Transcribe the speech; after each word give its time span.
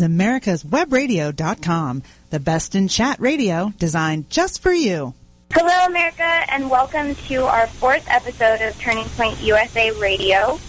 America's 0.00 0.62
Webradio.com, 0.62 2.04
the 2.30 2.38
best 2.38 2.76
in 2.76 2.86
chat 2.86 3.18
radio 3.18 3.72
designed 3.78 4.30
just 4.30 4.62
for 4.62 4.72
you. 4.72 5.12
Hello, 5.52 5.86
America, 5.86 6.22
and 6.22 6.70
welcome 6.70 7.16
to 7.26 7.42
our 7.42 7.66
fourth 7.66 8.06
episode 8.08 8.60
of 8.60 8.78
Turning 8.78 9.06
Point 9.06 9.42
USA 9.42 9.90
Radio. 9.90 10.60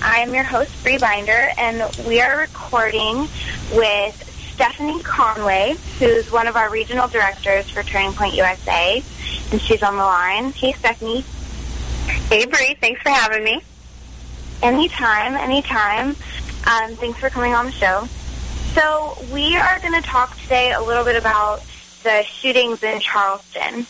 I 0.00 0.18
am 0.18 0.32
your 0.32 0.44
host, 0.44 0.70
Bree 0.84 0.98
Binder, 0.98 1.48
and 1.58 1.82
we 2.06 2.20
are 2.20 2.38
recording 2.38 3.26
with 3.72 4.52
Stephanie 4.54 5.02
Conway, 5.02 5.74
who's 5.98 6.30
one 6.30 6.46
of 6.46 6.54
our 6.54 6.70
regional 6.70 7.08
directors 7.08 7.68
for 7.68 7.82
Turning 7.82 8.12
Point 8.12 8.34
USA, 8.34 9.02
and 9.50 9.60
she's 9.60 9.82
on 9.82 9.96
the 9.96 10.04
line. 10.04 10.52
Hey, 10.52 10.72
Stephanie. 10.72 11.24
Hey, 12.28 12.46
Bree. 12.46 12.76
Thanks 12.80 13.02
for 13.02 13.08
having 13.08 13.42
me. 13.42 13.60
Anytime, 14.62 15.34
anytime. 15.34 16.10
Um, 16.66 16.94
thanks 16.96 17.18
for 17.18 17.30
coming 17.30 17.52
on 17.52 17.66
the 17.66 17.72
show. 17.72 18.06
So 18.76 19.16
we 19.32 19.56
are 19.56 19.80
going 19.80 19.94
to 19.94 20.06
talk 20.06 20.38
today 20.42 20.72
a 20.72 20.82
little 20.82 21.02
bit 21.02 21.16
about 21.16 21.62
the 22.02 22.22
shootings 22.24 22.82
in 22.82 23.00
Charleston 23.00 23.86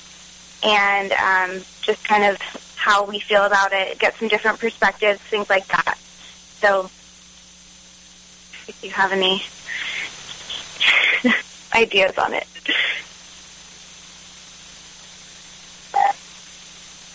and 0.62 1.12
um, 1.12 1.64
just 1.82 2.04
kind 2.04 2.22
of 2.22 2.40
how 2.76 3.04
we 3.04 3.18
feel 3.18 3.42
about 3.42 3.72
it, 3.72 3.98
get 3.98 4.14
some 4.14 4.28
different 4.28 4.60
perspectives, 4.60 5.18
things 5.22 5.50
like 5.50 5.66
that. 5.66 5.98
So 6.60 6.84
if 8.68 8.78
you 8.84 8.90
have 8.90 9.10
any 9.10 9.42
ideas 11.74 12.16
on 12.16 12.34
it. 12.34 12.46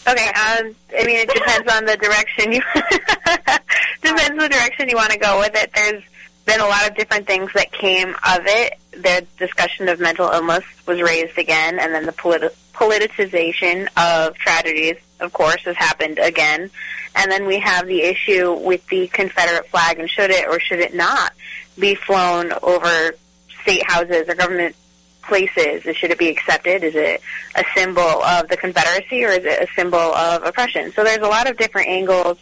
Okay, 0.10 0.28
um, 0.28 0.76
I 1.00 1.06
mean, 1.06 1.20
it 1.20 1.30
depends 1.30 1.72
on 1.72 1.86
the 1.86 1.96
direction 1.96 2.52
you 2.52 2.62
depends 4.02 4.44
the 4.44 4.50
direction 4.50 4.90
you 4.90 4.98
want 4.98 5.12
to 5.12 5.18
go 5.18 5.40
with 5.40 5.56
it. 5.56 5.72
There's 5.74 6.04
been 6.52 6.60
a 6.60 6.68
lot 6.68 6.90
of 6.90 6.96
different 6.98 7.26
things 7.26 7.50
that 7.54 7.72
came 7.72 8.10
of 8.10 8.42
it. 8.46 8.78
The 8.92 9.26
discussion 9.38 9.88
of 9.88 10.02
mental 10.02 10.30
illness 10.30 10.66
was 10.86 11.02
raised 11.02 11.38
again, 11.38 11.80
and 11.80 11.94
then 11.94 12.06
the 12.06 12.12
politi- 12.12 12.54
politicization 12.74 13.88
of 13.96 14.36
tragedies, 14.36 14.98
of 15.22 15.32
course, 15.32 15.62
has 15.64 15.78
happened 15.78 16.20
again. 16.20 16.70
And 17.16 17.32
then 17.32 17.46
we 17.48 17.60
have 17.60 17.88
the 17.88 18.02
issue 18.02 18.54
with 18.54 18.86
the 18.88 19.08
Confederate 19.08 19.68
flag, 19.70 20.00
and 20.00 20.10
should 20.10 20.30
it 20.30 20.46
or 20.46 20.60
should 20.60 20.80
it 20.80 20.94
not 20.94 21.32
be 21.80 21.96
flown 21.96 22.52
over 22.62 23.16
state 23.62 23.90
houses 23.90 24.28
or 24.28 24.36
government 24.36 24.76
places? 25.22 25.84
Should 25.96 26.12
it 26.12 26.20
be 26.20 26.28
accepted? 26.28 26.84
Is 26.84 26.96
it 26.96 27.22
a 27.56 27.64
symbol 27.74 28.02
of 28.02 28.50
the 28.50 28.58
Confederacy, 28.58 29.24
or 29.24 29.30
is 29.30 29.46
it 29.46 29.70
a 29.70 29.74
symbol 29.74 30.00
of 30.00 30.44
oppression? 30.44 30.92
So 30.92 31.06
there's 31.06 31.24
a 31.24 31.30
lot 31.30 31.50
of 31.50 31.56
different 31.56 31.88
angles 31.88 32.38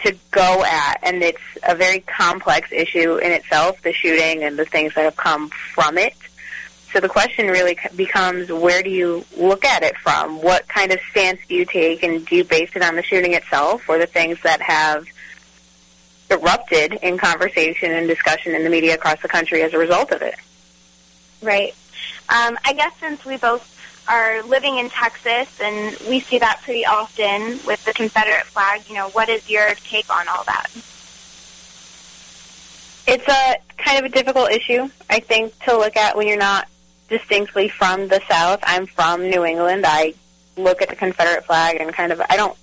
to 0.00 0.16
go 0.30 0.64
at, 0.64 0.98
and 1.02 1.22
it's 1.22 1.42
a 1.66 1.74
very 1.74 2.00
complex 2.00 2.70
issue 2.70 3.16
in 3.16 3.32
itself, 3.32 3.80
the 3.82 3.92
shooting 3.92 4.44
and 4.44 4.58
the 4.58 4.64
things 4.64 4.94
that 4.94 5.04
have 5.04 5.16
come 5.16 5.48
from 5.48 5.96
it. 5.96 6.14
So 6.92 7.00
the 7.00 7.08
question 7.08 7.48
really 7.48 7.78
becomes, 7.94 8.50
where 8.50 8.82
do 8.82 8.90
you 8.90 9.24
look 9.36 9.64
at 9.64 9.82
it 9.82 9.96
from? 9.98 10.40
What 10.42 10.68
kind 10.68 10.92
of 10.92 11.00
stance 11.10 11.40
do 11.48 11.54
you 11.54 11.64
take, 11.64 12.02
and 12.02 12.24
do 12.24 12.36
you 12.36 12.44
base 12.44 12.70
it 12.74 12.82
on 12.82 12.96
the 12.96 13.02
shooting 13.02 13.34
itself 13.34 13.88
or 13.88 13.98
the 13.98 14.06
things 14.06 14.40
that 14.42 14.62
have 14.62 15.06
erupted 16.30 16.94
in 17.02 17.18
conversation 17.18 17.92
and 17.92 18.08
discussion 18.08 18.54
in 18.54 18.64
the 18.64 18.70
media 18.70 18.94
across 18.94 19.20
the 19.22 19.28
country 19.28 19.62
as 19.62 19.74
a 19.74 19.78
result 19.78 20.10
of 20.10 20.22
it? 20.22 20.36
Right. 21.42 21.74
Um, 22.28 22.58
I 22.64 22.72
guess 22.72 22.92
since 22.98 23.24
we 23.24 23.36
both 23.36 23.62
are 24.08 24.42
living 24.42 24.78
in 24.78 24.88
Texas, 24.90 25.60
and 25.60 25.96
we 26.08 26.20
see 26.20 26.38
that 26.38 26.60
pretty 26.62 26.86
often 26.86 27.58
with 27.66 27.84
the 27.84 27.92
Confederate 27.92 28.46
flag. 28.46 28.82
You 28.88 28.94
know, 28.94 29.08
what 29.10 29.28
is 29.28 29.48
your 29.50 29.74
take 29.74 30.08
on 30.14 30.26
all 30.28 30.44
that? 30.44 30.66
It's 33.08 33.28
a 33.28 33.56
kind 33.76 33.98
of 33.98 34.04
a 34.04 34.08
difficult 34.08 34.50
issue, 34.50 34.88
I 35.08 35.20
think, 35.20 35.58
to 35.64 35.76
look 35.76 35.96
at 35.96 36.16
when 36.16 36.26
you're 36.26 36.36
not 36.36 36.68
distinctly 37.08 37.68
from 37.68 38.08
the 38.08 38.20
South. 38.28 38.60
I'm 38.62 38.86
from 38.86 39.28
New 39.30 39.44
England. 39.44 39.84
I 39.86 40.14
look 40.56 40.82
at 40.82 40.88
the 40.88 40.96
Confederate 40.96 41.44
flag 41.44 41.76
and 41.80 41.92
kind 41.92 42.12
of, 42.12 42.20
I 42.28 42.36
don't 42.36 42.56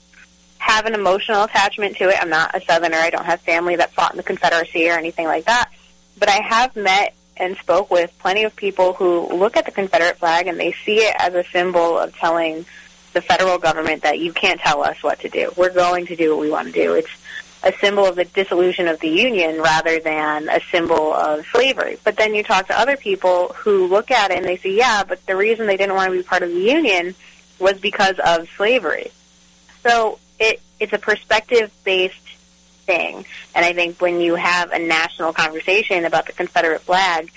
have 0.57 0.85
an 0.85 0.95
emotional 0.95 1.43
attachment 1.43 1.95
to 1.97 2.09
it. 2.09 2.17
I'm 2.21 2.29
not 2.29 2.55
a 2.55 2.61
Southerner. 2.61 2.97
I 2.97 3.09
don't 3.09 3.25
have 3.25 3.41
family 3.41 3.75
that 3.75 3.93
fought 3.93 4.11
in 4.11 4.17
the 4.17 4.23
Confederacy 4.23 4.89
or 4.89 4.93
anything 4.93 5.27
like 5.27 5.45
that. 5.45 5.69
But 6.17 6.29
I 6.29 6.41
have 6.41 6.75
met 6.75 7.15
and 7.37 7.57
spoke 7.57 7.89
with 7.89 8.11
plenty 8.19 8.43
of 8.43 8.55
people 8.55 8.93
who 8.93 9.27
look 9.33 9.57
at 9.57 9.65
the 9.65 9.71
Confederate 9.71 10.17
flag 10.17 10.47
and 10.47 10.59
they 10.59 10.73
see 10.85 10.97
it 10.97 11.15
as 11.19 11.33
a 11.33 11.43
symbol 11.51 11.97
of 11.97 12.15
telling 12.15 12.65
the 13.13 13.21
federal 13.21 13.57
government 13.57 14.03
that 14.03 14.19
you 14.19 14.33
can't 14.33 14.59
tell 14.59 14.83
us 14.83 15.01
what 15.03 15.19
to 15.19 15.29
do. 15.29 15.51
We're 15.55 15.73
going 15.73 16.07
to 16.07 16.15
do 16.15 16.31
what 16.31 16.41
we 16.41 16.49
want 16.49 16.67
to 16.67 16.73
do. 16.73 16.93
It's 16.93 17.09
a 17.63 17.73
symbol 17.79 18.05
of 18.05 18.15
the 18.15 18.25
dissolution 18.25 18.87
of 18.87 18.99
the 18.99 19.09
Union 19.09 19.61
rather 19.61 19.99
than 19.99 20.49
a 20.49 20.59
symbol 20.71 21.13
of 21.13 21.45
slavery. 21.47 21.97
But 22.03 22.17
then 22.17 22.35
you 22.35 22.43
talk 22.43 22.67
to 22.67 22.77
other 22.77 22.97
people 22.97 23.53
who 23.55 23.87
look 23.87 24.11
at 24.11 24.31
it 24.31 24.37
and 24.37 24.45
they 24.45 24.57
say, 24.57 24.71
yeah, 24.71 25.03
but 25.03 25.25
the 25.25 25.35
reason 25.35 25.67
they 25.67 25.77
didn't 25.77 25.95
want 25.95 26.11
to 26.11 26.17
be 26.17 26.23
part 26.23 26.43
of 26.43 26.49
the 26.49 26.59
Union 26.59 27.15
was 27.59 27.79
because 27.79 28.19
of 28.19 28.49
slavery. 28.57 29.11
So 29.81 30.19
it, 30.39 30.61
it's 30.79 30.93
a 30.93 30.97
perspective-based 30.97 32.22
thing. 32.85 33.25
And 33.55 33.65
I 33.65 33.73
think 33.73 34.01
when 34.01 34.21
you 34.21 34.35
have 34.35 34.71
a 34.71 34.79
national 34.79 35.33
conversation 35.33 36.05
about 36.05 36.27
the 36.27 36.33
Confederate 36.33 36.81
flag, 36.81 37.31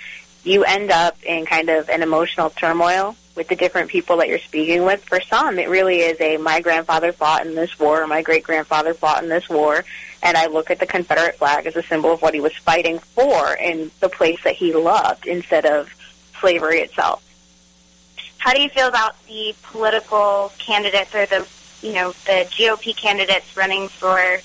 you 0.44 0.64
end 0.64 0.90
up 0.90 1.16
in 1.24 1.44
kind 1.46 1.68
of 1.68 1.88
an 1.88 2.02
emotional 2.02 2.50
turmoil 2.50 3.16
with 3.34 3.48
the 3.48 3.56
different 3.56 3.90
people 3.90 4.16
that 4.16 4.28
you're 4.28 4.38
speaking 4.38 4.84
with. 4.84 5.04
For 5.04 5.20
some, 5.20 5.58
it 5.58 5.68
really 5.68 5.98
is 5.98 6.20
a 6.20 6.38
my 6.38 6.60
grandfather 6.60 7.12
fought 7.12 7.44
in 7.46 7.54
this 7.54 7.78
war, 7.78 8.02
or 8.02 8.06
my 8.06 8.22
great 8.22 8.44
grandfather 8.44 8.94
fought 8.94 9.22
in 9.22 9.28
this 9.28 9.48
war, 9.48 9.84
and 10.22 10.36
I 10.36 10.46
look 10.46 10.70
at 10.70 10.78
the 10.78 10.86
Confederate 10.86 11.36
flag 11.36 11.66
as 11.66 11.76
a 11.76 11.82
symbol 11.82 12.12
of 12.12 12.22
what 12.22 12.34
he 12.34 12.40
was 12.40 12.54
fighting 12.54 12.98
for 12.98 13.54
in 13.54 13.90
the 14.00 14.08
place 14.08 14.42
that 14.44 14.54
he 14.54 14.74
loved 14.74 15.26
instead 15.26 15.66
of 15.66 15.92
slavery 16.40 16.80
itself. 16.80 17.22
How 18.38 18.54
do 18.54 18.62
you 18.62 18.68
feel 18.68 18.88
about 18.88 19.20
the 19.26 19.54
political 19.62 20.52
candidates 20.58 21.14
or 21.14 21.26
the 21.26 21.46
you 21.82 21.92
know 21.92 22.12
the 22.24 22.46
GOP 22.50 22.96
candidates 22.96 23.56
running 23.56 23.88
for 23.88 24.38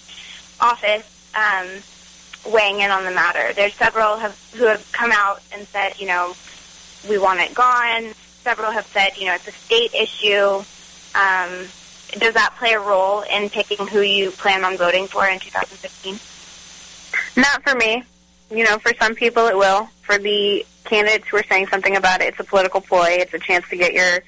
office 0.62 1.08
um, 1.36 1.68
weighing 2.52 2.80
in 2.80 2.92
on 2.92 3.04
the 3.04 3.12
matter. 3.12 3.54
There's 3.54 3.74
several 3.74 4.18
have, 4.18 4.38
who 4.56 4.66
have 4.66 4.90
come 4.92 5.12
out 5.12 5.42
and 5.54 5.68
said, 5.68 6.00
you 6.00 6.08
know, 6.08 6.34
we 7.10 7.18
want 7.18 7.40
it 7.40 7.54
gone. 7.54 8.14
Several 8.44 8.72
have 8.72 8.86
said, 8.88 9.18
you 9.18 9.26
know, 9.26 9.36
it's 9.36 9.48
a 9.48 9.52
state 9.52 9.94
issue. 9.94 10.64
Um, 11.14 11.68
does 12.20 12.34
that 12.34 12.56
play 12.58 12.74
a 12.74 12.80
role 12.80 13.22
in 13.22 13.50
picking 13.50 13.88
who 13.88 14.02
you 14.02 14.32
plan 14.32 14.64
on 14.64 14.78
voting 14.78 15.08
for 15.08 15.28
in 15.28 15.40
2015? 15.40 16.20
Not 17.42 17.64
for 17.64 17.76
me. 17.76 18.04
You 18.50 18.66
know, 18.66 18.78
for 18.80 18.94
some 19.00 19.16
people 19.16 19.48
it 19.48 19.56
will. 19.56 19.88
For 20.02 20.18
the 20.18 20.66
candidates 20.84 21.28
who 21.30 21.38
are 21.38 21.44
saying 21.44 21.68
something 21.68 21.96
about 21.96 22.22
it, 22.22 22.30
it's 22.30 22.40
a 22.40 22.44
political 22.44 22.82
ploy. 22.82 23.10
It's 23.12 23.34
a 23.34 23.40
chance 23.40 23.68
to 23.70 23.78
get 23.78 23.94
your 23.94 24.20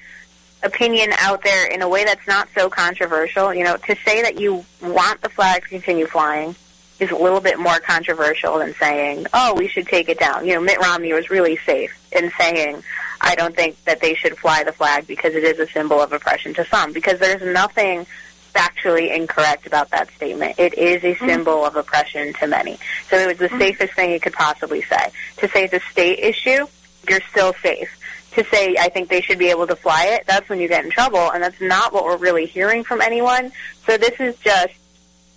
opinion 0.64 1.12
out 1.18 1.42
there 1.42 1.66
in 1.66 1.82
a 1.82 1.88
way 1.88 2.04
that's 2.04 2.26
not 2.26 2.48
so 2.54 2.68
controversial. 2.68 3.54
You 3.54 3.64
know, 3.64 3.76
to 3.76 3.96
say 4.04 4.22
that 4.22 4.40
you 4.40 4.64
want 4.82 5.20
the 5.20 5.28
flag 5.28 5.62
to 5.62 5.68
continue 5.68 6.06
flying 6.06 6.54
is 7.00 7.10
a 7.10 7.16
little 7.16 7.40
bit 7.40 7.58
more 7.58 7.78
controversial 7.80 8.58
than 8.58 8.74
saying, 8.74 9.26
oh, 9.34 9.54
we 9.54 9.68
should 9.68 9.86
take 9.86 10.08
it 10.08 10.18
down. 10.18 10.46
You 10.46 10.54
know, 10.54 10.60
Mitt 10.60 10.78
Romney 10.78 11.12
was 11.12 11.28
really 11.28 11.56
safe 11.58 11.96
in 12.12 12.30
saying, 12.38 12.82
I 13.20 13.34
don't 13.34 13.54
think 13.54 13.82
that 13.84 14.00
they 14.00 14.14
should 14.14 14.38
fly 14.38 14.64
the 14.64 14.72
flag 14.72 15.06
because 15.06 15.34
it 15.34 15.44
is 15.44 15.58
a 15.58 15.66
symbol 15.72 16.00
of 16.00 16.12
oppression 16.12 16.54
to 16.54 16.64
some, 16.64 16.92
because 16.92 17.18
there's 17.18 17.42
nothing 17.42 18.06
factually 18.54 19.14
incorrect 19.14 19.66
about 19.66 19.90
that 19.90 20.08
statement. 20.12 20.58
It 20.58 20.74
is 20.74 21.02
a 21.02 21.14
mm-hmm. 21.14 21.26
symbol 21.26 21.54
mm-hmm. 21.54 21.66
of 21.66 21.76
oppression 21.76 22.32
to 22.34 22.46
many. 22.46 22.78
So 23.10 23.16
it 23.16 23.26
was 23.26 23.38
the 23.38 23.48
mm-hmm. 23.48 23.58
safest 23.58 23.94
thing 23.94 24.12
you 24.12 24.20
could 24.20 24.32
possibly 24.32 24.82
say. 24.82 25.10
To 25.38 25.48
say 25.48 25.64
it's 25.64 25.74
a 25.74 25.80
state 25.90 26.20
issue, 26.20 26.66
you're 27.08 27.20
still 27.30 27.54
safe 27.54 27.98
to 28.34 28.44
say 28.44 28.76
I 28.78 28.88
think 28.88 29.08
they 29.08 29.20
should 29.20 29.38
be 29.38 29.50
able 29.50 29.66
to 29.66 29.76
fly 29.76 30.06
it, 30.06 30.26
that's 30.26 30.48
when 30.48 30.60
you 30.60 30.68
get 30.68 30.84
in 30.84 30.90
trouble, 30.90 31.30
and 31.30 31.42
that's 31.42 31.60
not 31.60 31.92
what 31.92 32.04
we're 32.04 32.16
really 32.16 32.46
hearing 32.46 32.84
from 32.84 33.00
anyone. 33.00 33.52
So 33.86 33.96
this 33.96 34.18
is 34.20 34.36
just 34.36 34.74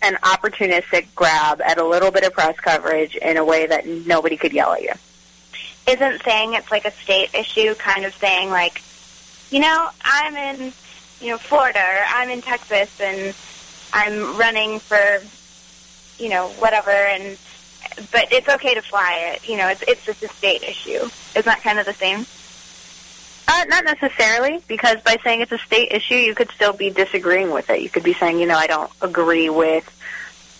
an 0.01 0.15
opportunistic 0.15 1.07
grab 1.15 1.61
at 1.61 1.77
a 1.77 1.85
little 1.85 2.11
bit 2.11 2.23
of 2.23 2.33
press 2.33 2.59
coverage 2.59 3.15
in 3.15 3.37
a 3.37 3.43
way 3.43 3.65
that 3.65 3.87
nobody 3.87 4.37
could 4.37 4.53
yell 4.53 4.73
at 4.73 4.81
you. 4.81 4.93
Isn't 5.87 6.21
saying 6.23 6.53
it's 6.53 6.69
like 6.69 6.85
a 6.85 6.91
state 6.91 7.33
issue 7.33 7.73
kind 7.75 8.05
of 8.05 8.13
saying 8.15 8.49
like, 8.49 8.81
you 9.49 9.59
know, 9.59 9.89
I'm 10.03 10.35
in, 10.35 10.73
you 11.21 11.29
know, 11.29 11.37
Florida 11.37 11.79
or 11.79 12.03
I'm 12.09 12.29
in 12.29 12.41
Texas 12.41 12.99
and 12.99 13.33
I'm 13.93 14.37
running 14.37 14.79
for, 14.79 14.99
you 16.21 16.29
know, 16.29 16.49
whatever 16.59 16.91
and 16.91 17.37
but 18.11 18.31
it's 18.31 18.49
okay 18.49 18.73
to 18.73 18.81
fly 18.81 19.33
it. 19.33 19.47
You 19.47 19.57
know, 19.57 19.69
it's 19.69 19.83
it's 19.87 20.05
just 20.05 20.21
a 20.23 20.27
state 20.27 20.63
issue. 20.63 21.09
Isn't 21.35 21.45
that 21.45 21.61
kind 21.63 21.79
of 21.79 21.85
the 21.85 21.93
same? 21.93 22.25
Uh, 23.47 23.63
not 23.69 23.85
necessarily, 23.85 24.61
because 24.67 25.01
by 25.01 25.17
saying 25.23 25.41
it's 25.41 25.51
a 25.51 25.57
state 25.59 25.91
issue, 25.91 26.15
you 26.15 26.35
could 26.35 26.51
still 26.51 26.73
be 26.73 26.89
disagreeing 26.89 27.51
with 27.51 27.69
it. 27.69 27.81
You 27.81 27.89
could 27.89 28.03
be 28.03 28.13
saying, 28.13 28.39
you 28.39 28.45
know, 28.45 28.57
I 28.57 28.67
don't 28.67 28.91
agree 29.01 29.49
with 29.49 29.85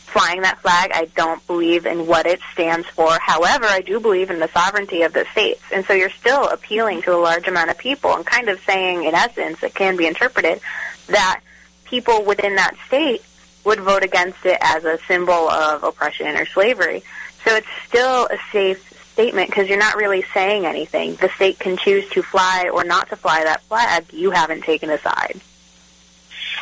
flying 0.07 0.41
that 0.41 0.61
flag. 0.61 0.91
I 0.93 1.05
don't 1.15 1.45
believe 1.47 1.85
in 1.85 2.07
what 2.07 2.25
it 2.25 2.39
stands 2.53 2.87
for. 2.87 3.19
However, 3.19 3.65
I 3.65 3.81
do 3.81 3.99
believe 3.99 4.29
in 4.29 4.39
the 4.39 4.47
sovereignty 4.47 5.01
of 5.01 5.11
the 5.11 5.25
states. 5.33 5.61
And 5.73 5.85
so 5.85 5.93
you're 5.93 6.09
still 6.09 6.47
appealing 6.47 7.01
to 7.03 7.13
a 7.13 7.19
large 7.19 7.47
amount 7.47 7.69
of 7.69 7.77
people 7.77 8.15
and 8.15 8.25
kind 8.25 8.47
of 8.47 8.59
saying, 8.61 9.03
in 9.03 9.13
essence, 9.13 9.61
it 9.63 9.75
can 9.75 9.97
be 9.97 10.07
interpreted 10.07 10.61
that 11.07 11.41
people 11.83 12.23
within 12.23 12.55
that 12.55 12.75
state 12.87 13.21
would 13.65 13.81
vote 13.81 14.03
against 14.03 14.45
it 14.45 14.57
as 14.61 14.85
a 14.85 14.97
symbol 15.07 15.49
of 15.49 15.83
oppression 15.83 16.37
or 16.37 16.45
slavery. 16.45 17.03
So 17.43 17.53
it's 17.55 17.67
still 17.85 18.27
a 18.27 18.37
safe 18.51 18.96
statement 19.17 19.49
because 19.49 19.67
you're 19.67 19.79
not 19.79 19.95
really 19.95 20.23
saying 20.31 20.67
anything. 20.67 21.15
The 21.15 21.29
state 21.29 21.57
can 21.57 21.75
choose 21.75 22.07
to 22.09 22.21
fly 22.21 22.69
or 22.71 22.83
not 22.83 23.09
to 23.09 23.15
fly 23.15 23.43
that 23.45 23.63
flag. 23.63 24.13
You 24.13 24.29
haven't 24.29 24.61
taken 24.61 24.91
a 24.91 24.99
side. 24.99 25.41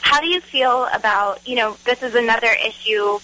How 0.01 0.21
do 0.21 0.27
you 0.27 0.39
feel 0.39 0.87
about, 0.93 1.45
you 1.45 1.55
know, 1.57 1.75
this 1.83 2.01
is 2.01 2.15
another 2.15 2.47
issue, 2.47 3.19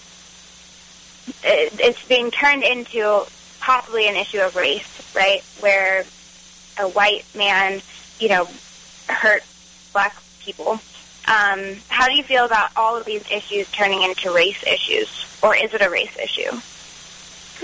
it's 1.42 2.06
being 2.06 2.30
turned 2.30 2.62
into 2.62 3.24
possibly 3.58 4.06
an 4.06 4.16
issue 4.16 4.40
of 4.40 4.54
race, 4.54 5.14
right, 5.16 5.42
where 5.60 6.04
a 6.78 6.88
white 6.90 7.24
man, 7.34 7.80
you 8.18 8.28
know, 8.28 8.46
hurt 9.08 9.42
black 9.94 10.14
people. 10.40 10.72
Um, 11.26 11.76
how 11.88 12.06
do 12.06 12.14
you 12.14 12.22
feel 12.22 12.44
about 12.44 12.68
all 12.76 12.98
of 12.98 13.06
these 13.06 13.24
issues 13.30 13.70
turning 13.72 14.02
into 14.02 14.30
race 14.30 14.62
issues, 14.66 15.38
or 15.42 15.56
is 15.56 15.72
it 15.72 15.80
a 15.80 15.88
race 15.88 16.18
issue? 16.18 16.50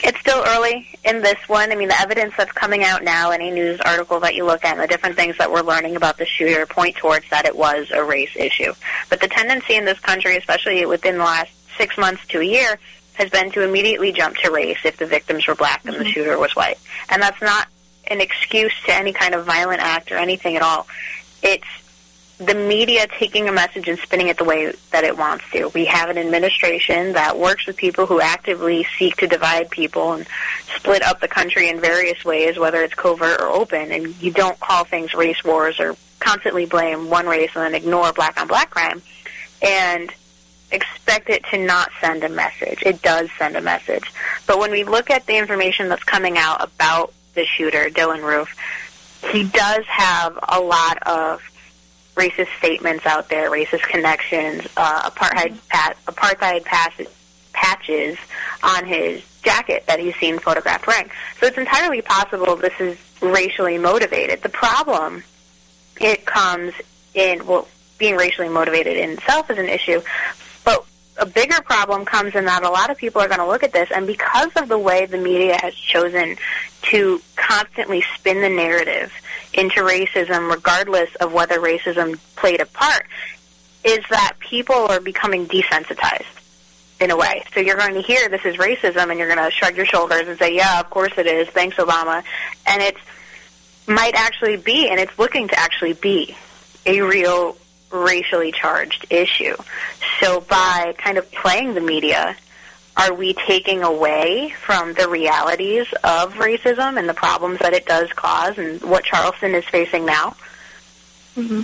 It's 0.04 0.20
still 0.20 0.42
early 0.46 0.86
in 1.04 1.22
this 1.22 1.38
one. 1.48 1.72
I 1.72 1.74
mean, 1.74 1.88
the 1.88 2.00
evidence 2.00 2.34
that's 2.36 2.52
coming 2.52 2.84
out 2.84 3.02
now, 3.02 3.30
any 3.30 3.50
news 3.50 3.80
article 3.80 4.20
that 4.20 4.34
you 4.34 4.44
look 4.44 4.64
at, 4.64 4.72
and 4.72 4.80
the 4.80 4.86
different 4.86 5.16
things 5.16 5.36
that 5.38 5.50
we're 5.50 5.62
learning 5.62 5.96
about 5.96 6.18
the 6.18 6.26
shooter 6.26 6.66
point 6.66 6.96
towards 6.96 7.28
that 7.30 7.46
it 7.46 7.56
was 7.56 7.90
a 7.90 8.04
race 8.04 8.34
issue. 8.36 8.72
But 9.10 9.20
the 9.20 9.28
tendency 9.28 9.74
in 9.74 9.84
this 9.84 9.98
country, 9.98 10.36
especially 10.36 10.86
within 10.86 11.18
the 11.18 11.24
last 11.24 11.50
six 11.76 11.98
months 11.98 12.24
to 12.28 12.40
a 12.40 12.44
year, 12.44 12.78
has 13.14 13.30
been 13.30 13.50
to 13.50 13.62
immediately 13.62 14.12
jump 14.12 14.36
to 14.36 14.50
race 14.50 14.78
if 14.84 14.96
the 14.96 15.06
victims 15.06 15.46
were 15.46 15.56
black 15.56 15.84
and 15.84 15.94
mm-hmm. 15.94 16.04
the 16.04 16.10
shooter 16.10 16.38
was 16.38 16.54
white. 16.54 16.78
And 17.08 17.20
that's 17.20 17.42
not 17.42 17.66
an 18.06 18.20
excuse 18.20 18.72
to 18.86 18.94
any 18.94 19.12
kind 19.12 19.34
of 19.34 19.44
violent 19.44 19.80
act 19.80 20.12
or 20.12 20.16
anything 20.16 20.56
at 20.56 20.62
all. 20.62 20.86
It's 21.42 21.66
the 22.38 22.54
media 22.54 23.06
taking 23.18 23.48
a 23.48 23.52
message 23.52 23.88
and 23.88 23.98
spinning 23.98 24.28
it 24.28 24.38
the 24.38 24.44
way 24.44 24.72
that 24.92 25.02
it 25.02 25.18
wants 25.18 25.44
to. 25.52 25.68
We 25.74 25.86
have 25.86 26.08
an 26.08 26.18
administration 26.18 27.12
that 27.14 27.36
works 27.36 27.66
with 27.66 27.76
people 27.76 28.06
who 28.06 28.20
actively 28.20 28.86
seek 28.96 29.16
to 29.16 29.26
divide 29.26 29.70
people 29.70 30.12
and 30.12 30.26
split 30.76 31.02
up 31.02 31.20
the 31.20 31.26
country 31.26 31.68
in 31.68 31.80
various 31.80 32.24
ways, 32.24 32.56
whether 32.56 32.82
it's 32.82 32.94
covert 32.94 33.40
or 33.40 33.48
open, 33.48 33.90
and 33.90 34.20
you 34.22 34.30
don't 34.30 34.58
call 34.60 34.84
things 34.84 35.14
race 35.14 35.42
wars 35.44 35.80
or 35.80 35.96
constantly 36.20 36.64
blame 36.64 37.10
one 37.10 37.26
race 37.26 37.50
and 37.54 37.64
then 37.64 37.74
ignore 37.74 38.12
black 38.12 38.40
on 38.40 38.46
black 38.46 38.70
crime 38.70 39.02
and 39.60 40.12
expect 40.70 41.30
it 41.30 41.44
to 41.50 41.58
not 41.58 41.90
send 42.00 42.22
a 42.22 42.28
message. 42.28 42.82
It 42.84 43.02
does 43.02 43.30
send 43.38 43.56
a 43.56 43.60
message. 43.60 44.12
But 44.46 44.58
when 44.58 44.70
we 44.70 44.84
look 44.84 45.10
at 45.10 45.26
the 45.26 45.36
information 45.36 45.88
that's 45.88 46.04
coming 46.04 46.38
out 46.38 46.62
about 46.62 47.12
the 47.34 47.44
shooter, 47.44 47.88
Dylann 47.90 48.22
Roof, 48.22 48.54
he 49.32 49.44
does 49.44 49.84
have 49.86 50.38
a 50.48 50.60
lot 50.60 51.02
of 51.02 51.42
racist 52.18 52.48
statements 52.58 53.06
out 53.06 53.28
there, 53.28 53.50
racist 53.50 53.82
connections, 53.82 54.66
uh, 54.76 55.10
apartheid 55.10 55.56
pat, 55.68 55.96
apartheid 56.06 56.64
patches 57.52 58.18
on 58.62 58.84
his 58.84 59.22
jacket 59.42 59.84
that 59.86 60.00
he's 60.00 60.16
seen 60.16 60.38
photographed 60.38 60.86
wearing. 60.86 61.10
So 61.40 61.46
it's 61.46 61.58
entirely 61.58 62.02
possible 62.02 62.56
this 62.56 62.78
is 62.80 62.98
racially 63.22 63.78
motivated. 63.78 64.42
The 64.42 64.48
problem 64.48 65.22
it 66.00 66.24
comes 66.26 66.72
in 67.14 67.46
well, 67.46 67.68
being 67.98 68.16
racially 68.16 68.48
motivated 68.48 68.96
in 68.96 69.10
itself 69.10 69.50
is 69.50 69.58
an 69.58 69.68
issue, 69.68 70.00
but 70.64 70.84
a 71.18 71.26
bigger 71.26 71.60
problem 71.62 72.04
comes 72.04 72.34
in 72.34 72.44
that 72.44 72.62
a 72.62 72.70
lot 72.70 72.90
of 72.90 72.96
people 72.96 73.20
are 73.20 73.28
going 73.28 73.40
to 73.40 73.46
look 73.46 73.62
at 73.62 73.72
this, 73.72 73.90
and 73.94 74.06
because 74.06 74.50
of 74.56 74.68
the 74.68 74.78
way 74.78 75.06
the 75.06 75.18
media 75.18 75.56
has 75.60 75.74
chosen 75.74 76.36
to 76.82 77.20
constantly 77.36 78.02
spin 78.14 78.40
the 78.40 78.48
narrative 78.48 79.12
into 79.58 79.80
racism, 79.80 80.50
regardless 80.50 81.14
of 81.16 81.32
whether 81.32 81.58
racism 81.58 82.18
played 82.36 82.60
a 82.60 82.66
part, 82.66 83.06
is 83.84 84.00
that 84.10 84.34
people 84.38 84.74
are 84.74 85.00
becoming 85.00 85.46
desensitized 85.46 86.24
in 87.00 87.10
a 87.10 87.16
way. 87.16 87.44
So 87.54 87.60
you're 87.60 87.76
going 87.76 87.94
to 87.94 88.02
hear 88.02 88.28
this 88.28 88.44
is 88.44 88.56
racism, 88.56 89.10
and 89.10 89.18
you're 89.18 89.32
going 89.34 89.44
to 89.44 89.50
shrug 89.50 89.76
your 89.76 89.86
shoulders 89.86 90.28
and 90.28 90.38
say, 90.38 90.54
"Yeah, 90.54 90.80
of 90.80 90.90
course 90.90 91.12
it 91.16 91.26
is. 91.26 91.48
Thanks, 91.48 91.76
Obama." 91.76 92.22
And 92.66 92.82
it 92.82 92.96
might 93.86 94.14
actually 94.14 94.56
be, 94.56 94.88
and 94.88 95.00
it's 95.00 95.18
looking 95.18 95.48
to 95.48 95.58
actually 95.58 95.94
be 95.94 96.36
a 96.86 97.00
real 97.02 97.56
racially 97.90 98.52
charged 98.52 99.06
issue. 99.10 99.56
So 100.20 100.40
by 100.40 100.94
kind 100.98 101.18
of 101.18 101.30
playing 101.32 101.74
the 101.74 101.80
media 101.80 102.36
are 102.98 103.14
we 103.14 103.32
taking 103.32 103.84
away 103.84 104.52
from 104.60 104.92
the 104.94 105.08
realities 105.08 105.86
of 106.02 106.34
racism 106.34 106.98
and 106.98 107.08
the 107.08 107.14
problems 107.14 107.60
that 107.60 107.72
it 107.72 107.86
does 107.86 108.12
cause 108.12 108.58
and 108.58 108.82
what 108.82 109.04
Charleston 109.04 109.54
is 109.54 109.64
facing 109.66 110.04
now? 110.04 110.34
Mm-hmm. 111.36 111.62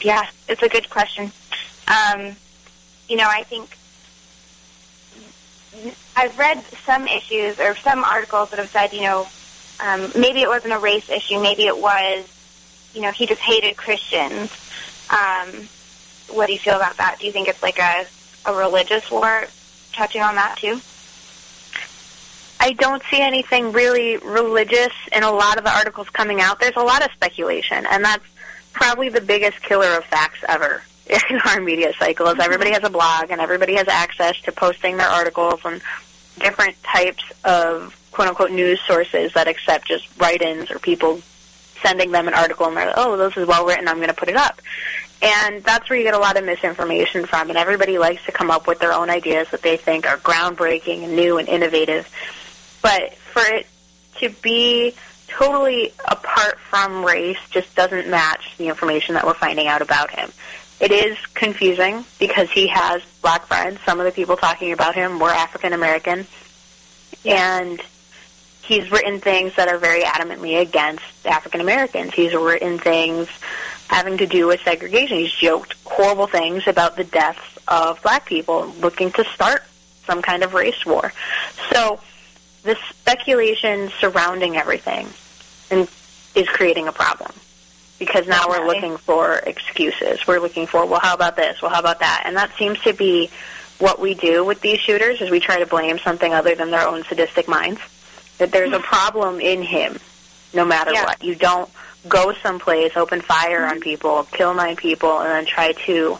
Yeah, 0.00 0.24
it's 0.48 0.62
a 0.62 0.68
good 0.68 0.88
question. 0.88 1.32
Um, 1.88 2.36
you 3.08 3.16
know, 3.16 3.26
I 3.28 3.42
think 3.42 3.76
I've 6.16 6.38
read 6.38 6.62
some 6.84 7.08
issues 7.08 7.58
or 7.58 7.74
some 7.74 8.04
articles 8.04 8.50
that 8.50 8.60
have 8.60 8.70
said, 8.70 8.92
you 8.92 9.02
know, 9.02 9.26
um, 9.80 10.12
maybe 10.16 10.40
it 10.40 10.48
wasn't 10.48 10.72
a 10.72 10.78
race 10.78 11.10
issue, 11.10 11.40
maybe 11.40 11.66
it 11.66 11.76
was, 11.76 12.26
you 12.94 13.00
know, 13.00 13.10
he 13.10 13.26
just 13.26 13.40
hated 13.40 13.76
Christians. 13.76 14.52
Um, 15.10 15.68
what 16.30 16.46
do 16.46 16.52
you 16.52 16.58
feel 16.60 16.76
about 16.76 16.96
that? 16.98 17.18
Do 17.18 17.26
you 17.26 17.32
think 17.32 17.48
it's 17.48 17.62
like 17.62 17.78
a, 17.80 18.06
a 18.46 18.54
religious 18.54 19.10
war? 19.10 19.46
Touching 19.98 20.22
on 20.22 20.36
that 20.36 20.56
too? 20.56 20.80
I 22.60 22.72
don't 22.72 23.02
see 23.10 23.20
anything 23.20 23.72
really 23.72 24.16
religious 24.16 24.92
in 25.12 25.22
a 25.22 25.30
lot 25.30 25.58
of 25.58 25.64
the 25.64 25.70
articles 25.70 26.08
coming 26.10 26.40
out. 26.40 26.58
There's 26.58 26.76
a 26.76 26.82
lot 26.82 27.04
of 27.04 27.12
speculation, 27.12 27.86
and 27.86 28.04
that's 28.04 28.24
probably 28.72 29.08
the 29.08 29.20
biggest 29.20 29.60
killer 29.62 29.96
of 29.96 30.04
facts 30.04 30.38
ever 30.48 30.82
in 31.30 31.40
our 31.46 31.60
media 31.60 31.92
cycle. 31.98 32.26
Is 32.26 32.32
mm-hmm. 32.32 32.42
everybody 32.42 32.72
has 32.72 32.84
a 32.84 32.90
blog 32.90 33.30
and 33.30 33.40
everybody 33.40 33.74
has 33.74 33.88
access 33.88 34.40
to 34.42 34.52
posting 34.52 34.96
their 34.96 35.08
articles 35.08 35.60
and 35.64 35.80
different 36.38 36.80
types 36.82 37.24
of 37.44 37.94
quote 38.12 38.28
unquote 38.28 38.50
news 38.50 38.80
sources 38.86 39.32
that 39.34 39.48
accept 39.48 39.86
just 39.86 40.08
write-ins 40.20 40.70
or 40.70 40.78
people 40.78 41.20
sending 41.82 42.10
them 42.10 42.26
an 42.26 42.34
article 42.34 42.66
and 42.66 42.76
they're 42.76 42.86
like, 42.86 42.94
oh, 42.96 43.16
this 43.16 43.36
is 43.36 43.46
well 43.46 43.64
written, 43.64 43.86
I'm 43.86 43.96
going 43.96 44.08
to 44.08 44.14
put 44.14 44.28
it 44.28 44.36
up. 44.36 44.60
And 45.20 45.64
that's 45.64 45.90
where 45.90 45.98
you 45.98 46.04
get 46.04 46.14
a 46.14 46.18
lot 46.18 46.36
of 46.36 46.44
misinformation 46.44 47.26
from, 47.26 47.48
and 47.48 47.58
everybody 47.58 47.98
likes 47.98 48.24
to 48.26 48.32
come 48.32 48.50
up 48.50 48.68
with 48.68 48.78
their 48.78 48.92
own 48.92 49.10
ideas 49.10 49.48
that 49.50 49.62
they 49.62 49.76
think 49.76 50.06
are 50.06 50.16
groundbreaking 50.16 51.02
and 51.02 51.16
new 51.16 51.38
and 51.38 51.48
innovative. 51.48 52.08
But 52.82 53.14
for 53.14 53.42
it 53.42 53.66
to 54.18 54.30
be 54.30 54.94
totally 55.26 55.92
apart 56.06 56.58
from 56.58 57.04
race 57.04 57.38
just 57.50 57.74
doesn't 57.74 58.08
match 58.08 58.56
the 58.58 58.68
information 58.68 59.14
that 59.14 59.26
we're 59.26 59.34
finding 59.34 59.66
out 59.66 59.82
about 59.82 60.10
him. 60.10 60.30
It 60.80 60.92
is 60.92 61.18
confusing 61.34 62.04
because 62.20 62.50
he 62.50 62.68
has 62.68 63.02
black 63.20 63.46
friends. 63.46 63.80
Some 63.84 63.98
of 63.98 64.06
the 64.06 64.12
people 64.12 64.36
talking 64.36 64.72
about 64.72 64.94
him 64.94 65.18
were 65.18 65.30
African 65.30 65.72
American. 65.72 66.26
And 67.24 67.80
he's 68.62 68.90
written 68.90 69.20
things 69.20 69.56
that 69.56 69.68
are 69.68 69.78
very 69.78 70.02
adamantly 70.02 70.60
against 70.60 71.04
African 71.26 71.60
Americans. 71.60 72.14
He's 72.14 72.32
written 72.32 72.78
things 72.78 73.28
having 73.88 74.18
to 74.18 74.26
do 74.26 74.46
with 74.46 74.60
segregation. 74.62 75.18
He's 75.18 75.32
joked 75.32 75.74
horrible 75.84 76.26
things 76.26 76.66
about 76.66 76.96
the 76.96 77.04
deaths 77.04 77.58
of 77.66 78.00
black 78.02 78.26
people, 78.26 78.68
looking 78.80 79.10
to 79.12 79.24
start 79.24 79.64
some 80.04 80.22
kind 80.22 80.42
of 80.42 80.54
race 80.54 80.86
war. 80.86 81.12
So 81.72 82.00
the 82.62 82.76
speculation 82.90 83.90
surrounding 83.98 84.56
everything 84.56 85.08
and 85.70 85.88
is 86.34 86.48
creating 86.48 86.88
a 86.88 86.92
problem 86.92 87.32
because 87.98 88.26
now 88.26 88.48
we're 88.48 88.66
looking 88.66 88.96
for 88.96 89.36
excuses. 89.38 90.26
We're 90.26 90.38
looking 90.38 90.66
for, 90.66 90.86
well, 90.86 91.00
how 91.00 91.14
about 91.14 91.36
this? 91.36 91.60
Well, 91.60 91.70
how 91.70 91.80
about 91.80 92.00
that? 92.00 92.22
And 92.26 92.36
that 92.36 92.52
seems 92.56 92.80
to 92.82 92.92
be 92.92 93.30
what 93.78 94.00
we 94.00 94.14
do 94.14 94.44
with 94.44 94.60
these 94.60 94.78
shooters 94.78 95.20
is 95.20 95.30
we 95.30 95.40
try 95.40 95.58
to 95.58 95.66
blame 95.66 95.98
something 95.98 96.32
other 96.32 96.54
than 96.54 96.70
their 96.70 96.86
own 96.86 97.04
sadistic 97.04 97.48
minds. 97.48 97.80
That 98.38 98.52
there's 98.52 98.72
a 98.72 98.78
problem 98.78 99.40
in 99.40 99.62
him 99.62 99.98
no 100.54 100.64
matter 100.64 100.92
yeah. 100.92 101.04
what. 101.04 101.22
You 101.22 101.34
don't 101.34 101.68
go 102.06 102.32
someplace, 102.42 102.96
open 102.96 103.20
fire 103.20 103.64
on 103.66 103.80
people, 103.80 104.24
kill 104.32 104.54
nine 104.54 104.76
people, 104.76 105.20
and 105.20 105.30
then 105.30 105.46
try 105.46 105.72
to 105.72 106.18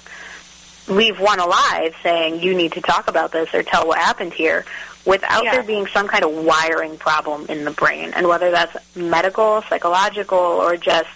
leave 0.89 1.21
one 1.21 1.39
alive 1.39 1.95
saying, 2.03 2.43
you 2.43 2.55
need 2.55 2.73
to 2.73 2.81
talk 2.81 3.09
about 3.09 3.31
this 3.33 3.53
or 3.55 3.63
tell 3.63 3.87
what 3.87 3.99
happened 3.99 4.33
here 4.33 4.65
without 5.05 5.45
yeah. 5.45 5.53
there 5.53 5.63
being 5.63 5.87
some 5.87 6.09
kind 6.09 6.25
of 6.25 6.33
wiring 6.33 6.97
problem 6.99 7.47
in 7.49 7.65
the 7.65 7.71
brain. 7.71 8.13
And 8.15 8.27
whether 8.27 8.51
that's 8.51 8.77
medical, 8.97 9.63
psychological, 9.63 10.39
or 10.39 10.77
just 10.77 11.09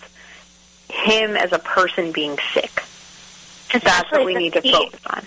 him 0.90 1.36
as 1.36 1.52
a 1.52 1.58
person 1.58 2.12
being 2.12 2.38
sick. 2.52 2.82
That's 3.72 4.12
what 4.12 4.26
we 4.26 4.34
need 4.34 4.52
to 4.52 4.60
he, 4.60 4.70
focus 4.70 5.00
on. 5.06 5.26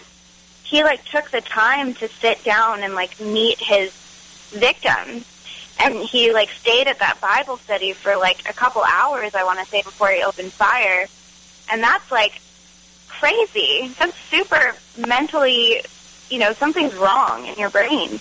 He 0.63 0.83
like 0.83 1.03
took 1.05 1.31
the 1.31 1.41
time 1.41 1.95
to 1.95 2.07
sit 2.07 2.43
down 2.43 2.83
and 2.83 2.93
like 2.93 3.19
meet 3.19 3.59
his 3.59 3.91
victims 4.51 5.34
and 5.79 5.96
he 5.96 6.32
like 6.34 6.50
stayed 6.50 6.88
at 6.88 7.00
that 7.00 7.20
Bible 7.22 7.58
study 7.58 7.94
for 7.94 8.15
like 8.17 8.50
a 8.50 8.53
couple 8.53 8.84
hours, 8.84 9.36
I 9.36 9.44
want 9.44 9.60
to 9.60 9.65
say, 9.65 9.82
before 9.82 10.10
he 10.10 10.24
opened 10.24 10.51
fire, 10.51 11.05
and 11.72 11.84
that's 11.84 12.12
like 12.12 12.41
crazy. 13.08 13.94
That's 14.00 14.15
super 14.15 14.75
mentally, 15.08 15.82
you 16.29 16.39
know, 16.39 16.53
something's 16.53 16.96
wrong 16.96 17.46
in 17.46 17.55
your 17.55 17.70
brain. 17.70 18.20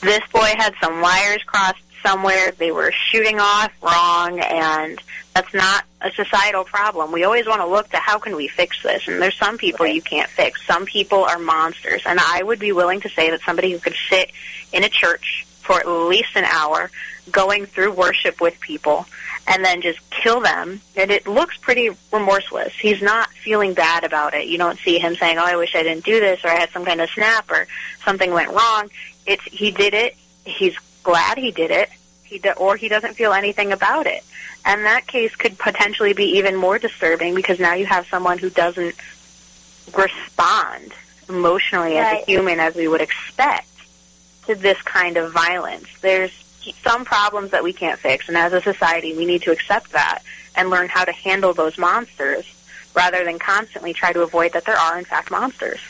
This 0.00 0.20
boy 0.32 0.52
had 0.56 0.74
some 0.82 1.00
wires 1.00 1.42
crossed 1.44 1.78
somewhere. 2.04 2.52
They 2.52 2.70
were 2.70 2.92
shooting 2.92 3.40
off 3.40 3.72
wrong, 3.82 4.38
and 4.40 5.00
that's 5.34 5.52
not 5.54 5.84
a 6.00 6.12
societal 6.12 6.64
problem. 6.64 7.10
We 7.10 7.24
always 7.24 7.46
want 7.46 7.60
to 7.62 7.66
look 7.66 7.88
to 7.90 7.96
how 7.96 8.18
can 8.18 8.36
we 8.36 8.46
fix 8.48 8.82
this, 8.82 9.08
and 9.08 9.20
there's 9.20 9.36
some 9.36 9.56
people 9.56 9.86
you 9.86 10.02
can't 10.02 10.28
fix. 10.28 10.64
Some 10.66 10.84
people 10.84 11.24
are 11.24 11.38
monsters, 11.38 12.02
and 12.04 12.20
I 12.20 12.42
would 12.42 12.58
be 12.58 12.72
willing 12.72 13.00
to 13.00 13.08
say 13.08 13.30
that 13.30 13.40
somebody 13.40 13.72
who 13.72 13.78
could 13.78 13.96
sit 14.08 14.30
in 14.72 14.84
a 14.84 14.88
church 14.88 15.46
for 15.64 15.80
at 15.80 15.88
least 15.88 16.36
an 16.36 16.44
hour, 16.44 16.90
going 17.30 17.66
through 17.66 17.92
worship 17.92 18.40
with 18.40 18.60
people, 18.60 19.06
and 19.46 19.64
then 19.64 19.80
just 19.80 19.98
kill 20.10 20.40
them. 20.40 20.80
And 20.96 21.10
it 21.10 21.26
looks 21.26 21.56
pretty 21.56 21.90
remorseless. 22.12 22.74
He's 22.74 23.02
not 23.02 23.30
feeling 23.30 23.74
bad 23.74 24.04
about 24.04 24.34
it. 24.34 24.46
You 24.46 24.58
don't 24.58 24.78
see 24.78 24.98
him 24.98 25.16
saying, 25.16 25.38
"Oh, 25.38 25.44
I 25.44 25.56
wish 25.56 25.74
I 25.74 25.82
didn't 25.82 26.04
do 26.04 26.20
this," 26.20 26.44
or 26.44 26.50
"I 26.50 26.56
had 26.56 26.70
some 26.70 26.84
kind 26.84 27.00
of 27.00 27.10
snap," 27.10 27.50
or 27.50 27.66
something 28.04 28.32
went 28.32 28.50
wrong. 28.50 28.90
It's 29.26 29.42
he 29.44 29.70
did 29.70 29.94
it. 29.94 30.16
He's 30.44 30.76
glad 31.02 31.38
he 31.38 31.50
did 31.50 31.70
it. 31.70 31.88
He 32.22 32.38
do, 32.38 32.50
or 32.52 32.76
he 32.76 32.88
doesn't 32.88 33.14
feel 33.14 33.32
anything 33.32 33.72
about 33.72 34.06
it. 34.06 34.22
And 34.66 34.84
that 34.86 35.06
case 35.06 35.34
could 35.36 35.58
potentially 35.58 36.14
be 36.14 36.38
even 36.38 36.56
more 36.56 36.78
disturbing 36.78 37.34
because 37.34 37.58
now 37.58 37.74
you 37.74 37.86
have 37.86 38.06
someone 38.06 38.38
who 38.38 38.48
doesn't 38.48 38.94
respond 39.96 40.92
emotionally 41.28 41.96
right. 41.96 42.18
as 42.18 42.22
a 42.22 42.30
human 42.30 42.60
as 42.60 42.74
we 42.74 42.88
would 42.88 43.00
expect 43.00 43.68
to 44.46 44.54
this 44.54 44.80
kind 44.82 45.16
of 45.16 45.32
violence. 45.32 45.88
There's 46.00 46.32
some 46.82 47.04
problems 47.04 47.50
that 47.50 47.62
we 47.62 47.72
can't 47.72 47.98
fix, 47.98 48.28
and 48.28 48.36
as 48.36 48.52
a 48.52 48.60
society, 48.60 49.16
we 49.16 49.26
need 49.26 49.42
to 49.42 49.52
accept 49.52 49.92
that 49.92 50.22
and 50.56 50.70
learn 50.70 50.88
how 50.88 51.04
to 51.04 51.12
handle 51.12 51.52
those 51.52 51.76
monsters 51.78 52.46
rather 52.94 53.24
than 53.24 53.38
constantly 53.38 53.92
try 53.92 54.12
to 54.12 54.22
avoid 54.22 54.52
that 54.52 54.64
there 54.64 54.76
are, 54.76 54.98
in 54.98 55.04
fact, 55.04 55.30
monsters. 55.30 55.80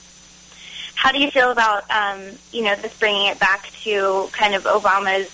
How 0.94 1.12
do 1.12 1.20
you 1.20 1.30
feel 1.30 1.50
about, 1.50 1.88
um, 1.90 2.20
you 2.50 2.62
know, 2.62 2.74
this 2.76 2.98
bringing 2.98 3.26
it 3.26 3.38
back 3.38 3.70
to 3.82 4.28
kind 4.32 4.54
of 4.54 4.64
Obama's, 4.64 5.28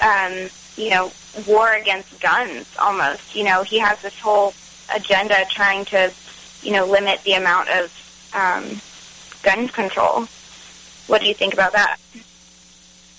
um, 0.00 0.48
you 0.76 0.90
know, 0.90 1.10
war 1.48 1.72
against 1.72 2.20
guns 2.20 2.66
almost? 2.78 3.34
You 3.34 3.44
know, 3.44 3.62
he 3.64 3.78
has 3.78 4.00
this 4.02 4.18
whole 4.20 4.54
agenda 4.94 5.44
trying 5.50 5.84
to, 5.86 6.12
you 6.62 6.72
know, 6.72 6.86
limit 6.86 7.22
the 7.24 7.32
amount 7.32 7.70
of 7.70 8.30
um, 8.34 8.80
gun 9.42 9.68
control. 9.68 10.28
What 11.06 11.20
do 11.20 11.28
you 11.28 11.34
think 11.34 11.54
about 11.54 11.72
that? 11.72 11.98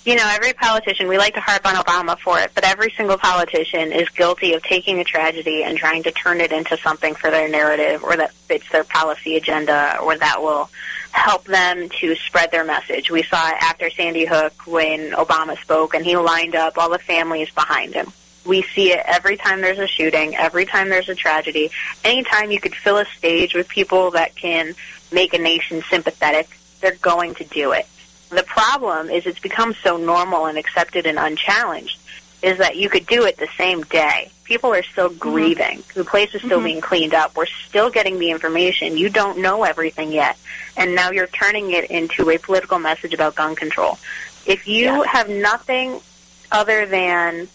you 0.07 0.15
know, 0.15 0.31
every 0.33 0.53
politician, 0.53 1.09
we 1.09 1.17
like 1.17 1.33
to 1.33 1.41
harp 1.41 1.65
on 1.65 1.75
Obama 1.75 2.17
for 2.17 2.39
it, 2.39 2.51
but 2.55 2.63
every 2.63 2.89
single 2.91 3.17
politician 3.17 3.91
is 3.91 4.07
guilty 4.07 4.53
of 4.53 4.63
taking 4.63 4.99
a 5.01 5.03
tragedy 5.03 5.63
and 5.63 5.77
trying 5.77 6.01
to 6.03 6.13
turn 6.13 6.39
it 6.39 6.53
into 6.53 6.77
something 6.77 7.13
for 7.13 7.29
their 7.29 7.49
narrative 7.49 8.05
or 8.05 8.15
that 8.15 8.31
fits 8.31 8.69
their 8.71 8.85
policy 8.85 9.35
agenda 9.35 9.97
or 10.01 10.17
that 10.17 10.41
will 10.41 10.69
help 11.11 11.43
them 11.43 11.89
to 11.89 12.15
spread 12.15 12.51
their 12.51 12.63
message. 12.63 13.11
We 13.11 13.21
saw 13.23 13.49
it 13.49 13.57
after 13.59 13.89
Sandy 13.89 14.23
Hook 14.23 14.53
when 14.65 15.11
Obama 15.11 15.59
spoke 15.59 15.93
and 15.93 16.05
he 16.05 16.15
lined 16.15 16.55
up 16.55 16.77
all 16.77 16.89
the 16.89 16.99
families 16.99 17.49
behind 17.49 17.93
him. 17.93 18.13
We 18.45 18.61
see 18.61 18.93
it 18.93 19.01
every 19.05 19.35
time 19.35 19.59
there's 19.59 19.77
a 19.77 19.87
shooting, 19.87 20.37
every 20.37 20.65
time 20.65 20.87
there's 20.87 21.09
a 21.09 21.15
tragedy. 21.15 21.69
Anytime 22.05 22.49
you 22.49 22.61
could 22.61 22.75
fill 22.75 22.97
a 22.97 23.05
stage 23.17 23.53
with 23.53 23.67
people 23.67 24.11
that 24.11 24.37
can 24.37 24.73
make 25.11 25.33
a 25.33 25.37
nation 25.37 25.83
sympathetic, 25.89 26.56
they're 26.79 26.95
going 27.01 27.35
to 27.35 27.43
do 27.43 27.71
it. 27.71 27.85
The 28.29 28.43
problem 28.43 29.09
is 29.09 29.25
it's 29.25 29.39
become 29.39 29.73
so 29.83 29.97
normal 29.97 30.45
and 30.47 30.57
accepted 30.57 31.05
and 31.05 31.17
unchallenged 31.17 31.99
is 32.41 32.59
that 32.59 32.75
you 32.75 32.89
could 32.89 33.07
do 33.07 33.25
it 33.25 33.37
the 33.37 33.47
same 33.57 33.81
day. 33.83 34.29
People 34.43 34.73
are 34.73 34.83
still 34.83 35.09
mm-hmm. 35.09 35.17
grieving. 35.17 35.83
The 35.95 36.03
place 36.03 36.33
is 36.35 36.41
still 36.41 36.57
mm-hmm. 36.57 36.65
being 36.65 36.81
cleaned 36.81 37.13
up. 37.13 37.35
We're 37.35 37.45
still 37.45 37.89
getting 37.89 38.19
the 38.19 38.31
information. 38.31 38.97
You 38.97 39.09
don't 39.09 39.39
know 39.39 39.63
everything 39.63 40.11
yet. 40.11 40.37
And 40.75 40.93
now 40.93 41.11
you're 41.11 41.27
turning 41.27 41.71
it 41.71 41.89
into 41.89 42.29
a 42.29 42.37
political 42.37 42.79
message 42.79 43.13
about 43.13 43.35
gun 43.35 43.55
control. 43.55 43.97
If 44.45 44.67
you 44.67 44.85
yeah. 44.85 45.03
have 45.07 45.29
nothing 45.29 45.99
other 46.51 46.85
than 46.85 47.47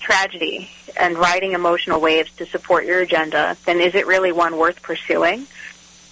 tragedy 0.00 0.70
and 0.98 1.16
riding 1.16 1.52
emotional 1.52 2.00
waves 2.00 2.30
to 2.36 2.46
support 2.46 2.84
your 2.84 3.00
agenda, 3.00 3.56
then 3.64 3.80
is 3.80 3.94
it 3.94 4.06
really 4.06 4.32
one 4.32 4.56
worth 4.56 4.82
pursuing? 4.82 5.46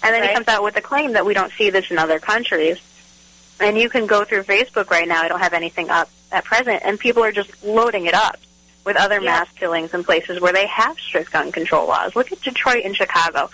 And 0.03 0.13
then 0.13 0.21
right. 0.21 0.29
he 0.29 0.33
comes 0.35 0.47
out 0.47 0.63
with 0.63 0.77
a 0.77 0.81
claim 0.81 1.13
that 1.13 1.25
we 1.25 1.33
don't 1.33 1.51
see 1.53 1.69
this 1.69 1.91
in 1.91 1.97
other 1.97 2.19
countries. 2.19 2.79
And 3.59 3.77
you 3.77 3.89
can 3.89 4.05
go 4.05 4.23
through 4.23 4.43
Facebook 4.43 4.89
right 4.89 5.07
now. 5.07 5.21
I 5.21 5.27
don't 5.27 5.41
have 5.41 5.53
anything 5.53 5.89
up 5.89 6.09
at 6.31 6.45
present, 6.45 6.81
and 6.85 6.99
people 6.99 7.23
are 7.23 7.31
just 7.31 7.63
loading 7.63 8.05
it 8.05 8.13
up 8.13 8.39
with 8.85 8.95
other 8.95 9.15
yeah. 9.15 9.25
mass 9.25 9.51
killings 9.53 9.93
in 9.93 10.03
places 10.03 10.39
where 10.39 10.53
they 10.53 10.67
have 10.67 10.97
strict 10.97 11.31
gun 11.31 11.51
control 11.51 11.87
laws. 11.87 12.15
Look 12.15 12.31
at 12.31 12.41
Detroit 12.41 12.85
and 12.85 12.95
Chicago. 12.95 13.49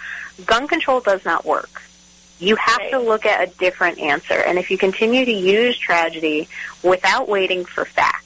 Gun 0.45 0.67
control 0.67 0.99
does 0.99 1.25
not 1.25 1.45
work. 1.45 1.81
You 2.39 2.55
have 2.57 2.77
right. 2.77 2.91
to 2.91 2.99
look 2.99 3.25
at 3.25 3.47
a 3.47 3.51
different 3.57 3.99
answer. 3.99 4.33
And 4.33 4.59
if 4.59 4.69
you 4.69 4.77
continue 4.77 5.25
to 5.25 5.31
use 5.31 5.77
tragedy 5.77 6.47
without 6.83 7.27
waiting 7.27 7.65
for 7.65 7.85
facts, 7.85 8.21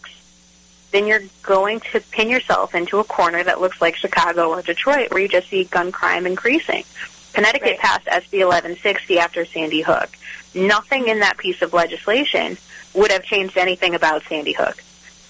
then 0.92 1.06
you're 1.06 1.22
going 1.44 1.80
to 1.80 2.02
pin 2.12 2.30
yourself 2.30 2.74
into 2.74 3.00
a 3.00 3.04
corner 3.04 3.44
that 3.44 3.62
looks 3.62 3.80
like 3.80 3.96
Chicago 3.96 4.50
or 4.50 4.62
Detroit, 4.64 5.12
where 5.12 5.22
you 5.22 5.28
just 5.28 5.48
see 5.48 5.64
gun 5.64 5.92
crime 5.92 6.26
increasing. 6.26 6.84
Connecticut 7.34 7.68
right. 7.68 7.80
passed 7.80 8.08
SB 8.08 8.46
1160 8.46 9.20
after 9.20 9.46
Sandy 9.46 9.82
Hook 9.82 10.10
nothing 10.54 11.08
in 11.08 11.20
that 11.20 11.38
piece 11.38 11.62
of 11.62 11.74
legislation 11.74 12.58
would 12.94 13.12
have 13.12 13.24
changed 13.24 13.58
anything 13.58 13.96
about 13.96 14.24
Sandy 14.24 14.54
Hook. 14.54 14.84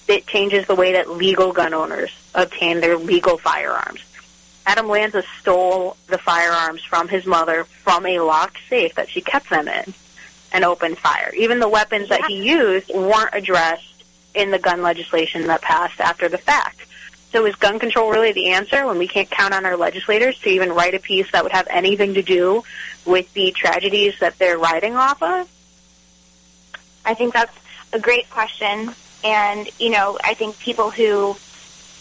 It 0.08 0.26
changes 0.26 0.66
the 0.66 0.74
way 0.74 0.92
that 0.92 1.10
legal 1.10 1.52
gun 1.52 1.74
owners 1.74 2.10
obtain 2.34 2.80
their 2.80 2.96
legal 2.96 3.38
firearms. 3.38 4.00
Adam 4.66 4.88
Lanza 4.88 5.22
stole 5.40 5.96
the 6.08 6.18
firearms 6.18 6.82
from 6.82 7.08
his 7.08 7.26
mother 7.26 7.64
from 7.64 8.06
a 8.06 8.20
locked 8.20 8.58
safe 8.68 8.94
that 8.94 9.08
she 9.08 9.20
kept 9.20 9.50
them 9.50 9.68
in 9.68 9.94
and 10.52 10.64
opened 10.64 10.98
fire. 10.98 11.32
Even 11.36 11.60
the 11.60 11.68
weapons 11.68 12.08
yeah. 12.08 12.18
that 12.18 12.26
he 12.26 12.48
used 12.48 12.90
weren't 12.92 13.34
addressed 13.34 14.04
in 14.34 14.50
the 14.50 14.58
gun 14.58 14.82
legislation 14.82 15.46
that 15.46 15.62
passed 15.62 16.00
after 16.00 16.28
the 16.28 16.38
fact. 16.38 16.86
So 17.30 17.46
is 17.46 17.54
gun 17.54 17.78
control 17.78 18.10
really 18.10 18.32
the 18.32 18.50
answer 18.50 18.84
when 18.86 18.98
we 18.98 19.06
can't 19.06 19.30
count 19.30 19.54
on 19.54 19.64
our 19.64 19.76
legislators 19.76 20.38
to 20.40 20.48
even 20.48 20.72
write 20.72 20.94
a 20.94 20.98
piece 20.98 21.30
that 21.30 21.44
would 21.44 21.52
have 21.52 21.68
anything 21.70 22.14
to 22.14 22.22
do 22.22 22.64
with 23.06 23.32
the 23.34 23.52
tragedies 23.52 24.18
that 24.18 24.36
they're 24.38 24.58
riding 24.58 24.96
off 24.96 25.22
of? 25.22 25.48
I 27.04 27.14
think 27.14 27.32
that's 27.32 27.56
a 27.92 28.00
great 28.00 28.28
question. 28.30 28.92
And, 29.22 29.68
you 29.78 29.90
know, 29.90 30.18
I 30.24 30.34
think 30.34 30.58
people 30.58 30.90
who 30.90 31.36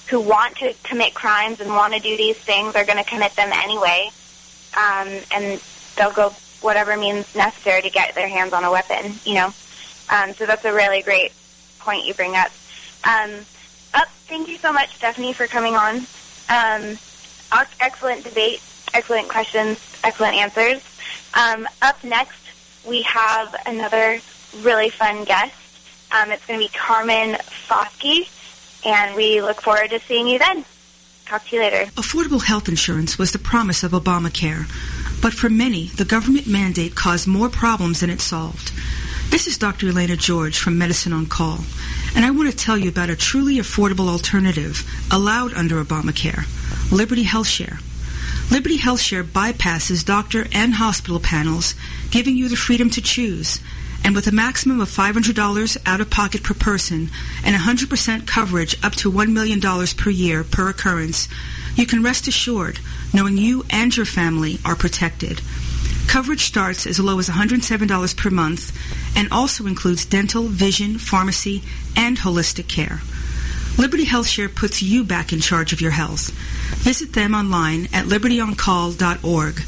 who 0.07 0.19
want 0.19 0.55
to 0.55 0.73
commit 0.83 1.13
crimes 1.13 1.59
and 1.59 1.69
want 1.69 1.93
to 1.93 1.99
do 1.99 2.17
these 2.17 2.37
things 2.37 2.75
are 2.75 2.83
going 2.83 2.97
to 2.97 3.03
commit 3.03 3.35
them 3.35 3.51
anyway. 3.53 4.09
Um, 4.75 5.07
and 5.31 5.61
they'll 5.95 6.11
go 6.11 6.29
whatever 6.61 6.97
means 6.97 7.35
necessary 7.35 7.83
to 7.83 7.89
get 7.91 8.15
their 8.15 8.27
hands 8.27 8.53
on 8.53 8.63
a 8.63 8.71
weapon, 8.71 9.13
you 9.23 9.35
know. 9.35 9.53
Um, 10.11 10.33
so 10.33 10.47
that's 10.47 10.65
a 10.65 10.73
really 10.73 11.03
great 11.03 11.31
point 11.77 12.05
you 12.05 12.15
bring 12.15 12.35
up. 12.35 12.49
Um. 13.03 13.45
Thank 14.29 14.47
you 14.47 14.57
so 14.57 14.71
much, 14.71 14.95
Stephanie, 14.95 15.33
for 15.33 15.47
coming 15.47 15.75
on. 15.75 15.97
Um, 16.49 16.97
excellent 17.79 18.23
debate, 18.23 18.61
excellent 18.93 19.27
questions, 19.27 19.79
excellent 20.03 20.35
answers. 20.35 20.83
Um, 21.33 21.67
up 21.81 22.03
next, 22.03 22.39
we 22.87 23.01
have 23.01 23.55
another 23.65 24.19
really 24.61 24.91
fun 24.91 25.23
guest. 25.23 25.55
Um, 26.11 26.29
it's 26.29 26.45
going 26.45 26.59
to 26.59 26.65
be 26.65 26.71
Carmen 26.77 27.37
Foskey, 27.67 28.29
and 28.85 29.15
we 29.15 29.41
look 29.41 29.61
forward 29.61 29.89
to 29.89 29.99
seeing 29.99 30.27
you 30.27 30.37
then. 30.37 30.63
Talk 31.25 31.47
to 31.47 31.55
you 31.55 31.63
later. 31.63 31.91
Affordable 31.93 32.43
health 32.43 32.69
insurance 32.69 33.17
was 33.17 33.31
the 33.31 33.39
promise 33.39 33.83
of 33.83 33.93
Obamacare, 33.93 34.67
but 35.23 35.33
for 35.33 35.49
many, 35.49 35.87
the 35.87 36.05
government 36.05 36.45
mandate 36.45 36.93
caused 36.93 37.27
more 37.27 37.49
problems 37.49 38.01
than 38.01 38.11
it 38.11 38.21
solved. 38.21 38.73
This 39.29 39.47
is 39.47 39.57
Dr. 39.57 39.87
Elaina 39.87 40.17
George 40.17 40.57
from 40.57 40.77
Medicine 40.77 41.13
on 41.13 41.27
Call, 41.27 41.59
and 42.15 42.25
I 42.25 42.31
want 42.31 42.49
to 42.49 42.55
tell 42.55 42.77
you 42.77 42.89
about 42.89 43.09
a 43.09 43.15
truly 43.15 43.55
affordable 43.55 44.07
alternative 44.07 44.89
allowed 45.11 45.53
under 45.53 45.83
Obamacare, 45.83 46.45
Liberty 46.91 47.23
HealthShare. 47.23 47.81
Liberty 48.51 48.77
HealthShare 48.77 49.23
bypasses 49.23 50.03
doctor 50.03 50.47
and 50.51 50.73
hospital 50.73 51.19
panels, 51.19 51.75
giving 52.09 52.35
you 52.35 52.49
the 52.49 52.55
freedom 52.55 52.89
to 52.91 53.01
choose. 53.01 53.59
And 54.03 54.15
with 54.15 54.27
a 54.27 54.31
maximum 54.31 54.81
of 54.81 54.89
$500 54.89 55.77
out 55.85 56.01
of 56.01 56.09
pocket 56.09 56.41
per 56.43 56.53
person 56.53 57.09
and 57.43 57.55
100% 57.55 58.25
coverage 58.25 58.83
up 58.83 58.93
to 58.95 59.11
$1 59.11 59.31
million 59.31 59.59
per 59.95 60.09
year 60.09 60.43
per 60.43 60.69
occurrence, 60.69 61.27
you 61.75 61.85
can 61.85 62.01
rest 62.01 62.27
assured 62.27 62.79
knowing 63.13 63.37
you 63.37 63.65
and 63.69 63.95
your 63.95 64.05
family 64.05 64.59
are 64.65 64.75
protected. 64.75 65.41
Coverage 66.09 66.45
starts 66.45 66.87
as 66.87 66.99
low 66.99 67.19
as 67.19 67.29
$107 67.29 68.17
per 68.17 68.29
month 68.31 68.75
and 69.15 69.27
also 69.31 69.67
includes 69.67 70.05
dental, 70.05 70.47
vision, 70.47 70.97
pharmacy, 70.97 71.61
and 71.95 72.17
holistic 72.17 72.67
care. 72.67 73.01
Liberty 73.77 74.05
HealthShare 74.05 74.53
puts 74.53 74.81
you 74.81 75.03
back 75.03 75.31
in 75.31 75.39
charge 75.39 75.71
of 75.71 75.81
your 75.81 75.91
health. 75.91 76.31
Visit 76.79 77.13
them 77.13 77.35
online 77.35 77.85
at 77.93 78.05
libertyoncall.org. 78.05 79.61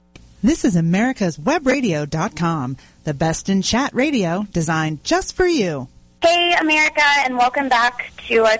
This 0.40 0.64
is 0.64 0.76
America's 0.76 1.36
Webradio.com, 1.36 2.76
the 3.02 3.14
best 3.14 3.48
in 3.48 3.62
chat 3.62 3.92
radio 3.92 4.46
designed 4.52 5.02
just 5.02 5.34
for 5.34 5.48
you. 5.48 5.88
Hey, 6.22 6.54
America, 6.60 7.02
and 7.24 7.36
welcome 7.36 7.68
back 7.68 8.12
to 8.28 8.44
our 8.44 8.58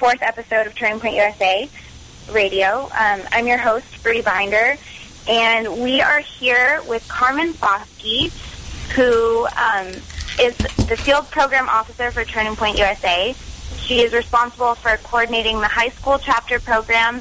fourth 0.00 0.22
episode 0.22 0.66
of 0.66 0.74
Turning 0.74 0.98
Point 0.98 1.14
USA 1.14 1.68
Radio. 2.32 2.84
Um, 2.98 3.20
I'm 3.32 3.46
your 3.46 3.58
host, 3.58 4.02
Bree 4.02 4.22
Binder, 4.22 4.78
and 5.28 5.82
we 5.82 6.00
are 6.00 6.20
here 6.20 6.80
with 6.88 7.06
Carmen 7.06 7.52
Foskey, 7.52 8.32
who 8.94 9.46
um, 9.58 9.88
is 10.40 10.56
the 10.88 10.96
Field 10.96 11.30
Program 11.30 11.68
Officer 11.68 12.10
for 12.10 12.24
Turning 12.24 12.56
Point 12.56 12.78
USA. 12.78 13.34
She 13.76 14.00
is 14.00 14.14
responsible 14.14 14.74
for 14.74 14.96
coordinating 15.02 15.60
the 15.60 15.68
high 15.68 15.90
school 15.90 16.18
chapter 16.18 16.58
program, 16.58 17.20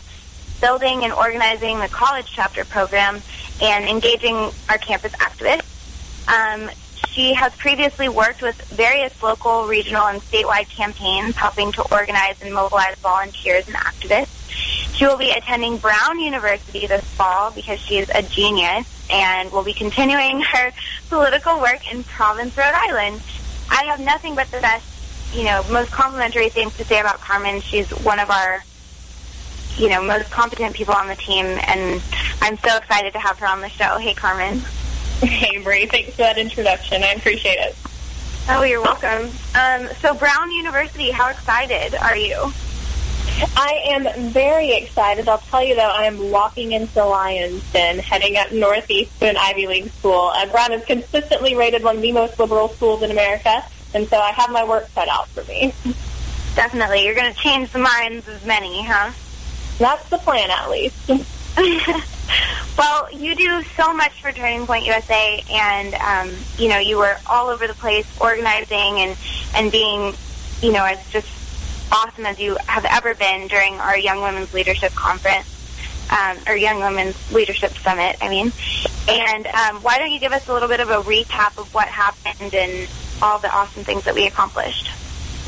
building 0.62 1.04
and 1.04 1.12
organizing 1.12 1.80
the 1.80 1.90
college 1.90 2.28
chapter 2.32 2.64
program, 2.64 3.22
and 3.62 3.90
engaging 3.90 4.36
our 4.70 4.78
campus 4.78 5.12
activists. 5.16 6.30
Um, 6.30 6.70
she 7.20 7.34
has 7.34 7.54
previously 7.58 8.08
worked 8.08 8.42
with 8.42 8.56
various 8.70 9.22
local, 9.22 9.68
regional, 9.68 10.06
and 10.06 10.22
statewide 10.22 10.70
campaigns 10.70 11.36
helping 11.36 11.70
to 11.74 11.82
organize 11.92 12.42
and 12.42 12.54
mobilize 12.54 12.96
volunteers 13.00 13.68
and 13.68 13.76
activists. 13.76 14.50
She 14.96 15.06
will 15.06 15.18
be 15.18 15.32
attending 15.32 15.80
Brown 15.80 16.22
University 16.22 16.88
this 16.88 17.04
fall 17.04 17.52
because 17.52 17.78
she 17.78 17.98
is 17.98 18.10
a 18.16 18.24
genius 18.24 18.88
and 19.12 19.52
will 19.52 19.66
be 19.66 19.74
continuing 19.74 20.40
her 20.54 20.72
political 21.10 21.60
work 21.60 21.92
in 21.94 22.06
Providence, 22.06 22.56
Rhode 22.56 22.72
Island. 22.74 23.22
I 23.70 23.84
have 23.84 24.00
nothing 24.00 24.36
but 24.36 24.50
the 24.50 24.62
best, 24.62 24.86
you 25.36 25.44
know, 25.44 25.62
most 25.70 25.92
complimentary 25.92 26.48
things 26.48 26.78
to 26.78 26.86
say 26.86 27.02
about 27.02 27.20
Carmen. 27.20 27.60
She's 27.60 27.90
one 27.90 28.20
of 28.20 28.30
our, 28.30 28.64
you 29.76 29.90
know, 29.90 30.02
most 30.02 30.32
competent 30.32 30.74
people 30.74 30.94
on 30.94 31.10
the 31.10 31.16
team, 31.16 31.44
and 31.46 32.02
I'm 32.42 32.58
so 32.60 32.78
excited 32.78 33.12
to 33.12 33.20
have 33.20 33.38
her 33.40 33.48
on 33.48 33.60
the 33.60 33.68
show. 33.68 33.98
Hey, 33.98 34.14
Carmen. 34.14 34.62
Hey, 35.22 35.58
Bree. 35.58 35.86
Thanks 35.86 36.12
for 36.12 36.18
that 36.18 36.38
introduction. 36.38 37.04
I 37.04 37.14
appreciate 37.14 37.60
it. 37.60 37.76
Oh, 38.48 38.64
you're 38.64 38.82
welcome. 38.82 39.30
Um, 39.54 39.90
so, 40.00 40.14
Brown 40.14 40.52
University, 40.52 41.12
how 41.12 41.30
excited 41.30 41.94
are 41.96 42.16
you? 42.16 42.52
I 43.56 43.84
am 43.90 44.32
very 44.32 44.72
excited. 44.72 45.30
I'll 45.30 45.38
tell 45.38 45.64
you, 45.64 45.76
though, 45.76 45.82
I 45.82 46.06
am 46.06 46.32
walking 46.32 46.72
into 46.72 47.04
Lions 47.04 47.70
Den, 47.72 48.00
heading 48.00 48.38
up 48.38 48.52
northeast 48.52 49.18
to 49.20 49.30
an 49.30 49.38
Ivy 49.38 49.68
League 49.68 49.92
school. 49.92 50.32
Uh, 50.34 50.46
Brown 50.48 50.74
is 50.74 50.84
consistently 50.86 51.56
rated 51.56 51.84
one 51.84 51.98
of 51.98 52.02
the 52.02 52.12
most 52.12 52.40
liberal 52.40 52.70
schools 52.70 53.04
in 53.04 53.12
America, 53.12 53.64
and 53.94 54.08
so 54.08 54.18
I 54.18 54.32
have 54.32 54.52
my 54.52 54.64
work 54.64 54.88
cut 54.96 55.08
out 55.10 55.28
for 55.30 55.44
me. 55.44 55.74
Definitely. 56.56 57.06
You're 57.06 57.16
going 57.16 57.34
to 57.34 57.40
change 57.40 57.72
the 57.72 57.80
minds 57.80 58.28
of 58.28 58.46
many, 58.46 58.84
huh? 58.84 59.12
That's 59.78 60.10
the 60.10 60.18
plan, 60.18 60.50
at 60.50 60.70
least. 60.70 61.10
well, 62.78 63.12
you 63.12 63.36
do 63.36 63.62
so 63.76 63.94
much 63.94 64.22
for 64.22 64.32
Turning 64.32 64.66
Point 64.66 64.86
USA, 64.86 65.44
and 65.52 65.94
um, 65.96 66.36
you 66.58 66.70
know 66.70 66.78
you 66.78 66.98
were 66.98 67.18
all 67.30 67.50
over 67.50 67.68
the 67.68 67.74
place 67.74 68.08
organizing 68.20 69.00
and 69.00 69.18
and 69.56 69.72
being, 69.72 70.14
you 70.62 70.72
know, 70.72 70.86
as 70.86 71.06
just 71.10 71.28
awesome 71.92 72.26
as 72.26 72.40
you 72.40 72.58
have 72.68 72.86
ever 72.86 73.14
been 73.14 73.48
during 73.48 73.74
our 73.76 73.98
Young 73.98 74.22
Women's 74.22 74.54
Leadership 74.54 74.94
Conference. 74.94 75.56
Um, 76.12 76.38
or 76.48 76.56
Young 76.56 76.80
Women's 76.80 77.32
Leadership 77.32 77.72
Summit, 77.74 78.16
I 78.20 78.30
mean. 78.30 78.52
And 79.08 79.46
um, 79.46 79.76
why 79.84 80.00
don't 80.00 80.10
you 80.12 80.20
give 80.20 80.32
us 80.32 80.48
a 80.48 80.54
little 80.54 80.68
bit 80.68 80.80
of 80.80 80.90
a 80.90 81.02
recap 81.02 81.56
of 81.60 81.72
what 81.72 81.88
happened 81.88 82.56
and 82.56 82.90
all 83.22 83.38
the 83.38 83.52
awesome 83.52 83.84
things 83.84 84.06
that 84.06 84.16
we 84.16 84.26
accomplished? 84.26 84.90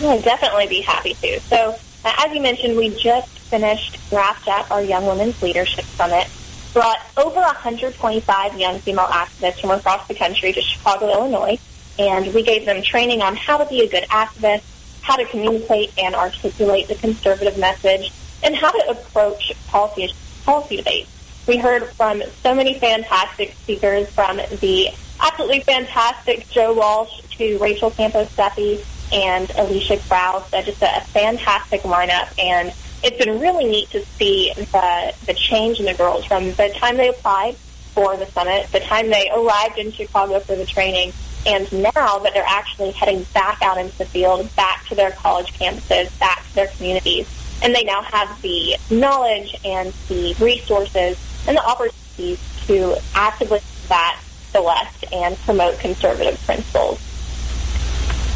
I'd 0.04 0.24
definitely 0.24 0.68
be 0.68 0.82
happy 0.82 1.16
to. 1.16 1.40
So, 1.40 1.76
uh, 2.06 2.14
as 2.20 2.32
you 2.32 2.42
mentioned, 2.42 2.78
we 2.78 2.90
just 2.90 3.41
finished, 3.52 4.00
wrapped 4.12 4.48
up 4.48 4.72
our 4.72 4.82
Young 4.82 5.06
Women's 5.06 5.40
Leadership 5.44 5.86
Summit 5.86 6.28
brought 6.74 7.00
over 7.18 7.42
125 7.42 8.58
young 8.58 8.80
female 8.80 9.06
activists 9.06 9.60
from 9.60 9.72
across 9.72 10.08
the 10.08 10.16
country 10.16 10.54
to 10.54 10.62
Chicago, 10.62 11.12
Illinois, 11.12 11.60
and 12.00 12.34
we 12.34 12.44
gave 12.44 12.66
them 12.66 12.82
training 12.82 13.22
on 13.22 13.36
how 13.36 13.58
to 13.58 13.66
be 13.66 13.82
a 13.82 13.90
good 13.90 14.04
activist, 14.06 14.64
how 15.02 15.16
to 15.18 15.26
communicate 15.26 15.92
and 15.98 16.16
articulate 16.16 16.88
the 16.88 16.96
conservative 16.96 17.58
message, 17.58 18.12
and 18.44 18.56
how 18.56 18.72
to 18.72 18.90
approach 18.90 19.52
policy, 19.68 20.14
policy 20.46 20.78
debates. 20.78 21.10
We 21.48 21.58
heard 21.58 21.88
from 21.90 22.24
so 22.42 22.56
many 22.56 22.80
fantastic 22.80 23.54
speakers, 23.56 24.10
from 24.10 24.38
the 24.38 24.90
absolutely 25.20 25.62
fantastic 25.62 26.50
Joe 26.50 26.74
Walsh 26.74 27.22
to 27.38 27.58
Rachel 27.58 27.92
Campos 27.92 28.34
Duffy 28.36 28.82
and 29.12 29.52
Alicia 29.58 29.98
Krause. 30.08 30.50
That 30.52 30.66
just 30.66 30.82
a 30.82 31.02
fantastic 31.08 31.82
lineup, 31.82 32.32
and 32.40 32.72
it's 33.04 33.24
been 33.24 33.40
really 33.40 33.66
neat 33.66 33.90
to 33.92 34.06
see 34.06 34.54
the, 34.56 35.14
the 35.26 35.34
change 35.34 35.80
in 35.80 35.86
the 35.86 35.94
girls 35.94 36.26
from 36.26 36.52
the 36.54 36.74
time 36.78 36.98
they 36.98 37.10
applied 37.10 37.56
for 37.56 38.16
the 38.18 38.26
summit, 38.28 38.72
the 38.72 38.80
time 38.80 39.10
they 39.10 39.30
arrived 39.30 39.78
in 39.78 39.92
Chicago 39.92 40.40
for 40.40 40.56
the 40.56 40.66
training, 40.66 41.12
and 41.46 41.72
now 41.74 42.20
that 42.20 42.32
they're 42.34 42.44
actually 42.48 42.92
heading 42.92 43.26
back 43.34 43.62
out 43.62 43.78
into 43.78 43.98
the 43.98 44.06
field, 44.06 44.54
back 44.56 44.86
to 44.88 44.96
their 44.96 45.12
college 45.12 45.52
campuses, 45.54 46.18
back 46.20 46.48
to 46.50 46.56
their 46.56 46.68
communities. 46.68 47.28
And 47.64 47.76
they 47.76 47.84
now 47.84 48.02
have 48.02 48.42
the 48.42 48.76
knowledge 48.90 49.56
and 49.66 49.94
the 50.08 50.36
resources 50.40 51.18
and 51.48 51.58
the 51.58 51.64
opportunities 51.64 52.40
to 52.68 52.96
actively 53.14 53.60
combat 53.82 54.24
the 54.54 54.62
left 54.62 55.12
and 55.12 55.38
promote 55.40 55.80
conservative 55.80 56.40
principles. 56.46 57.00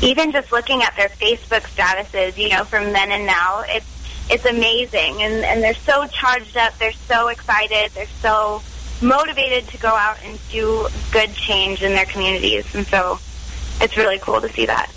Even 0.02 0.32
just 0.32 0.52
looking 0.52 0.82
at 0.84 0.96
their 0.96 1.10
Facebook 1.10 1.62
statuses, 1.62 2.38
you 2.38 2.50
know, 2.50 2.64
from 2.64 2.92
then 2.92 3.12
and 3.12 3.26
now, 3.26 3.64
it's 3.68 3.86
it's 4.30 4.46
amazing. 4.46 5.22
And 5.22 5.46
and 5.46 5.64
they're 5.64 5.74
so 5.74 6.08
charged 6.08 6.58
up. 6.58 6.78
They're 6.78 6.92
so 6.92 7.28
excited. 7.28 7.92
They're 7.92 8.08
so 8.22 8.62
motivated 9.02 9.68
to 9.70 9.78
go 9.78 9.90
out 9.90 10.18
and 10.24 10.40
do 10.50 10.88
good 11.12 11.34
change 11.34 11.84
in 11.84 11.92
their 11.94 12.06
communities. 12.06 12.74
And 12.76 12.86
so 12.88 13.20
it's 13.82 13.98
really 13.98 14.20
cool 14.20 14.42
to 14.42 14.50
see 14.50 14.66
that. 14.66 14.90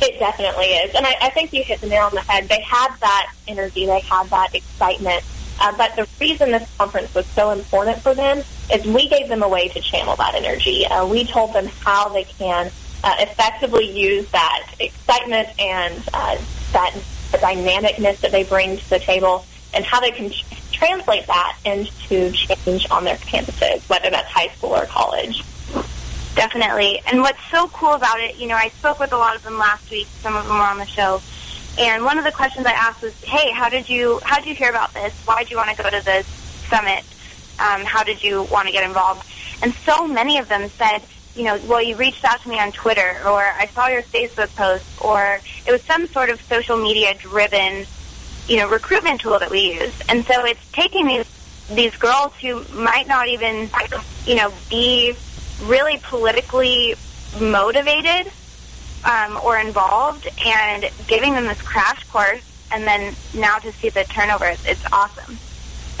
It 0.00 0.18
definitely 0.18 0.66
is. 0.66 0.94
And 0.94 1.06
I, 1.06 1.14
I 1.22 1.30
think 1.30 1.52
you 1.52 1.62
hit 1.62 1.80
the 1.80 1.88
nail 1.88 2.04
on 2.04 2.14
the 2.14 2.20
head. 2.20 2.48
They 2.48 2.60
had 2.60 2.94
that 3.00 3.32
energy. 3.48 3.86
They 3.86 4.00
had 4.00 4.28
that 4.28 4.54
excitement. 4.54 5.22
Uh, 5.60 5.76
but 5.76 5.94
the 5.96 6.08
reason 6.20 6.50
this 6.50 6.68
conference 6.76 7.14
was 7.14 7.26
so 7.26 7.50
important 7.50 7.98
for 7.98 8.14
them 8.14 8.42
is 8.72 8.84
we 8.86 9.08
gave 9.08 9.28
them 9.28 9.42
a 9.42 9.48
way 9.48 9.68
to 9.68 9.80
channel 9.80 10.16
that 10.16 10.34
energy. 10.34 10.84
Uh, 10.86 11.06
we 11.06 11.24
told 11.24 11.52
them 11.52 11.66
how 11.66 12.08
they 12.08 12.24
can 12.24 12.70
uh, 13.04 13.14
effectively 13.20 13.90
use 13.90 14.28
that 14.30 14.66
excitement 14.80 15.48
and 15.60 16.02
uh, 16.12 16.36
that 16.72 16.94
the 17.34 17.46
dynamicness 17.46 18.20
that 18.20 18.32
they 18.32 18.44
bring 18.44 18.76
to 18.76 18.90
the 18.90 18.98
table, 18.98 19.44
and 19.72 19.84
how 19.84 20.00
they 20.00 20.10
can 20.10 20.30
translate 20.72 21.26
that 21.26 21.56
into 21.64 22.32
change 22.32 22.90
on 22.90 23.04
their 23.04 23.16
campuses, 23.16 23.88
whether 23.88 24.10
that's 24.10 24.28
high 24.28 24.48
school 24.48 24.70
or 24.70 24.86
college. 24.86 25.42
Definitely. 26.34 27.00
And 27.06 27.20
what's 27.20 27.42
so 27.50 27.68
cool 27.68 27.92
about 27.92 28.20
it, 28.20 28.36
you 28.36 28.48
know, 28.48 28.56
I 28.56 28.68
spoke 28.70 28.98
with 28.98 29.12
a 29.12 29.16
lot 29.16 29.36
of 29.36 29.42
them 29.44 29.56
last 29.56 29.90
week. 29.90 30.08
Some 30.20 30.34
of 30.36 30.46
them 30.46 30.56
were 30.56 30.64
on 30.64 30.78
the 30.78 30.86
show. 30.86 31.22
And 31.78 32.04
one 32.04 32.18
of 32.18 32.24
the 32.24 32.32
questions 32.32 32.66
I 32.66 32.72
asked 32.72 33.02
was, 33.02 33.14
"Hey, 33.22 33.50
how 33.50 33.68
did 33.68 33.88
you 33.88 34.20
how 34.24 34.36
did 34.36 34.46
you 34.46 34.54
hear 34.54 34.70
about 34.70 34.94
this? 34.94 35.12
Why 35.24 35.42
did 35.42 35.50
you 35.50 35.56
want 35.56 35.70
to 35.76 35.82
go 35.82 35.90
to 35.90 36.04
this 36.04 36.26
summit? 36.68 37.02
Um, 37.58 37.84
how 37.84 38.04
did 38.04 38.22
you 38.22 38.42
want 38.44 38.66
to 38.66 38.72
get 38.72 38.84
involved?" 38.84 39.26
And 39.62 39.74
so 39.86 40.06
many 40.06 40.38
of 40.38 40.48
them 40.48 40.68
said, 40.70 41.02
you 41.34 41.44
know, 41.44 41.58
well, 41.66 41.82
you 41.82 41.96
reached 41.96 42.24
out 42.24 42.40
to 42.42 42.48
me 42.48 42.58
on 42.58 42.72
Twitter, 42.72 43.16
or 43.26 43.42
I 43.42 43.66
saw 43.74 43.88
your 43.88 44.02
Facebook 44.02 44.54
post, 44.54 44.84
or 45.02 45.40
it 45.66 45.72
was 45.72 45.82
some 45.82 46.06
sort 46.06 46.30
of 46.30 46.40
social 46.42 46.76
media 46.76 47.14
driven, 47.14 47.86
you 48.48 48.56
know, 48.58 48.68
recruitment 48.68 49.20
tool 49.20 49.38
that 49.38 49.50
we 49.50 49.74
use. 49.74 49.92
And 50.08 50.24
so 50.24 50.44
it's 50.44 50.70
taking 50.72 51.06
these 51.06 51.26
these 51.72 51.96
girls 51.96 52.34
who 52.40 52.62
might 52.74 53.08
not 53.08 53.28
even, 53.28 53.70
you 54.26 54.36
know, 54.36 54.52
be 54.68 55.14
really 55.62 55.98
politically 56.02 56.94
motivated 57.40 58.30
um, 59.04 59.38
or 59.42 59.58
involved, 59.58 60.28
and 60.44 60.88
giving 61.06 61.32
them 61.32 61.46
this 61.46 61.60
crash 61.62 62.04
course, 62.08 62.42
and 62.70 62.84
then 62.84 63.14
now 63.34 63.58
to 63.58 63.72
see 63.72 63.88
the 63.88 64.04
turnover, 64.04 64.46
it's, 64.46 64.66
it's 64.66 64.84
awesome. 64.92 65.38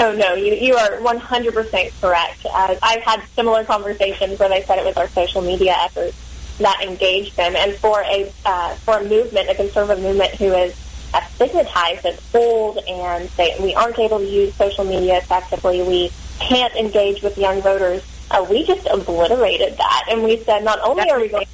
Oh 0.00 0.12
no, 0.12 0.34
you 0.34 0.54
you 0.54 0.74
are 0.74 0.98
100% 0.98 2.00
correct. 2.00 2.46
Uh, 2.46 2.74
I've 2.82 3.02
had 3.02 3.22
similar 3.28 3.64
conversations 3.64 4.38
where 4.38 4.48
they 4.48 4.62
said 4.62 4.78
it 4.78 4.84
was 4.84 4.96
our 4.96 5.08
social 5.08 5.40
media 5.40 5.76
efforts 5.78 6.16
that 6.58 6.82
engaged 6.82 7.36
them, 7.36 7.54
and 7.56 7.74
for 7.74 8.02
a 8.02 8.32
uh, 8.44 8.74
for 8.76 8.98
a 8.98 9.04
movement, 9.04 9.48
a 9.50 9.54
conservative 9.54 10.02
movement 10.02 10.34
who 10.34 10.52
is 10.52 10.74
uh, 11.14 11.20
stigmatized 11.36 12.04
and 12.04 12.18
old, 12.34 12.78
and 12.88 13.28
they, 13.30 13.54
we 13.60 13.74
aren't 13.74 13.98
able 13.98 14.18
to 14.18 14.26
use 14.26 14.52
social 14.54 14.84
media 14.84 15.18
effectively. 15.18 15.80
We 15.82 16.10
can't 16.40 16.74
engage 16.74 17.22
with 17.22 17.38
young 17.38 17.62
voters. 17.62 18.02
Uh, 18.30 18.44
we 18.50 18.66
just 18.66 18.86
obliterated 18.88 19.76
that, 19.76 20.06
and 20.10 20.24
we 20.24 20.38
said 20.38 20.64
not 20.64 20.80
only 20.82 21.08
are 21.08 21.20
we 21.20 21.28
going 21.28 21.46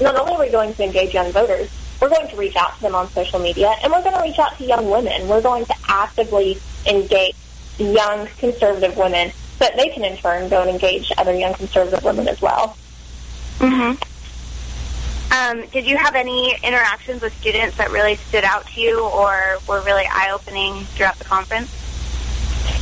not 0.00 0.16
only 0.16 0.34
are 0.34 0.40
we 0.40 0.50
going 0.50 0.74
to 0.74 0.84
engage 0.84 1.12
young 1.12 1.30
voters, 1.30 1.68
we're 2.00 2.08
going 2.08 2.28
to 2.28 2.36
reach 2.36 2.56
out 2.56 2.74
to 2.76 2.82
them 2.82 2.94
on 2.94 3.08
social 3.10 3.38
media, 3.38 3.74
and 3.82 3.92
we're 3.92 4.02
going 4.02 4.16
to 4.16 4.22
reach 4.22 4.38
out 4.38 4.56
to 4.58 4.64
young 4.64 4.90
women. 4.90 5.28
We're 5.28 5.42
going 5.42 5.64
to 5.66 5.74
actively 5.88 6.58
engage 6.86 7.36
young 7.78 8.26
conservative 8.38 8.96
women 8.96 9.30
so 9.30 9.64
that 9.64 9.76
they 9.76 9.88
can 9.88 10.04
in 10.04 10.16
turn 10.16 10.48
go 10.48 10.60
and 10.62 10.70
engage 10.70 11.10
other 11.18 11.34
young 11.34 11.54
conservative 11.54 12.04
women 12.04 12.28
as 12.28 12.40
well. 12.40 12.76
Mm-hmm. 13.58 14.02
Um, 15.32 15.66
did 15.70 15.86
you 15.86 15.96
have 15.96 16.14
any 16.14 16.54
interactions 16.62 17.22
with 17.22 17.34
students 17.40 17.76
that 17.78 17.90
really 17.90 18.16
stood 18.16 18.44
out 18.44 18.66
to 18.68 18.80
you 18.80 19.00
or 19.00 19.56
were 19.66 19.82
really 19.82 20.04
eye-opening 20.08 20.84
throughout 20.84 21.18
the 21.18 21.24
conference? 21.24 21.72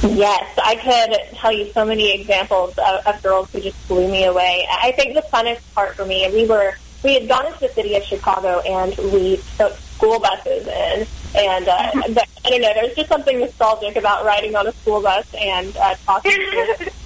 Yes, 0.03 0.59
I 0.63 0.75
could 0.77 1.39
tell 1.39 1.53
you 1.53 1.71
so 1.73 1.85
many 1.85 2.13
examples 2.13 2.77
of, 2.77 3.07
of 3.07 3.23
girls 3.23 3.51
who 3.53 3.61
just 3.61 3.89
blew 3.89 4.09
me 4.11 4.25
away. 4.25 4.67
I 4.71 4.93
think 4.93 5.15
the 5.15 5.23
funnest 5.23 5.61
part 5.75 5.95
for 5.95 6.05
me, 6.05 6.29
we 6.33 6.47
were 6.47 6.75
we 7.03 7.15
had 7.15 7.29
gone 7.29 7.47
into 7.47 7.61
the 7.61 7.69
city 7.69 7.97
of 7.97 8.03
Chicago 8.05 8.61
and 8.61 8.97
we 9.13 9.41
took 9.57 9.77
school 9.77 10.19
buses 10.19 10.67
in, 10.67 11.07
and 11.37 11.69
uh, 11.69 11.91
I 12.45 12.51
don't 12.51 12.61
know, 12.61 12.73
there's 12.75 12.95
just 12.95 13.09
something 13.09 13.41
nostalgic 13.41 13.97
about 13.97 14.25
riding 14.25 14.55
on 14.57 14.67
a 14.67 14.73
school 14.73 15.01
bus 15.01 15.33
and 15.35 15.77
uh, 15.77 15.95
talking. 16.05 16.33
to 16.33 16.93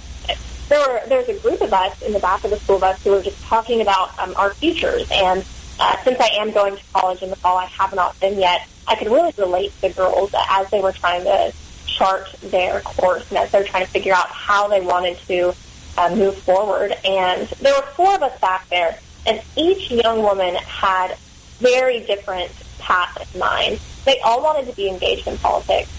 there 0.69 0.79
were 0.79 1.01
there's 1.07 1.29
a 1.29 1.39
group 1.39 1.61
of 1.61 1.71
us 1.73 2.01
in 2.01 2.13
the 2.13 2.19
back 2.19 2.43
of 2.43 2.49
the 2.49 2.57
school 2.57 2.79
bus 2.79 3.03
who 3.03 3.11
were 3.11 3.21
just 3.21 3.41
talking 3.43 3.81
about 3.81 4.17
um, 4.19 4.33
our 4.35 4.53
futures. 4.53 5.07
And 5.11 5.45
uh, 5.79 5.95
since 6.03 6.19
I 6.19 6.29
am 6.39 6.51
going 6.51 6.75
to 6.75 6.83
college 6.93 7.21
in 7.21 7.29
the 7.29 7.35
fall, 7.35 7.57
I 7.57 7.65
have 7.65 7.93
not 7.95 8.19
been 8.19 8.39
yet. 8.39 8.67
I 8.87 8.95
could 8.95 9.07
really 9.07 9.33
relate 9.37 9.71
to 9.75 9.81
the 9.81 9.89
girls 9.93 10.33
as 10.49 10.69
they 10.71 10.81
were 10.81 10.91
trying 10.91 11.23
to 11.23 11.53
chart 11.85 12.31
their 12.43 12.81
course 12.81 13.27
and 13.29 13.37
as 13.37 13.51
they're 13.51 13.63
trying 13.63 13.85
to 13.85 13.91
figure 13.91 14.13
out 14.13 14.27
how 14.29 14.67
they 14.67 14.81
wanted 14.81 15.17
to 15.27 15.53
uh, 15.97 16.15
move 16.15 16.37
forward. 16.37 16.95
And 17.05 17.47
there 17.61 17.73
were 17.73 17.87
four 17.87 18.15
of 18.15 18.23
us 18.23 18.39
back 18.39 18.67
there, 18.69 18.99
and 19.27 19.41
each 19.57 19.91
young 19.91 20.21
woman 20.23 20.55
had 20.55 21.15
very 21.59 21.99
different 21.99 22.51
paths 22.79 23.33
in 23.33 23.39
mind. 23.39 23.79
They 24.05 24.19
all 24.21 24.41
wanted 24.41 24.69
to 24.69 24.75
be 24.75 24.87
engaged 24.87 25.27
in 25.27 25.37
politics, 25.39 25.89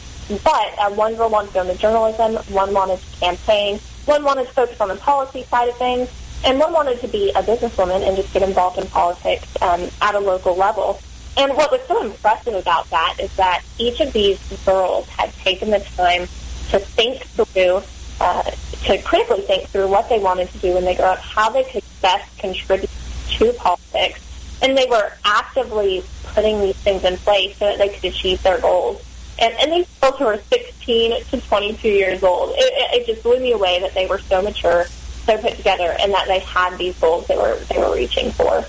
but 0.43 0.79
uh, 0.79 0.91
one 0.91 1.15
girl 1.15 1.29
wanted 1.29 1.49
to 1.49 1.55
go 1.55 1.63
into 1.63 1.77
journalism, 1.77 2.37
one 2.53 2.73
wanted 2.73 2.99
to 3.01 3.21
campaign, 3.21 3.79
one 4.07 4.25
wanted 4.25 4.47
to 4.47 4.53
focus 4.53 4.81
on 4.81 4.89
the 4.89 4.97
policy 4.97 5.45
side 5.45 5.69
of 5.69 5.77
things, 5.77 6.09
and 6.45 6.59
one 6.59 6.73
wanted 6.73 7.01
to 7.01 7.09
be 7.09 7.31
a 7.31 7.43
businesswoman 7.43 8.07
and 8.07 8.17
just 8.17 8.33
get 8.33 8.43
involved 8.43 8.79
in 8.79 8.87
politics 8.87 9.47
um, 9.61 9.89
at 10.01 10.15
a 10.15 10.19
local 10.19 10.57
level. 10.57 11.01
And 11.37 11.55
what 11.55 11.71
was 11.71 11.81
so 11.87 12.03
impressive 12.03 12.55
about 12.55 12.89
that 12.91 13.17
is 13.21 13.35
that 13.37 13.63
each 13.79 14.01
of 14.01 14.13
these 14.13 14.41
girls 14.65 15.07
had 15.09 15.33
taken 15.35 15.71
the 15.71 15.81
time 15.97 16.23
to 16.71 16.79
think 16.79 17.23
through, 17.25 17.83
uh, 18.21 18.43
to 18.85 19.03
critically 19.03 19.43
think 19.43 19.69
through 19.69 19.89
what 19.89 20.09
they 20.09 20.19
wanted 20.19 20.51
to 20.51 20.59
do 20.59 20.75
when 20.75 20.85
they 20.85 20.95
grew 20.95 21.05
up, 21.05 21.19
how 21.19 21.51
they 21.51 21.65
could 21.65 21.85
best 22.01 22.39
contribute 22.39 22.91
to 23.37 23.53
politics, 23.55 24.21
and 24.63 24.77
they 24.77 24.87
were 24.87 25.13
actively 25.25 26.03
putting 26.25 26.61
these 26.61 26.77
things 26.77 27.05
in 27.05 27.17
place 27.19 27.57
so 27.57 27.67
that 27.67 27.79
they 27.79 27.89
could 27.89 28.05
achieve 28.05 28.43
their 28.43 28.61
goals. 28.61 29.05
And, 29.41 29.55
and 29.61 29.73
these 29.73 29.87
girls 30.01 30.19
who 30.19 30.25
were 30.25 30.41
16 30.51 31.25
to 31.27 31.41
22 31.41 31.89
years 31.89 32.23
old, 32.23 32.51
it, 32.57 33.01
it, 33.01 33.07
just 33.07 33.23
blew 33.23 33.39
me 33.39 33.53
away 33.53 33.81
that 33.81 33.95
they 33.95 34.07
were 34.07 34.19
so 34.19 34.43
mature, 34.43 34.85
so 35.25 35.39
put 35.39 35.57
together, 35.57 35.97
and 36.01 36.13
that 36.13 36.27
they 36.27 36.41
had 36.41 36.77
these 36.77 36.99
goals 36.99 37.27
they 37.29 37.37
were 37.37 37.57
they 37.69 37.79
were 37.79 37.95
reaching 37.95 38.33
for. 38.33 38.65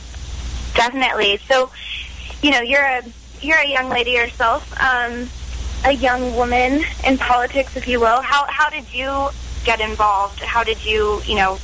Definitely. 0.76 1.38
So, 1.48 1.72
you 2.44 2.52
know, 2.52 2.62
you're 2.62 2.84
a 2.84 3.02
you're 3.42 3.58
a 3.58 3.68
young 3.68 3.90
lady 3.90 4.12
yourself, 4.12 4.72
um, 4.80 5.28
a 5.86 5.94
young 5.94 6.36
woman 6.36 6.84
in 7.06 7.18
politics, 7.18 7.76
if 7.76 7.88
you 7.88 8.00
will. 8.00 8.22
How 8.22 8.46
how 8.48 8.70
did 8.70 8.94
you 8.94 9.30
get 9.66 9.80
involved? 9.80 10.40
How 10.40 10.64
did 10.64 10.86
you, 10.86 11.22
you 11.26 11.36
know, 11.36 11.58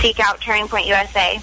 seek 0.00 0.20
out 0.20 0.40
Turning 0.40 0.68
Point 0.68 0.86
USA? 0.86 1.38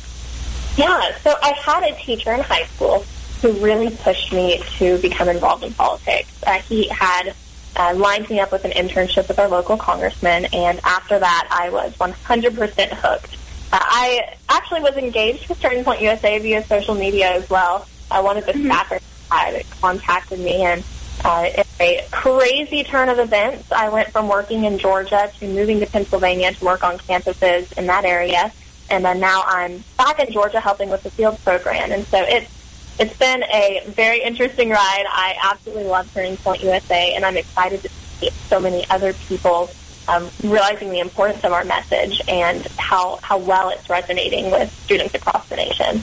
Yeah, 0.78 1.18
so 1.20 1.36
I 1.42 1.54
had 1.54 1.84
a 1.84 1.96
teacher 1.96 2.32
in 2.34 2.40
high 2.42 2.66
school 2.66 3.04
who 3.42 3.52
really 3.54 3.90
pushed 3.90 4.32
me 4.32 4.62
to 4.78 4.98
become 5.00 5.28
involved 5.28 5.64
in 5.64 5.74
politics. 5.74 6.32
Uh, 6.46 6.60
he 6.60 6.88
had 6.90 7.34
uh, 7.76 7.94
lined 7.96 8.30
me 8.30 8.40
up 8.40 8.52
with 8.52 8.64
an 8.64 8.72
internship 8.72 9.28
with 9.28 9.40
our 9.40 9.48
local 9.48 9.76
congressman, 9.78 10.46
and 10.54 10.80
after 10.84 11.18
that, 11.18 11.48
I 11.52 11.70
was 11.70 11.94
100% 11.98 12.90
hooked. 12.94 13.34
Uh, 13.74 13.80
I 13.82 14.36
actually 14.50 14.82
was 14.82 14.96
engaged 14.96 15.50
with 15.50 15.60
Turning 15.60 15.84
Point 15.84 16.02
USA 16.02 16.38
via 16.40 16.64
social 16.66 16.96
media 16.96 17.32
as 17.34 17.50
well. 17.50 17.88
Uh, 18.10 18.22
one 18.22 18.38
of 18.38 18.46
the 18.46 18.54
Mhm. 18.54 18.70
staffers 18.72 19.02
had 19.30 19.64
contacted 19.82 20.40
me, 20.40 20.62
and 20.64 20.84
uh, 21.26 21.48
in 21.58 21.64
a 21.80 22.06
crazy 22.12 22.84
turn 22.84 23.10
of 23.10 23.18
events, 23.20 23.72
I 23.72 23.90
went 23.90 24.12
from 24.12 24.28
working 24.28 24.64
in 24.66 24.78
Georgia 24.78 25.32
to 25.40 25.48
moving 25.48 25.80
to 25.80 25.88
Pennsylvania 25.88 26.54
to 26.54 26.66
work 26.66 26.84
on 26.84 26.98
campuses 27.00 27.74
in 27.78 27.88
that 27.88 28.06
area, 28.06 28.52
and 28.90 29.04
then 29.04 29.20
now 29.20 29.44
I'm 29.46 29.84
back 29.98 30.20
in 30.20 30.32
Georgia 30.32 30.60
helping 30.60 30.90
with 30.90 31.04
the 31.04 31.12
field 31.12 31.40
program. 31.44 31.92
And 31.92 32.06
so 32.08 32.20
it's 32.22 32.52
it's 33.00 33.16
been 33.18 33.44
a 33.44 33.84
very 33.86 34.24
interesting 34.24 34.70
ride. 34.70 35.06
I 35.08 35.36
absolutely 35.44 35.84
love 35.84 36.12
Turning 36.14 36.36
Point 36.38 36.64
USA, 36.64 37.14
and 37.14 37.24
I'm 37.24 37.38
excited 37.38 37.84
to 37.84 37.90
see 37.90 38.30
so 38.48 38.60
many 38.60 38.90
other 38.90 39.14
people 39.14 39.70
um, 40.08 40.30
realizing 40.44 40.90
the 40.90 41.00
importance 41.00 41.44
of 41.44 41.52
our 41.52 41.64
message 41.64 42.22
and 42.28 42.66
how, 42.78 43.20
how 43.22 43.38
well 43.38 43.70
it's 43.70 43.90
resonating 43.90 44.52
with 44.52 44.72
students 44.84 45.14
across 45.14 45.48
the 45.50 45.58
nation. 45.58 46.02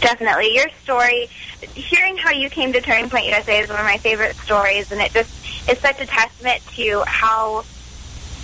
Definitely. 0.00 0.54
Your 0.54 0.68
story, 0.82 1.28
hearing 1.74 2.16
how 2.16 2.32
you 2.32 2.50
came 2.50 2.72
to 2.72 2.80
Turning 2.80 3.08
Point 3.08 3.26
USA 3.26 3.60
is 3.60 3.68
one 3.68 3.78
of 3.78 3.86
my 3.86 3.98
favorite 3.98 4.36
stories, 4.36 4.92
and 4.92 5.00
it 5.00 5.12
just 5.12 5.30
is 5.70 5.78
such 5.78 6.00
a 6.00 6.06
testament 6.06 6.60
to 6.74 7.02
how, 7.06 7.64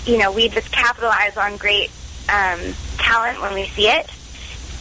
you 0.04 0.18
know, 0.18 0.32
we 0.32 0.48
just 0.48 0.70
capitalize 0.70 1.36
on 1.36 1.56
great 1.56 1.90
um, 2.28 2.60
talent 2.98 3.40
when 3.40 3.54
we 3.54 3.66
see 3.66 3.88
it. 3.88 4.10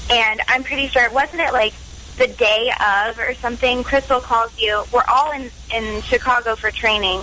And 0.10 0.41
I'm 0.47 0.63
pretty 0.63 0.88
sure, 0.88 1.10
wasn't 1.12 1.41
it 1.41 1.51
like 1.51 1.73
the 2.17 2.27
day 2.27 2.71
of 2.79 3.19
or 3.19 3.34
something? 3.36 3.84
Crystal 3.84 4.19
calls 4.19 4.60
you. 4.60 4.84
We're 4.93 5.03
all 5.08 5.31
in, 5.31 5.49
in 5.73 6.01
Chicago 6.03 6.55
for 6.55 6.71
training, 6.71 7.21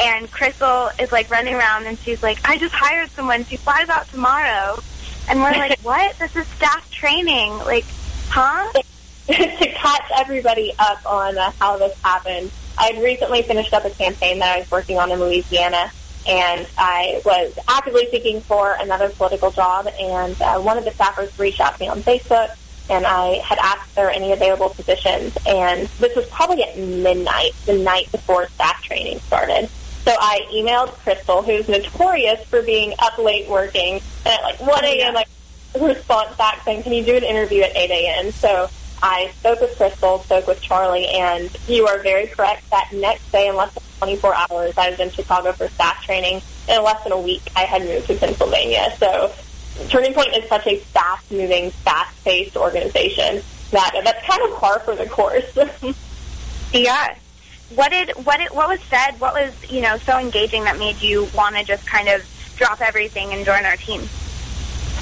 and 0.00 0.30
Crystal 0.30 0.90
is 0.98 1.12
like 1.12 1.30
running 1.30 1.54
around, 1.54 1.86
and 1.86 1.98
she's 1.98 2.22
like, 2.22 2.38
I 2.48 2.58
just 2.58 2.74
hired 2.74 3.10
someone. 3.10 3.44
She 3.44 3.56
flies 3.56 3.88
out 3.88 4.08
tomorrow. 4.08 4.78
And 5.28 5.40
we're 5.40 5.52
like, 5.52 5.78
what? 5.82 6.18
This 6.18 6.34
is 6.36 6.46
staff 6.48 6.90
training. 6.90 7.50
Like, 7.58 7.84
huh? 8.28 8.72
to 9.26 9.32
catch 9.32 10.10
everybody 10.18 10.72
up 10.78 11.04
on 11.06 11.38
uh, 11.38 11.50
how 11.58 11.78
this 11.78 11.98
happened, 12.02 12.50
I 12.76 12.92
had 12.92 13.02
recently 13.02 13.42
finished 13.42 13.72
up 13.72 13.84
a 13.84 13.90
campaign 13.90 14.40
that 14.40 14.56
I 14.56 14.60
was 14.60 14.70
working 14.70 14.98
on 14.98 15.10
in 15.10 15.20
Louisiana, 15.20 15.90
and 16.26 16.66
I 16.78 17.20
was 17.24 17.58
actively 17.68 18.08
seeking 18.10 18.40
for 18.40 18.76
another 18.80 19.08
political 19.08 19.50
job, 19.50 19.88
and 20.00 20.40
uh, 20.40 20.58
one 20.60 20.78
of 20.78 20.84
the 20.84 20.90
staffers 20.90 21.38
reached 21.38 21.60
out 21.60 21.74
to 21.74 21.80
me 21.80 21.88
on 21.88 22.02
Facebook, 22.02 22.56
and 22.90 23.06
I 23.06 23.40
had 23.44 23.58
asked 23.58 23.88
if 23.88 23.94
there 23.94 24.04
were 24.06 24.10
any 24.10 24.32
available 24.32 24.70
positions, 24.70 25.36
and 25.46 25.88
this 26.00 26.14
was 26.16 26.26
probably 26.26 26.62
at 26.62 26.78
midnight, 26.78 27.52
the 27.66 27.78
night 27.78 28.10
before 28.12 28.48
staff 28.48 28.82
training 28.82 29.20
started. 29.20 29.68
So 30.04 30.12
I 30.18 30.46
emailed 30.52 30.92
Crystal, 30.98 31.42
who's 31.42 31.66
notorious 31.66 32.44
for 32.44 32.60
being 32.62 32.92
up 32.98 33.16
late 33.16 33.48
working, 33.48 33.94
and 34.26 34.26
at 34.26 34.42
like 34.42 34.60
1 34.60 34.84
a.m. 34.84 35.16
I 35.16 35.24
response 35.80 36.36
back 36.36 36.62
saying, 36.64 36.82
can 36.82 36.92
you 36.92 37.02
do 37.02 37.16
an 37.16 37.24
interview 37.24 37.62
at 37.62 37.74
8 37.74 37.90
a.m.? 37.90 38.30
So 38.32 38.68
I 39.02 39.30
spoke 39.38 39.60
with 39.60 39.76
Crystal, 39.76 40.20
spoke 40.20 40.46
with 40.46 40.60
Charlie, 40.60 41.06
and 41.06 41.54
you 41.66 41.86
are 41.86 42.00
very 42.00 42.26
correct. 42.26 42.68
That 42.70 42.90
next 42.92 43.30
day, 43.32 43.48
in 43.48 43.56
less 43.56 43.72
than 43.74 43.82
24 44.04 44.34
hours, 44.34 44.76
I 44.76 44.90
was 44.90 45.00
in 45.00 45.10
Chicago 45.10 45.52
for 45.52 45.66
staff 45.68 46.04
training. 46.04 46.42
In 46.68 46.82
less 46.82 47.02
than 47.04 47.12
a 47.12 47.20
week, 47.20 47.42
I 47.56 47.62
had 47.62 47.82
moved 47.82 48.06
to 48.08 48.14
Pennsylvania. 48.16 48.94
So 48.98 49.32
Turning 49.88 50.12
Point 50.12 50.36
is 50.36 50.48
such 50.48 50.66
a 50.66 50.78
fast-moving, 50.78 51.70
fast-paced 51.70 52.56
organization 52.56 53.42
that 53.70 54.00
that's 54.04 54.26
kind 54.26 54.42
of 54.42 54.58
par 54.58 54.78
for 54.80 54.94
the 54.94 55.06
course. 55.06 55.56
Yeah. 56.74 57.14
What 57.76 57.90
did 57.92 58.10
what 58.24 58.38
did, 58.38 58.50
what 58.50 58.68
was 58.68 58.80
said? 58.90 59.12
What 59.20 59.32
was 59.32 59.70
you 59.70 59.80
know 59.80 59.96
so 59.98 60.18
engaging 60.18 60.64
that 60.64 60.76
made 60.76 61.00
you 61.00 61.28
want 61.32 61.54
to 61.54 61.62
just 61.62 61.86
kind 61.86 62.08
of 62.08 62.26
drop 62.56 62.80
everything 62.80 63.32
and 63.32 63.44
join 63.44 63.64
our 63.64 63.76
team? 63.76 64.08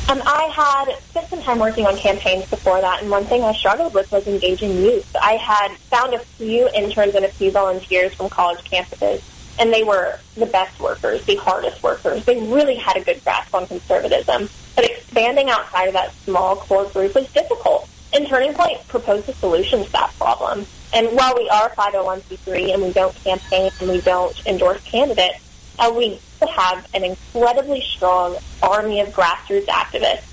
Um, 0.09 0.21
I 0.27 0.45
had 0.55 0.99
spent 1.05 1.29
some 1.29 1.43
time 1.43 1.59
working 1.59 1.87
on 1.87 1.97
campaigns 1.97 2.49
before 2.51 2.81
that, 2.81 3.01
and 3.01 3.11
one 3.11 3.25
thing 3.25 3.43
I 3.43 3.53
struggled 3.53 3.95
with 3.95 4.11
was 4.13 4.27
engaging 4.27 4.73
youth. 4.73 5.15
I 5.21 5.35
had 5.37 5.75
found 5.77 6.13
a 6.13 6.19
few 6.19 6.69
interns 6.75 7.15
and 7.15 7.25
a 7.25 7.29
few 7.29 7.51
volunteers 7.51 8.13
from 8.15 8.29
college 8.29 8.59
campuses, 8.65 9.23
and 9.59 9.73
they 9.73 9.85
were 9.85 10.19
the 10.35 10.47
best 10.47 10.79
workers, 10.81 11.25
the 11.25 11.37
hardest 11.37 11.83
workers. 11.83 12.25
They 12.25 12.41
really 12.41 12.75
had 12.75 12.97
a 12.97 13.01
good 13.01 13.23
grasp 13.25 13.55
on 13.55 13.67
conservatism, 13.67 14.51
but 14.75 14.85
expanding 14.85 15.49
outside 15.49 15.87
of 15.87 15.95
that 15.95 16.13
small 16.25 16.57
core 16.57 16.87
group 16.87 17.15
was 17.15 17.31
difficult. 17.33 17.89
And 18.13 18.27
Turning 18.27 18.53
Point 18.53 18.87
proposed 18.89 19.29
a 19.29 19.35
solution 19.35 19.85
to 19.85 19.93
that 19.93 20.13
problem. 20.19 20.67
And 20.93 21.09
while 21.17 21.35
we 21.35 21.49
are 21.49 21.71
501c3 21.71 22.75
and 22.75 22.83
we 22.83 22.93
don't 22.93 23.15
campaign 23.25 23.71
and 23.81 23.89
we 23.89 24.01
don't 24.03 24.47
endorse 24.47 24.83
candidates, 24.83 25.52
uh, 25.79 25.93
we 25.97 26.21
have 26.57 26.87
an 26.95 27.05
incredibly 27.05 27.81
strong 27.81 28.37
army 28.63 29.01
of 29.01 29.09
grassroots 29.09 29.67
activists 29.67 30.25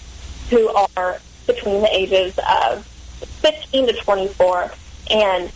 who 0.50 0.68
are 0.98 1.20
between 1.48 1.82
the 1.82 1.96
ages 1.96 2.38
of 2.40 2.86
15 3.42 3.88
to 3.88 3.94
24, 3.94 4.72
and 5.12 5.52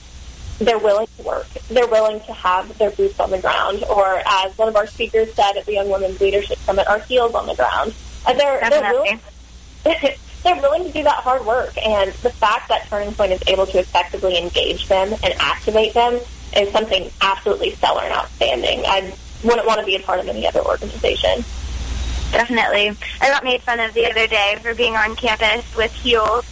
they're 0.59 0.79
willing 0.79 1.07
to 1.17 1.23
work. 1.23 1.47
They're 1.69 1.87
willing 1.87 2.19
to 2.21 2.33
have 2.33 2.77
their 2.77 2.91
boots 2.91 3.19
on 3.19 3.31
the 3.31 3.39
ground, 3.39 3.83
or 3.89 4.21
as 4.25 4.57
one 4.57 4.67
of 4.67 4.75
our 4.75 4.87
speakers 4.87 5.33
said 5.33 5.57
at 5.57 5.65
the 5.65 5.73
Young 5.73 5.89
Women's 5.89 6.19
Leadership 6.21 6.57
Summit, 6.59 6.87
our 6.87 6.99
heels 6.99 7.33
on 7.33 7.47
the 7.47 7.55
ground. 7.55 7.93
Uh, 8.25 8.33
they're, 8.33 8.69
they're 8.69 8.93
willing, 8.93 9.19
they're 10.43 10.61
willing 10.61 10.85
to 10.85 10.91
do 10.91 11.03
that 11.03 11.15
hard 11.23 11.45
work. 11.45 11.77
And 11.77 12.11
the 12.13 12.29
fact 12.29 12.69
that 12.69 12.87
Turning 12.87 13.13
Point 13.13 13.33
is 13.33 13.41
able 13.47 13.65
to 13.67 13.79
effectively 13.79 14.37
engage 14.37 14.87
them 14.87 15.13
and 15.23 15.33
activate 15.39 15.93
them 15.93 16.19
is 16.55 16.71
something 16.71 17.11
absolutely 17.21 17.71
stellar 17.71 18.03
and 18.03 18.13
outstanding. 18.13 18.83
I 18.85 19.13
wouldn't 19.43 19.65
want 19.65 19.79
to 19.79 19.85
be 19.85 19.95
a 19.95 19.99
part 19.99 20.19
of 20.19 20.27
any 20.27 20.47
other 20.47 20.61
organization. 20.61 21.43
Definitely. 22.31 22.97
I 23.21 23.29
got 23.29 23.43
made 23.43 23.61
fun 23.61 23.79
of 23.79 23.93
the 23.93 24.09
other 24.09 24.27
day 24.27 24.57
for 24.61 24.73
being 24.73 24.95
on 24.95 25.15
campus 25.15 25.63
with 25.75 25.93
heels. 25.93 26.45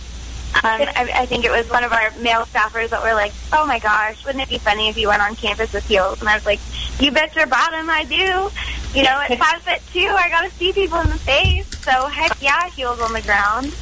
Um, 0.54 0.82
I, 0.82 1.12
I 1.15 1.25
think 1.25 1.45
it 1.45 1.51
was 1.51 1.69
one 1.69 1.84
of 1.84 1.93
our 1.93 2.12
male 2.19 2.41
staffers 2.41 2.89
that 2.89 3.01
were 3.01 3.13
like, 3.13 3.32
"Oh 3.54 3.65
my 3.65 3.80
gosh, 3.80 4.23
wouldn't 4.25 4.43
it 4.43 4.49
be 4.49 4.58
funny 4.58 4.89
if 4.89 4.97
you 4.97 5.08
went 5.08 5.21
on 5.21 5.36
campus 5.36 5.73
with 5.73 5.86
heels?" 5.86 6.19
And 6.19 6.30
I 6.30 6.36
was 6.36 6.45
like, 6.45 6.60
"You 6.99 7.12
bet 7.12 7.36
your 7.36 7.47
bottom 7.47 7.89
I 7.89 8.04
do." 8.04 8.51
You 8.93 9.04
know, 9.04 9.21
at 9.21 9.39
five 9.39 9.62
foot 9.62 9.80
two, 9.93 10.08
I 10.08 10.30
got 10.30 10.41
to 10.41 10.51
see 10.58 10.73
people 10.73 10.99
in 10.99 11.10
the 11.10 11.17
face. 11.17 11.67
So 11.80 12.08
heck 12.08 12.39
yeah, 12.41 12.69
heels 12.69 12.99
on 12.99 13.13
the 13.13 13.21
ground. 13.21 13.73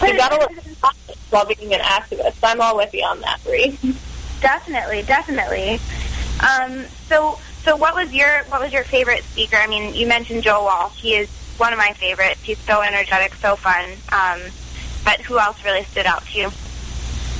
You 0.00 0.16
got 0.16 0.30
to 0.30 0.38
look 0.38 0.94
while 1.30 1.46
being 1.46 1.72
an 1.74 1.80
activist. 1.80 2.38
I'm 2.42 2.60
all 2.60 2.76
with 2.76 2.92
you 2.94 3.04
on 3.04 3.20
that, 3.20 3.42
Bree. 3.44 3.78
Definitely, 4.40 5.02
definitely. 5.02 5.80
Um, 6.40 6.84
so, 7.08 7.38
so 7.64 7.76
what 7.76 7.94
was 7.94 8.12
your 8.12 8.44
what 8.48 8.60
was 8.60 8.72
your 8.72 8.84
favorite 8.84 9.22
speaker? 9.24 9.56
I 9.56 9.66
mean, 9.66 9.94
you 9.94 10.06
mentioned 10.06 10.42
Joe 10.42 10.64
Walsh. 10.64 11.00
He 11.00 11.14
is 11.14 11.28
one 11.58 11.72
of 11.72 11.78
my 11.78 11.92
favorites. 11.92 12.40
He's 12.42 12.58
so 12.58 12.80
energetic, 12.80 13.34
so 13.34 13.56
fun. 13.56 13.90
Um, 14.12 14.40
but 15.04 15.20
who 15.20 15.38
else 15.38 15.62
really 15.64 15.84
stood 15.84 16.06
out 16.06 16.24
to 16.26 16.38
you? 16.38 16.50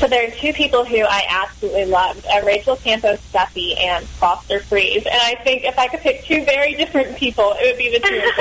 So 0.01 0.07
there 0.07 0.27
are 0.27 0.31
two 0.31 0.55
people 0.55 0.85
who 0.85 1.03
I 1.03 1.25
absolutely 1.29 1.85
loved, 1.85 2.25
uh, 2.27 2.41
Rachel 2.45 2.77
Campos 2.77 3.21
Duffy 3.33 3.77
and 3.77 4.05
Foster 4.07 4.61
Friess. 4.61 5.05
And 5.05 5.21
I 5.23 5.35
think 5.43 5.65
if 5.65 5.79
I 5.79 5.89
could 5.89 6.01
pick 6.01 6.25
two 6.25 6.43
very 6.47 6.75
different 6.75 7.19
people, 7.19 7.55
it 7.59 7.71
would 7.71 7.79
be 7.79 7.91
the 7.91 8.01
two 8.01 8.17
of 8.17 8.37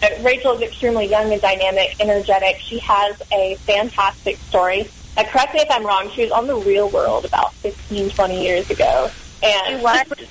them. 0.00 0.24
Rachel 0.24 0.52
is 0.52 0.62
extremely 0.62 1.06
young 1.06 1.30
and 1.30 1.42
dynamic, 1.42 1.94
energetic. 2.00 2.56
She 2.60 2.78
has 2.78 3.20
a 3.32 3.56
fantastic 3.56 4.38
story. 4.38 4.88
Uh, 5.18 5.24
correct 5.24 5.52
me 5.52 5.60
if 5.60 5.70
I'm 5.70 5.84
wrong, 5.84 6.08
she 6.10 6.22
was 6.22 6.30
on 6.30 6.46
the 6.46 6.56
real 6.56 6.88
world 6.88 7.26
about 7.26 7.52
15, 7.54 8.08
20 8.08 8.42
years 8.42 8.70
ago. 8.70 9.10
And 9.42 9.78
She 9.78 9.84
was? 9.84 10.28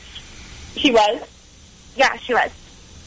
She 0.78 0.92
was? 0.92 1.22
Yeah, 1.96 2.16
she 2.18 2.34
was. 2.34 2.52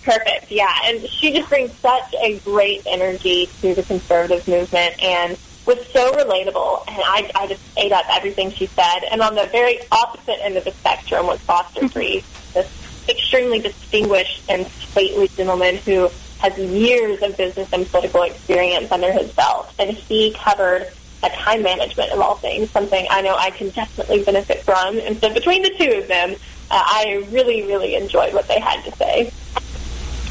Perfect, 0.03 0.51
yeah. 0.51 0.75
And 0.85 1.07
she 1.09 1.33
just 1.33 1.49
brings 1.49 1.73
such 1.75 2.15
a 2.23 2.39
great 2.41 2.83
energy 2.87 3.49
to 3.61 3.75
the 3.75 3.83
conservative 3.83 4.47
movement 4.49 5.03
and 5.03 5.39
was 5.67 5.87
so 5.89 6.13
relatable. 6.13 6.85
And 6.89 6.99
I, 6.99 7.31
I 7.35 7.47
just 7.47 7.63
ate 7.77 7.93
up 7.93 8.05
everything 8.11 8.51
she 8.51 8.67
said. 8.67 9.01
And 9.11 9.21
on 9.21 9.35
the 9.35 9.47
very 9.53 9.81
opposite 9.93 10.43
end 10.43 10.57
of 10.57 10.65
the 10.65 10.73
spectrum 10.73 11.27
was 11.27 11.41
Foster 11.41 11.81
mm-hmm. 11.81 11.89
Friess, 11.89 12.53
this 12.55 13.09
extremely 13.09 13.61
distinguished 13.61 14.43
and 14.49 14.67
stately 14.67 15.29
gentleman 15.29 15.77
who 15.77 16.11
has 16.39 16.57
years 16.59 17.23
of 17.23 17.37
business 17.37 17.71
and 17.73 17.87
political 17.87 18.23
experience 18.23 18.91
under 18.91 19.13
his 19.13 19.31
belt. 19.33 19.73
And 19.79 19.91
he 19.91 20.33
covered 20.33 20.91
a 21.23 21.29
time 21.31 21.63
management 21.63 22.13
of 22.13 22.21
all 22.21 22.37
things, 22.37 22.71
something 22.71 23.07
I 23.11 23.21
know 23.23 23.37
I 23.37 23.51
can 23.51 23.71
definitely 23.71 24.23
benefit 24.23 24.63
from. 24.63 24.99
And 24.99 25.19
so 25.21 25.33
between 25.33 25.63
the 25.63 25.71
two 25.71 25.99
of 25.99 26.09
them, 26.09 26.33
uh, 26.33 26.35
I 26.71 27.27
really, 27.31 27.63
really 27.63 27.95
enjoyed 27.95 28.33
what 28.33 28.49
they 28.49 28.61
had 28.61 28.83
to 28.85 28.93
say. 28.97 29.33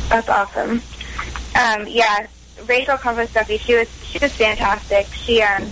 That's 0.09 0.29
awesome. 0.29 0.81
Um, 1.59 1.87
yeah, 1.87 2.27
Rachel 2.65 2.97
Campos 2.97 3.31
Duffy, 3.33 3.57
she 3.57 3.75
was 3.75 3.87
she 4.03 4.19
was 4.19 4.33
fantastic. 4.33 5.07
She 5.13 5.41
um 5.41 5.69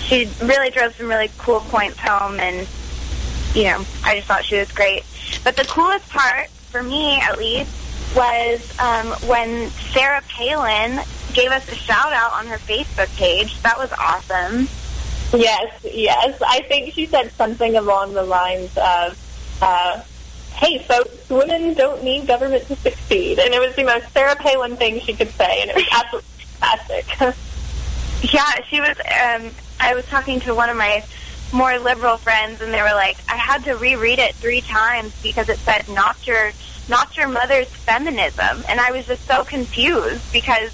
she 0.00 0.28
really 0.42 0.70
drove 0.70 0.94
some 0.96 1.08
really 1.08 1.30
cool 1.38 1.60
points 1.60 1.98
home, 1.98 2.40
and 2.40 2.66
you 3.54 3.64
know 3.64 3.84
I 4.04 4.16
just 4.16 4.26
thought 4.26 4.44
she 4.44 4.56
was 4.56 4.70
great. 4.72 5.04
But 5.44 5.56
the 5.56 5.64
coolest 5.64 6.08
part 6.10 6.48
for 6.48 6.82
me, 6.82 7.18
at 7.20 7.38
least, 7.38 7.70
was 8.16 8.78
um, 8.78 9.06
when 9.28 9.70
Sarah 9.92 10.22
Palin 10.28 11.00
gave 11.36 11.52
us 11.52 11.70
a 11.70 11.74
shout 11.74 12.12
out 12.12 12.32
on 12.32 12.46
her 12.46 12.56
Facebook 12.56 13.14
page. 13.16 13.60
That 13.62 13.78
was 13.78 13.92
awesome. 13.92 14.68
Yes, 15.38 15.84
yes. 15.84 16.42
I 16.46 16.62
think 16.62 16.94
she 16.94 17.06
said 17.06 17.30
something 17.32 17.76
along 17.76 18.14
the 18.14 18.22
lines 18.22 18.76
of, 18.76 19.58
uh, 19.60 20.00
hey, 20.54 20.78
folks, 20.78 21.28
women 21.28 21.74
don't 21.74 22.02
need 22.02 22.26
government 22.26 22.66
to 22.68 22.76
succeed. 22.76 23.38
And 23.38 23.52
it 23.52 23.60
was 23.60 23.76
the 23.76 23.84
most 23.84 24.10
Sarah 24.12 24.36
Palin 24.36 24.76
thing 24.76 25.00
she 25.00 25.12
could 25.14 25.30
say, 25.30 25.62
and 25.62 25.70
it 25.70 25.76
was 25.76 25.88
absolutely 25.92 26.44
fantastic. 26.58 27.36
Yeah, 28.22 28.50
she 28.68 28.80
was. 28.80 28.96
Um, 28.98 29.50
I 29.78 29.94
was 29.94 30.06
talking 30.06 30.40
to 30.40 30.54
one 30.54 30.70
of 30.70 30.76
my 30.76 31.04
more 31.52 31.78
liberal 31.78 32.16
friends, 32.16 32.60
and 32.60 32.72
they 32.72 32.80
were 32.80 32.94
like, 32.94 33.16
I 33.28 33.36
had 33.36 33.64
to 33.64 33.74
reread 33.74 34.18
it 34.18 34.34
three 34.36 34.62
times 34.62 35.14
because 35.22 35.48
it 35.48 35.58
said 35.58 35.88
"not 35.88 36.26
your, 36.26 36.52
not 36.88 37.16
your 37.16 37.28
mother's 37.28 37.68
feminism," 37.68 38.64
and 38.68 38.80
I 38.80 38.90
was 38.90 39.06
just 39.06 39.26
so 39.26 39.44
confused 39.44 40.32
because, 40.32 40.70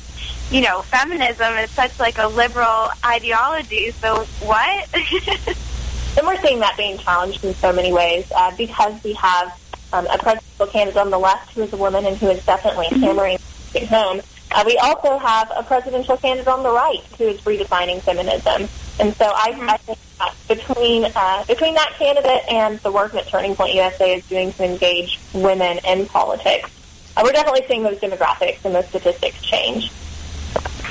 you 0.53 0.61
know, 0.61 0.83
feminism 0.83 1.55
is 1.55 1.71
such 1.71 1.99
like 1.99 2.19
a 2.19 2.29
liberal 2.29 2.89
ideology. 3.05 3.91
So 3.93 4.25
what? 4.43 4.89
and 4.95 6.27
we're 6.27 6.41
seeing 6.43 6.61
that 6.61 6.77
being 6.77 6.99
challenged 6.99 7.43
in 7.43 7.55
so 7.55 7.73
many 7.73 7.91
ways 7.91 8.31
uh, 8.37 8.55
because 8.59 9.03
we 9.03 9.15
have 9.15 9.59
um, 9.95 10.07
a 10.07 10.19
presidential 10.19 10.67
candidate 10.67 10.99
on 10.99 11.11
the 11.11 11.19
left 11.19 11.55
who 11.55 11.63
is 11.63 11.73
a 11.73 11.77
woman 11.79 12.05
and 12.05 12.19
who 12.19 12.29
is 12.29 12.45
definitely 12.45 12.87
hammering 13.01 13.39
it 13.75 13.89
home. 13.89 14.21
Uh, 14.51 14.63
we 14.67 14.77
also 14.77 15.17
have 15.17 15.51
a 15.57 15.63
presidential 15.63 16.19
candidate 16.19 16.49
on 16.49 16.63
the 16.63 16.71
right 16.71 17.03
who 17.17 17.25
is 17.25 17.41
redefining 17.41 18.03
feminism. 18.03 18.69
And 19.01 19.17
so 19.17 19.25
I, 19.25 19.57
I 19.63 19.77
think 19.79 19.99
that 20.19 20.35
between 20.49 21.11
uh, 21.17 21.45
between 21.47 21.75
that 21.75 21.95
candidate 21.97 22.43
and 22.51 22.79
the 22.81 22.93
work 22.93 23.13
that 23.13 23.27
Turning 23.29 23.57
Point 23.57 23.73
USA 23.73 24.17
is 24.17 24.27
doing 24.27 24.53
to 24.53 24.65
engage 24.65 25.19
women 25.33 25.79
in 25.87 26.05
politics, 26.05 26.69
uh, 27.17 27.23
we're 27.25 27.33
definitely 27.33 27.65
seeing 27.67 27.83
those 27.83 27.99
demographics 27.99 28.63
and 28.67 28.75
those 28.75 28.87
statistics 28.89 29.41
change. 29.41 29.91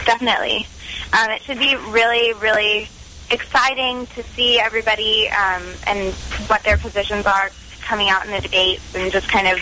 Definitely. 0.05 0.67
Um, 1.13 1.31
it 1.31 1.41
should 1.41 1.59
be 1.59 1.75
really, 1.75 2.33
really 2.33 2.89
exciting 3.29 4.05
to 4.07 4.23
see 4.23 4.59
everybody 4.59 5.29
um, 5.29 5.63
and 5.87 6.13
what 6.47 6.63
their 6.63 6.77
positions 6.77 7.25
are 7.25 7.49
coming 7.81 8.09
out 8.09 8.25
in 8.25 8.31
the 8.31 8.41
debates 8.41 8.95
and 8.95 9.11
just 9.11 9.29
kind 9.29 9.47
of 9.47 9.59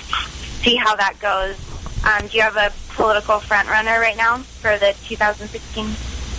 see 0.61 0.75
how 0.75 0.95
that 0.95 1.19
goes. 1.19 1.55
Um, 2.05 2.27
do 2.27 2.37
you 2.37 2.43
have 2.43 2.55
a 2.55 2.71
political 2.95 3.39
front 3.39 3.69
runner 3.69 3.99
right 3.99 4.17
now 4.17 4.37
for 4.37 4.77
the 4.77 4.95
2016 5.05 5.87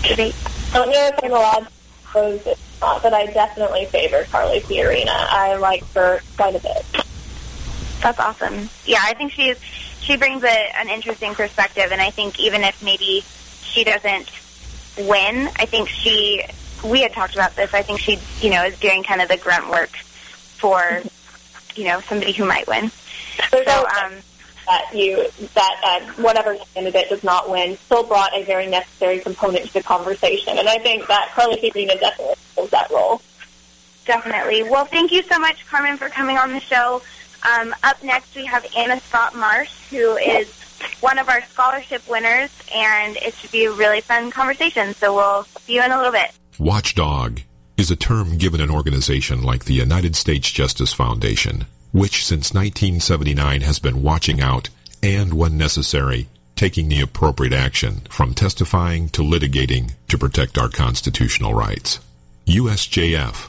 debate? 0.08 0.34
I 0.72 0.74
don't 0.74 0.90
know 0.90 1.06
if 1.06 1.24
I'm 1.24 1.30
allowed 1.30 1.66
to 1.66 1.70
close 2.04 2.46
it, 2.46 2.58
uh, 2.82 2.98
but 3.02 3.12
I 3.12 3.26
definitely 3.26 3.86
favor 3.86 4.24
Carly 4.30 4.60
Fiorina. 4.60 5.08
I 5.08 5.56
like 5.56 5.84
her 5.94 6.20
quite 6.36 6.54
a 6.54 6.60
bit. 6.60 6.84
That's 8.02 8.18
awesome. 8.18 8.70
Yeah, 8.86 9.00
I 9.02 9.14
think 9.14 9.32
she's 9.32 9.58
she 10.00 10.16
brings 10.16 10.42
a, 10.42 10.76
an 10.78 10.88
interesting 10.88 11.34
perspective, 11.34 11.88
and 11.92 12.00
I 12.00 12.10
think 12.10 12.40
even 12.40 12.62
if 12.62 12.82
maybe 12.82 13.22
she 13.70 13.84
doesn't 13.84 14.30
win, 14.98 15.48
I 15.56 15.66
think 15.66 15.88
she 15.88 16.44
we 16.84 17.02
had 17.02 17.12
talked 17.12 17.34
about 17.34 17.56
this. 17.56 17.74
I 17.74 17.82
think 17.82 18.00
she 18.00 18.18
you 18.40 18.50
know 18.50 18.64
is 18.64 18.78
doing 18.78 19.02
kind 19.02 19.20
of 19.20 19.28
the 19.28 19.36
grunt 19.36 19.70
work 19.70 19.90
for 19.90 21.02
you 21.74 21.84
know 21.84 22.00
somebody 22.00 22.32
who 22.32 22.44
might 22.44 22.66
win. 22.66 22.90
There's 23.50 23.66
So 23.66 23.86
um, 23.86 24.12
that 24.66 24.90
you 24.94 25.26
that 25.54 25.80
uh, 25.84 26.22
whatever 26.22 26.56
candidate 26.74 27.08
does 27.08 27.24
not 27.24 27.50
win 27.50 27.76
still 27.76 28.04
brought 28.04 28.34
a 28.34 28.44
very 28.44 28.66
necessary 28.66 29.20
component 29.20 29.66
to 29.66 29.72
the 29.74 29.82
conversation, 29.82 30.58
and 30.58 30.68
I 30.68 30.78
think 30.78 31.06
that 31.08 31.30
Carly 31.32 31.56
Fiorina 31.56 31.98
definitely 31.98 32.36
fills 32.54 32.70
that 32.70 32.90
role. 32.90 33.20
Definitely. 34.06 34.64
Well, 34.64 34.86
thank 34.86 35.12
you 35.12 35.22
so 35.22 35.38
much, 35.38 35.66
Carmen, 35.66 35.96
for 35.96 36.08
coming 36.08 36.36
on 36.36 36.50
the 36.50 36.60
show. 36.60 37.02
Um, 37.42 37.74
up 37.82 38.02
next, 38.02 38.34
we 38.34 38.44
have 38.44 38.66
Anna 38.76 39.00
Scott 39.00 39.34
Marsh, 39.34 39.72
who 39.90 40.16
is 40.16 40.48
one 41.00 41.18
of 41.18 41.28
our 41.28 41.42
scholarship 41.44 42.08
winners, 42.08 42.50
and 42.74 43.16
it 43.18 43.34
should 43.34 43.52
be 43.52 43.64
a 43.66 43.72
really 43.72 44.00
fun 44.00 44.30
conversation. 44.30 44.94
So 44.94 45.14
we'll 45.14 45.44
see 45.60 45.74
you 45.74 45.82
in 45.82 45.90
a 45.90 45.96
little 45.96 46.12
bit. 46.12 46.30
Watchdog 46.58 47.40
is 47.76 47.90
a 47.90 47.96
term 47.96 48.36
given 48.36 48.60
an 48.60 48.70
organization 48.70 49.42
like 49.42 49.64
the 49.64 49.74
United 49.74 50.14
States 50.14 50.50
Justice 50.50 50.92
Foundation, 50.92 51.66
which 51.92 52.24
since 52.24 52.52
1979 52.52 53.62
has 53.62 53.78
been 53.78 54.02
watching 54.02 54.40
out 54.40 54.68
and, 55.02 55.34
when 55.34 55.56
necessary, 55.56 56.28
taking 56.56 56.88
the 56.88 57.00
appropriate 57.00 57.54
action 57.54 58.02
from 58.10 58.34
testifying 58.34 59.08
to 59.08 59.22
litigating 59.22 59.92
to 60.08 60.18
protect 60.18 60.58
our 60.58 60.68
constitutional 60.68 61.54
rights. 61.54 62.00
USJF, 62.46 63.48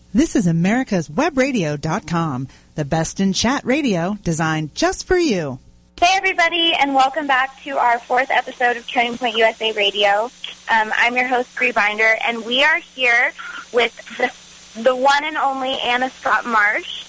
This 0.13 0.35
is 0.35 0.45
America's 0.45 1.07
Webradio.com, 1.07 2.49
the 2.75 2.83
best 2.83 3.21
in 3.21 3.31
chat 3.31 3.63
radio 3.63 4.17
designed 4.21 4.75
just 4.75 5.07
for 5.07 5.17
you. 5.17 5.57
Hey, 6.01 6.09
everybody, 6.17 6.73
and 6.73 6.93
welcome 6.93 7.27
back 7.27 7.63
to 7.63 7.77
our 7.77 7.97
fourth 7.97 8.29
episode 8.29 8.75
of 8.75 8.85
Turning 8.85 9.17
Point 9.17 9.37
USA 9.37 9.71
Radio. 9.71 10.29
Um, 10.69 10.91
I'm 10.97 11.15
your 11.15 11.27
host, 11.27 11.55
Bree 11.55 11.71
Binder, 11.71 12.17
and 12.25 12.43
we 12.45 12.61
are 12.61 12.79
here 12.79 13.31
with 13.71 13.95
the, 14.17 14.81
the 14.81 14.93
one 14.93 15.23
and 15.23 15.37
only 15.37 15.79
Anna 15.79 16.09
Scott 16.09 16.45
Marsh. 16.45 17.05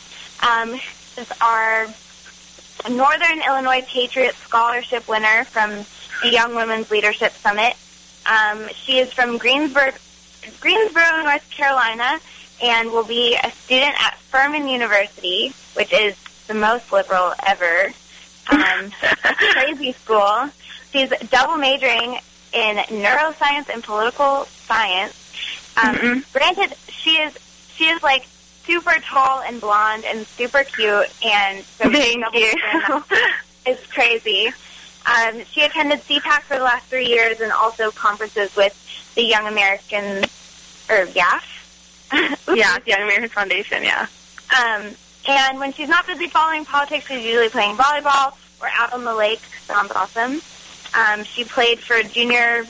Um, 0.48 0.74
is 1.18 1.32
our 1.40 1.88
Northern 2.88 3.42
Illinois 3.44 3.82
Patriot 3.88 4.36
Scholarship 4.36 5.08
winner 5.08 5.42
from 5.42 5.70
the 6.22 6.30
Young 6.30 6.54
Women's 6.54 6.88
Leadership 6.92 7.32
Summit. 7.32 7.74
Um, 8.30 8.68
she 8.74 8.98
is 8.98 9.12
from 9.12 9.38
Greensboro, 9.38 9.90
Greensboro, 10.60 11.22
North 11.24 11.50
Carolina, 11.50 12.20
and 12.62 12.90
will 12.90 13.04
be 13.04 13.36
a 13.42 13.50
student 13.50 13.94
at 14.00 14.16
Furman 14.18 14.68
University, 14.68 15.52
which 15.74 15.92
is 15.92 16.16
the 16.46 16.54
most 16.54 16.92
liberal 16.92 17.32
ever. 17.46 17.92
Um, 18.50 18.90
crazy 19.52 19.92
school. 19.92 20.48
She's 20.92 21.10
double 21.30 21.56
majoring 21.56 22.18
in 22.52 22.76
neuroscience 22.76 23.68
and 23.72 23.82
political 23.82 24.44
science. 24.46 25.14
Um, 25.82 25.94
Mm-hmm. 25.96 26.20
Granted, 26.32 26.76
she 26.88 27.10
is 27.16 27.36
she 27.74 27.84
is 27.86 28.02
like 28.02 28.26
super 28.64 28.94
tall 29.00 29.40
and 29.40 29.60
blonde 29.60 30.04
and 30.06 30.26
super 30.26 30.62
cute, 30.64 31.06
and 31.24 31.64
so 31.64 31.90
Thank 31.90 31.94
you. 31.94 32.20
majoring 32.20 32.42
in 32.44 32.58
that. 32.58 33.36
It's 33.64 33.86
crazy. 33.86 34.48
Um, 35.06 35.42
she 35.50 35.62
attended 35.62 36.00
CPAC 36.00 36.42
for 36.42 36.56
the 36.58 36.62
last 36.64 36.86
three 36.86 37.06
years 37.06 37.40
and 37.40 37.50
also 37.52 37.90
conferences 37.90 38.54
with 38.56 38.74
the 39.14 39.22
Young 39.22 39.46
Americans, 39.46 40.26
or 40.90 41.06
YAF. 41.06 41.42
yeah, 42.54 42.78
the 42.78 42.82
Young 42.86 43.02
American 43.02 43.28
Foundation, 43.28 43.82
yeah. 43.82 44.06
Um, 44.58 44.94
and 45.28 45.58
when 45.58 45.72
she's 45.72 45.88
not 45.88 46.06
busy 46.06 46.28
following 46.28 46.64
politics, 46.64 47.06
she's 47.06 47.24
usually 47.24 47.48
playing 47.48 47.76
volleyball 47.76 48.34
or 48.60 48.68
out 48.74 48.92
on 48.92 49.04
the 49.04 49.14
lake. 49.14 49.40
Sounds 49.66 49.92
awesome. 49.92 50.40
Um, 50.94 51.24
she 51.24 51.44
played 51.44 51.78
for 51.78 52.02
junior 52.02 52.64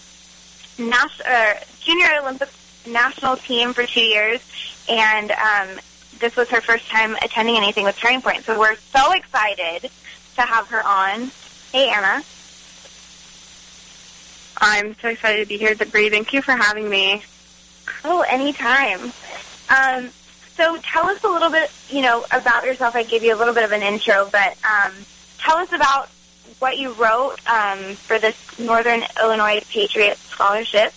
nas- 0.78 1.20
uh, 1.26 1.54
junior 1.80 2.08
Olympic 2.20 2.50
national 2.86 3.36
team 3.36 3.72
for 3.72 3.86
two 3.86 4.02
years, 4.02 4.40
and 4.88 5.32
um, 5.32 5.80
this 6.18 6.36
was 6.36 6.48
her 6.50 6.60
first 6.60 6.88
time 6.88 7.16
attending 7.22 7.56
anything 7.56 7.84
with 7.84 7.96
Turning 7.96 8.22
Point. 8.22 8.44
So 8.44 8.58
we're 8.58 8.76
so 8.76 9.12
excited 9.12 9.90
to 10.36 10.42
have 10.42 10.68
her 10.68 10.82
on. 10.86 11.30
Hey, 11.72 11.88
Anna. 11.88 12.22
I'm 14.58 14.94
so 15.00 15.08
excited 15.08 15.42
to 15.42 15.48
be 15.48 15.58
here, 15.58 15.74
Bree. 15.74 16.10
Thank 16.10 16.32
you 16.32 16.42
for 16.42 16.52
having 16.52 16.88
me. 16.88 17.22
Oh, 18.04 18.20
anytime. 18.28 19.12
Um, 19.72 20.10
so 20.54 20.76
tell 20.82 21.08
us 21.08 21.24
a 21.24 21.28
little 21.28 21.50
bit, 21.50 21.70
you 21.88 22.02
know, 22.02 22.24
about 22.30 22.64
yourself. 22.64 22.94
I 22.94 23.04
gave 23.04 23.22
you 23.22 23.34
a 23.34 23.38
little 23.38 23.54
bit 23.54 23.64
of 23.64 23.72
an 23.72 23.82
intro, 23.82 24.28
but 24.30 24.56
um, 24.64 24.92
tell 25.38 25.56
us 25.56 25.72
about 25.72 26.08
what 26.58 26.78
you 26.78 26.92
wrote 26.92 27.36
um, 27.48 27.78
for 27.94 28.18
this 28.18 28.58
Northern 28.58 29.02
Illinois 29.20 29.60
Patriot 29.70 30.18
Scholarship 30.18 30.92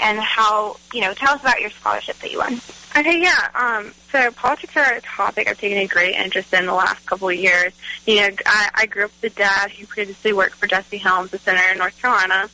and 0.00 0.18
how, 0.18 0.76
you 0.92 1.00
know, 1.00 1.12
tell 1.14 1.34
us 1.34 1.40
about 1.40 1.60
your 1.60 1.70
scholarship 1.70 2.18
that 2.18 2.32
you 2.32 2.38
won. 2.38 2.60
Okay, 2.96 3.20
yeah. 3.20 3.48
Um, 3.54 3.92
so 4.10 4.30
politics 4.32 4.76
are 4.76 4.94
a 4.94 5.00
topic 5.02 5.48
I've 5.48 5.58
taken 5.58 5.78
a 5.78 5.86
great 5.86 6.14
interest 6.14 6.52
in 6.52 6.66
the 6.66 6.74
last 6.74 7.04
couple 7.06 7.28
of 7.28 7.36
years. 7.36 7.72
You 8.06 8.16
know, 8.16 8.30
I, 8.46 8.70
I 8.74 8.86
grew 8.86 9.04
up 9.04 9.10
with 9.20 9.32
a 9.32 9.36
dad 9.36 9.70
who 9.70 9.86
previously 9.86 10.32
worked 10.32 10.54
for 10.54 10.66
Jesse 10.66 10.98
Helms, 10.98 11.30
the 11.30 11.38
senator 11.38 11.72
in 11.72 11.78
North 11.78 12.00
Carolina. 12.00 12.48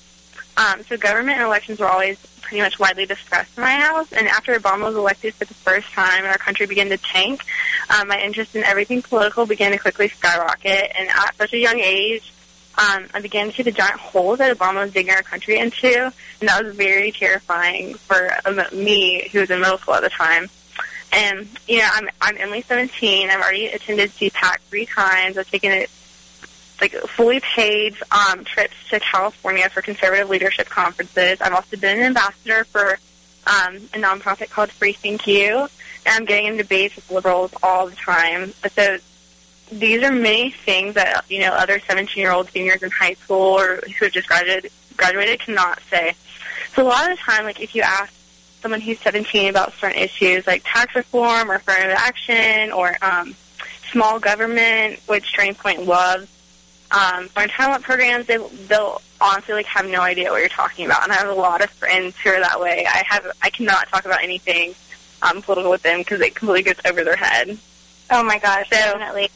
Um, 0.56 0.82
so 0.82 0.96
government 0.96 1.38
and 1.38 1.46
elections 1.46 1.78
were 1.78 1.88
always 1.88 2.18
pretty 2.50 2.62
much 2.62 2.80
widely 2.80 3.06
discussed 3.06 3.56
in 3.56 3.62
my 3.62 3.76
house. 3.76 4.12
And 4.12 4.26
after 4.26 4.58
Obama 4.58 4.86
was 4.86 4.96
elected 4.96 5.34
for 5.34 5.44
the 5.44 5.54
first 5.54 5.88
time 5.92 6.24
and 6.24 6.26
our 6.26 6.38
country 6.38 6.66
began 6.66 6.88
to 6.88 6.98
tank, 6.98 7.44
um, 7.90 8.08
my 8.08 8.20
interest 8.20 8.56
in 8.56 8.64
everything 8.64 9.02
political 9.02 9.46
began 9.46 9.70
to 9.70 9.78
quickly 9.78 10.08
skyrocket. 10.08 10.90
And 10.98 11.08
at 11.08 11.36
such 11.36 11.52
a 11.52 11.58
young 11.58 11.78
age, 11.78 12.32
um, 12.76 13.06
I 13.14 13.20
began 13.20 13.50
to 13.50 13.52
see 13.52 13.62
the 13.62 13.70
giant 13.70 14.00
holes 14.00 14.38
that 14.38 14.56
Obama 14.56 14.82
was 14.82 14.92
digging 14.92 15.14
our 15.14 15.22
country 15.22 15.58
into, 15.58 16.12
and 16.40 16.48
that 16.48 16.64
was 16.64 16.74
very 16.74 17.12
terrifying 17.12 17.94
for 17.94 18.30
um, 18.44 18.60
me, 18.72 19.28
who 19.30 19.40
was 19.40 19.50
in 19.50 19.60
middle 19.60 19.78
school 19.78 19.94
at 19.94 20.02
the 20.02 20.08
time. 20.08 20.48
And 21.12 21.48
you 21.68 21.78
know, 21.78 21.88
I'm 21.92 22.08
I'm 22.20 22.38
only 22.38 22.62
17. 22.62 23.30
I've 23.30 23.40
already 23.40 23.66
attended 23.66 24.10
CPAC 24.10 24.60
three 24.70 24.86
times. 24.86 25.38
I've 25.38 25.50
taken 25.50 25.72
it 25.72 25.90
like 26.80 26.92
fully 26.92 27.40
paid 27.40 27.96
um, 28.10 28.44
trips 28.44 28.74
to 28.90 29.00
California 29.00 29.68
for 29.68 29.82
conservative 29.82 30.28
leadership 30.28 30.68
conferences. 30.68 31.40
I've 31.40 31.52
also 31.52 31.76
been 31.76 31.98
an 31.98 32.04
ambassador 32.04 32.64
for 32.64 32.98
um, 33.46 33.76
a 33.76 33.98
nonprofit 33.98 34.50
called 34.50 34.70
Free 34.70 34.92
Think 34.92 35.26
You, 35.26 35.68
and 36.06 36.14
I'm 36.14 36.24
getting 36.24 36.46
in 36.46 36.56
debates 36.56 36.96
with 36.96 37.10
liberals 37.10 37.52
all 37.62 37.86
the 37.86 37.96
time. 37.96 38.52
So 38.74 38.98
these 39.72 40.02
are 40.02 40.12
many 40.12 40.50
things 40.50 40.94
that 40.94 41.24
you 41.28 41.40
know 41.40 41.52
other 41.52 41.78
17 41.80 42.20
year 42.20 42.32
old 42.32 42.50
seniors 42.50 42.82
in 42.82 42.90
high 42.90 43.14
school 43.14 43.58
or 43.58 43.76
who 43.76 44.04
have 44.06 44.12
just 44.12 44.28
graduated 44.28 44.72
graduated 44.96 45.40
cannot 45.40 45.80
say. 45.90 46.14
So 46.74 46.82
a 46.82 46.88
lot 46.88 47.10
of 47.10 47.16
the 47.16 47.22
time, 47.22 47.44
like 47.44 47.60
if 47.60 47.74
you 47.74 47.82
ask 47.82 48.12
someone 48.60 48.80
who's 48.80 48.98
17 49.00 49.48
about 49.48 49.72
certain 49.74 49.98
issues 49.98 50.46
like 50.46 50.62
tax 50.64 50.94
reform 50.94 51.50
or 51.50 51.54
affirmative 51.54 51.96
action 51.96 52.70
or 52.72 52.94
um, 53.02 53.34
small 53.90 54.20
government, 54.20 55.00
which 55.06 55.32
Turning 55.32 55.54
Point 55.54 55.86
loves, 55.86 56.28
um, 56.92 57.24
or 57.36 57.44
entitlement 57.44 57.82
programs, 57.82 58.26
they, 58.26 58.36
they'll 58.68 59.00
honestly 59.20 59.54
like 59.54 59.66
have 59.66 59.86
no 59.88 60.00
idea 60.00 60.30
what 60.30 60.38
you're 60.40 60.48
talking 60.48 60.86
about. 60.86 61.02
And 61.04 61.12
I 61.12 61.16
have 61.16 61.28
a 61.28 61.34
lot 61.34 61.62
of 61.62 61.70
friends 61.70 62.16
who 62.18 62.30
are 62.30 62.40
that 62.40 62.60
way. 62.60 62.86
I 62.88 63.04
have 63.08 63.26
I 63.42 63.50
cannot 63.50 63.88
talk 63.88 64.04
about 64.04 64.22
anything 64.22 64.74
um, 65.22 65.42
political 65.42 65.70
with 65.70 65.82
them 65.82 65.98
because 66.00 66.20
it 66.20 66.34
completely 66.34 66.62
gets 66.62 66.80
over 66.88 67.04
their 67.04 67.16
head 67.16 67.58
Oh 68.10 68.22
my 68.24 68.38
gosh, 68.38 68.68
So- 68.70 68.76
definitely. 68.76 69.28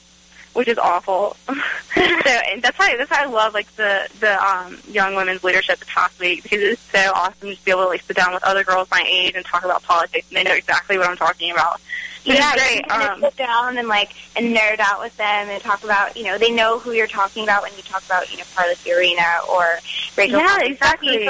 which 0.54 0.66
is 0.68 0.78
awful. 0.78 1.36
so 1.46 2.00
and 2.00 2.60
that's 2.62 2.78
why 2.78 2.96
that's 2.96 3.10
why 3.10 3.22
I 3.22 3.26
love 3.26 3.54
like 3.54 3.70
the 3.76 4.08
the 4.20 4.42
um, 4.44 4.78
young 4.88 5.14
women's 5.14 5.44
leadership 5.44 5.84
past 5.86 6.18
week 6.18 6.42
because 6.42 6.60
it's 6.60 6.82
so 6.90 7.12
awesome 7.14 7.54
to 7.54 7.64
be 7.64 7.70
able 7.70 7.82
to 7.84 7.88
like 7.88 8.02
sit 8.02 8.16
down 8.16 8.32
with 8.34 8.42
other 8.44 8.64
girls 8.64 8.88
my 8.90 9.04
age 9.08 9.34
and 9.36 9.44
talk 9.44 9.64
about 9.64 9.82
politics 9.84 10.26
and 10.30 10.36
they 10.38 10.42
know 10.42 10.54
exactly 10.56 10.96
what 10.98 11.08
I'm 11.08 11.16
talking 11.16 11.52
about. 11.52 11.80
Yeah, 12.24 12.54
great. 12.54 12.90
Um, 12.90 13.20
sit 13.20 13.36
down 13.36 13.76
and 13.76 13.86
like 13.86 14.12
and 14.36 14.56
nerd 14.56 14.80
out 14.80 15.00
with 15.00 15.16
them 15.16 15.48
and 15.48 15.62
talk 15.62 15.84
about, 15.84 16.16
you 16.16 16.24
know, 16.24 16.38
they 16.38 16.50
know 16.50 16.78
who 16.78 16.92
you're 16.92 17.06
talking 17.06 17.44
about 17.44 17.62
when 17.62 17.72
you 17.76 17.82
talk 17.82 18.04
about, 18.06 18.30
you 18.32 18.38
know, 18.38 18.44
Carly 18.54 18.74
Fiorina 18.76 19.46
or 19.48 19.78
Rachel. 20.16 20.40
Yeah, 20.40 20.62
exactly. 20.62 21.24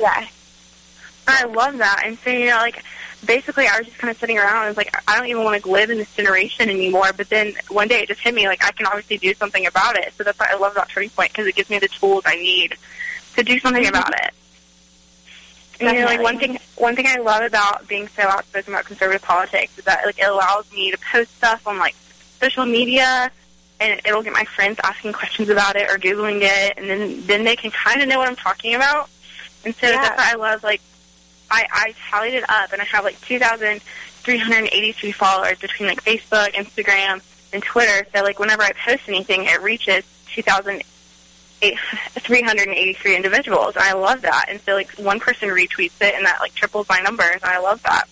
Yeah. 0.00 0.26
I 1.28 1.44
love 1.44 1.78
that. 1.78 2.02
And 2.04 2.18
so, 2.18 2.30
you 2.30 2.46
know, 2.46 2.56
like, 2.56 2.82
basically 3.24 3.66
I 3.66 3.78
was 3.78 3.86
just 3.86 3.98
kind 3.98 4.10
of 4.10 4.18
sitting 4.18 4.38
around 4.38 4.66
and 4.66 4.68
was 4.68 4.76
like, 4.76 4.92
I 5.06 5.16
don't 5.16 5.28
even 5.28 5.44
want 5.44 5.62
to 5.62 5.70
live 5.70 5.90
in 5.90 5.98
this 5.98 6.12
generation 6.16 6.68
anymore. 6.68 7.12
But 7.16 7.28
then 7.28 7.54
one 7.68 7.86
day 7.86 8.00
it 8.00 8.08
just 8.08 8.20
hit 8.20 8.34
me, 8.34 8.48
like, 8.48 8.64
I 8.64 8.72
can 8.72 8.86
obviously 8.86 9.18
do 9.18 9.32
something 9.34 9.64
about 9.66 9.96
it. 9.96 10.12
So 10.18 10.24
that's 10.24 10.38
why 10.38 10.48
I 10.50 10.56
love 10.56 10.74
that 10.74 10.88
turning 10.88 11.10
point 11.10 11.30
because 11.30 11.46
it 11.46 11.54
gives 11.54 11.70
me 11.70 11.78
the 11.78 11.88
tools 11.88 12.24
I 12.26 12.34
need 12.34 12.76
to 13.36 13.44
do 13.44 13.60
something 13.60 13.86
about 13.86 14.12
it. 14.14 14.34
And, 15.88 15.96
you 15.96 16.02
know, 16.04 16.06
like 16.06 16.22
one 16.22 16.38
thing, 16.38 16.58
one 16.76 16.96
thing 16.96 17.06
I 17.06 17.16
love 17.18 17.42
about 17.42 17.86
being 17.88 18.08
so 18.08 18.22
outspoken 18.22 18.72
about 18.72 18.84
conservative 18.86 19.22
politics 19.22 19.76
is 19.78 19.84
that 19.84 20.04
like 20.06 20.18
it 20.18 20.28
allows 20.28 20.70
me 20.72 20.90
to 20.90 20.98
post 21.12 21.34
stuff 21.36 21.66
on 21.66 21.78
like 21.78 21.94
social 22.40 22.64
media, 22.66 23.30
and 23.80 24.00
it'll 24.04 24.22
get 24.22 24.32
my 24.32 24.44
friends 24.44 24.78
asking 24.84 25.12
questions 25.12 25.48
about 25.48 25.76
it 25.76 25.90
or 25.90 25.98
googling 25.98 26.40
it, 26.42 26.74
and 26.76 26.88
then 26.88 27.26
then 27.26 27.44
they 27.44 27.56
can 27.56 27.70
kind 27.70 28.00
of 28.02 28.08
know 28.08 28.18
what 28.18 28.28
I'm 28.28 28.36
talking 28.36 28.74
about. 28.74 29.08
And 29.64 29.74
so 29.76 29.86
Yeah. 29.88 30.00
that's 30.02 30.16
why 30.18 30.30
I 30.32 30.34
love 30.36 30.62
like 30.62 30.80
I 31.50 31.66
I 31.72 31.94
tallied 32.10 32.34
it 32.34 32.44
up, 32.48 32.72
and 32.72 32.80
I 32.80 32.84
have 32.86 33.04
like 33.04 33.20
2,383 33.22 35.12
followers 35.12 35.58
between 35.58 35.88
like 35.88 36.02
Facebook, 36.04 36.52
Instagram, 36.54 37.20
and 37.52 37.62
Twitter. 37.62 38.06
So 38.14 38.22
like 38.22 38.38
whenever 38.38 38.62
I 38.62 38.72
post 38.72 39.02
anything, 39.08 39.44
it 39.44 39.60
reaches 39.62 40.04
2,000. 40.34 40.82
383 41.62 43.16
individuals, 43.16 43.76
and 43.76 43.84
I 43.84 43.92
love 43.94 44.22
that. 44.22 44.46
And 44.48 44.60
so, 44.60 44.74
like, 44.74 44.90
one 44.98 45.20
person 45.20 45.48
retweets 45.48 46.00
it, 46.00 46.14
and 46.14 46.26
that 46.26 46.40
like 46.40 46.54
triples 46.54 46.88
my 46.88 47.00
numbers, 47.00 47.36
and 47.42 47.44
I 47.44 47.58
love 47.58 47.82
that. 47.82 48.04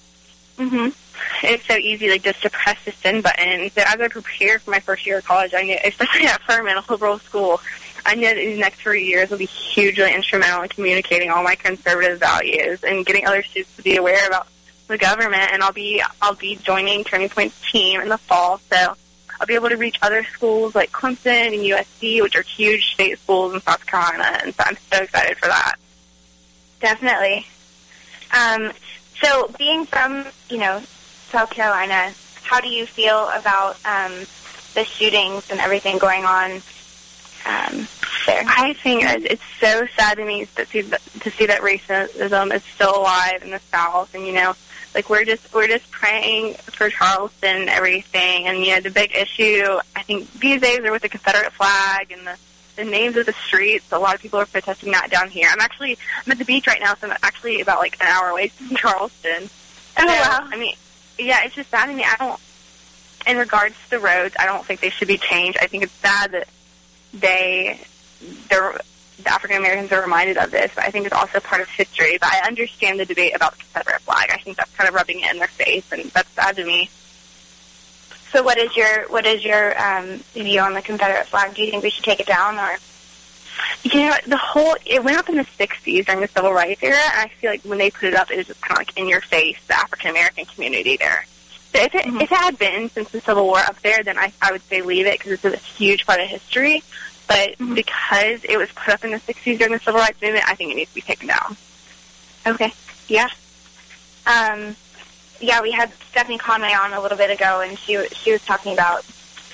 Mhm. 0.58 0.94
it's 1.42 1.66
so 1.66 1.74
easy, 1.74 2.08
like 2.08 2.22
just 2.22 2.42
to 2.42 2.50
press 2.50 2.78
the 2.84 2.92
send 2.92 3.22
button. 3.22 3.70
So 3.70 3.82
as 3.86 4.00
I 4.00 4.08
prepared 4.08 4.62
for 4.62 4.70
my 4.70 4.80
first 4.80 5.06
year 5.06 5.18
of 5.18 5.24
college, 5.24 5.52
I 5.54 5.62
knew, 5.62 5.76
especially 5.84 6.26
at 6.26 6.40
Furman, 6.42 6.76
a 6.76 6.84
liberal 6.90 7.18
school, 7.18 7.60
I 8.06 8.14
knew 8.14 8.26
that 8.26 8.36
these 8.36 8.58
next 8.58 8.80
three 8.80 9.04
years 9.04 9.30
will 9.30 9.38
be 9.38 9.46
hugely 9.46 10.12
instrumental 10.14 10.62
in 10.62 10.68
communicating 10.70 11.30
all 11.30 11.42
my 11.42 11.54
conservative 11.54 12.18
values 12.18 12.82
and 12.82 13.04
getting 13.04 13.26
other 13.26 13.42
students 13.42 13.76
to 13.76 13.82
be 13.82 13.96
aware 13.96 14.26
about 14.26 14.48
the 14.88 14.96
government. 14.98 15.50
And 15.52 15.62
I'll 15.62 15.72
be 15.72 16.02
I'll 16.22 16.34
be 16.34 16.56
joining 16.56 17.04
Turning 17.04 17.28
Point's 17.28 17.60
team 17.70 18.00
in 18.00 18.08
the 18.08 18.18
fall, 18.18 18.60
so 18.70 18.96
I'll 19.40 19.46
be 19.46 19.54
able 19.54 19.70
to 19.70 19.76
reach 19.76 19.98
other 20.02 20.22
schools 20.24 20.74
like 20.74 20.92
Clemson 20.92 21.46
and 21.46 21.54
USC, 21.54 22.22
which 22.22 22.36
are 22.36 22.42
huge 22.42 22.92
state 22.92 23.18
schools 23.18 23.54
in 23.54 23.60
South 23.62 23.86
Carolina. 23.86 24.38
And 24.42 24.54
so 24.54 24.62
I'm 24.66 24.76
so 24.92 25.02
excited 25.02 25.38
for 25.38 25.46
that. 25.46 25.76
Definitely. 26.80 27.46
Um, 28.36 28.72
so, 29.22 29.50
being 29.58 29.86
from 29.86 30.26
you 30.48 30.58
know 30.58 30.82
South 31.30 31.50
Carolina, 31.50 32.12
how 32.42 32.60
do 32.60 32.68
you 32.68 32.86
feel 32.86 33.28
about 33.30 33.76
um, 33.84 34.12
the 34.74 34.84
shootings 34.84 35.50
and 35.50 35.60
everything 35.60 35.98
going 35.98 36.24
on 36.24 36.52
um, 37.46 37.88
there? 38.26 38.42
I 38.46 38.74
think 38.82 39.04
it's 39.04 39.42
so 39.58 39.86
sad 39.96 40.18
to 40.18 40.24
me 40.24 40.46
to 40.56 40.66
see 40.66 40.82
that, 40.82 41.02
to 41.20 41.30
see 41.30 41.46
that 41.46 41.60
racism 41.60 42.54
is 42.54 42.62
still 42.64 42.96
alive 42.96 43.42
in 43.42 43.50
the 43.50 43.60
South, 43.70 44.14
and 44.14 44.26
you 44.26 44.32
know, 44.32 44.54
like 44.94 45.08
we're 45.08 45.24
just 45.24 45.52
we're 45.54 45.68
just 45.68 45.90
praying 45.90 46.54
for 46.54 46.90
Charleston 46.90 47.62
and 47.62 47.68
everything, 47.68 48.46
and 48.46 48.58
you 48.58 48.74
know, 48.74 48.80
the 48.80 48.90
big 48.90 49.14
issue 49.14 49.78
I 49.94 50.02
think 50.02 50.30
these 50.34 50.60
days 50.60 50.80
are 50.80 50.92
with 50.92 51.02
the 51.02 51.08
Confederate 51.08 51.52
flag 51.52 52.12
and 52.12 52.26
the 52.26 52.36
the 52.76 52.84
names 52.84 53.16
of 53.16 53.26
the 53.26 53.32
streets. 53.32 53.92
A 53.92 53.98
lot 53.98 54.14
of 54.14 54.22
people 54.22 54.40
are 54.40 54.46
protesting 54.46 54.92
that 54.92 55.10
down 55.10 55.28
here. 55.28 55.48
I'm 55.50 55.60
actually 55.60 55.98
I'm 56.24 56.32
at 56.32 56.38
the 56.38 56.44
beach 56.44 56.66
right 56.66 56.80
now, 56.80 56.94
so 56.94 57.08
I'm 57.08 57.16
actually 57.22 57.60
about 57.60 57.78
like 57.78 57.96
an 58.00 58.06
hour 58.06 58.30
away 58.30 58.48
from 58.48 58.76
Charleston. 58.76 59.48
Oh 59.98 60.06
so, 60.06 60.06
wow! 60.06 60.48
I 60.50 60.56
mean, 60.56 60.74
yeah, 61.18 61.44
it's 61.44 61.54
just 61.54 61.70
sad 61.70 61.86
to 61.86 61.92
me. 61.94 62.04
I 62.04 62.16
don't. 62.18 62.40
In 63.26 63.36
regards 63.36 63.74
to 63.84 63.90
the 63.90 63.98
roads, 63.98 64.34
I 64.38 64.46
don't 64.46 64.64
think 64.64 64.80
they 64.80 64.88
should 64.88 65.08
be 65.08 65.18
changed. 65.18 65.58
I 65.60 65.66
think 65.66 65.82
it's 65.82 65.92
sad 65.92 66.32
that 66.32 66.48
they 67.12 67.80
they're 68.48 68.72
the 68.72 68.84
African 69.26 69.58
Americans 69.58 69.92
are 69.92 70.00
reminded 70.02 70.36
of 70.36 70.50
this, 70.50 70.70
but 70.74 70.84
I 70.84 70.90
think 70.90 71.06
it's 71.06 71.14
also 71.14 71.40
part 71.40 71.60
of 71.60 71.68
history. 71.68 72.18
But 72.20 72.30
I 72.32 72.46
understand 72.46 73.00
the 73.00 73.04
debate 73.06 73.34
about 73.34 73.52
the 73.52 73.58
Confederate 73.58 74.00
flag. 74.02 74.30
I 74.32 74.38
think 74.38 74.56
that's 74.56 74.74
kind 74.76 74.88
of 74.88 74.94
rubbing 74.94 75.20
it 75.20 75.30
in 75.30 75.38
their 75.38 75.48
face, 75.48 75.90
and 75.92 76.04
that's 76.10 76.28
sad 76.30 76.56
to 76.56 76.64
me. 76.64 76.88
So, 78.32 78.42
what 78.42 78.58
is 78.58 78.76
your 78.76 79.08
what 79.08 79.26
is 79.26 79.44
your 79.44 79.78
um, 79.80 80.18
view 80.34 80.60
on 80.60 80.74
the 80.74 80.82
Confederate 80.82 81.26
flag? 81.26 81.54
Do 81.54 81.62
you 81.62 81.70
think 81.70 81.82
we 81.82 81.90
should 81.90 82.04
take 82.04 82.20
it 82.20 82.26
down, 82.26 82.58
or 82.58 82.76
You 83.82 84.08
know, 84.08 84.16
the 84.26 84.36
whole 84.36 84.76
it 84.86 85.02
went 85.02 85.18
up 85.18 85.28
in 85.28 85.36
the 85.36 85.44
'60s 85.58 86.06
during 86.06 86.20
the 86.20 86.28
Civil 86.28 86.52
Rights 86.52 86.82
era, 86.82 86.96
and 86.96 87.20
I 87.20 87.28
feel 87.40 87.50
like 87.50 87.62
when 87.62 87.78
they 87.78 87.90
put 87.90 88.04
it 88.08 88.14
up, 88.14 88.30
it 88.30 88.36
was 88.36 88.46
just 88.46 88.60
kind 88.60 88.72
of 88.80 88.86
like 88.86 88.96
in 88.98 89.08
your 89.08 89.20
face, 89.20 89.58
the 89.66 89.74
African 89.74 90.10
American 90.10 90.44
community 90.46 90.96
there. 90.96 91.26
So 91.74 91.82
if 91.82 91.94
it 91.94 92.04
Mhm. 92.04 92.22
if 92.22 92.32
it 92.32 92.38
had 92.38 92.58
been 92.58 92.90
since 92.90 93.10
the 93.10 93.20
Civil 93.20 93.46
War 93.46 93.58
up 93.58 93.80
there, 93.82 94.02
then 94.04 94.18
I 94.18 94.32
I 94.40 94.52
would 94.52 94.62
say 94.68 94.82
leave 94.82 95.06
it 95.06 95.18
because 95.18 95.32
it's 95.44 95.44
a 95.44 95.56
huge 95.58 96.06
part 96.06 96.20
of 96.20 96.28
history. 96.28 96.82
But 97.30 97.56
Mhm. 97.58 97.76
because 97.76 98.42
it 98.42 98.56
was 98.56 98.68
put 98.72 98.92
up 98.92 99.04
in 99.04 99.12
the 99.12 99.20
'60s 99.20 99.56
during 99.56 99.72
the 99.72 99.78
Civil 99.78 100.00
Rights 100.00 100.20
movement, 100.20 100.44
I 100.48 100.56
think 100.56 100.72
it 100.72 100.74
needs 100.74 100.90
to 100.90 100.94
be 100.96 101.00
taken 101.00 101.28
down. 101.28 101.56
okay, 102.44 102.72
yeah, 103.06 103.28
um, 104.26 104.74
yeah? 105.38 105.60
We 105.60 105.70
had 105.70 105.92
Stephanie 106.10 106.38
Conway 106.38 106.72
on 106.72 106.92
a 106.92 107.00
little 107.00 107.16
bit 107.16 107.30
ago, 107.30 107.60
and 107.60 107.78
she 107.78 108.04
she 108.16 108.32
was 108.32 108.44
talking 108.44 108.72
about 108.72 109.04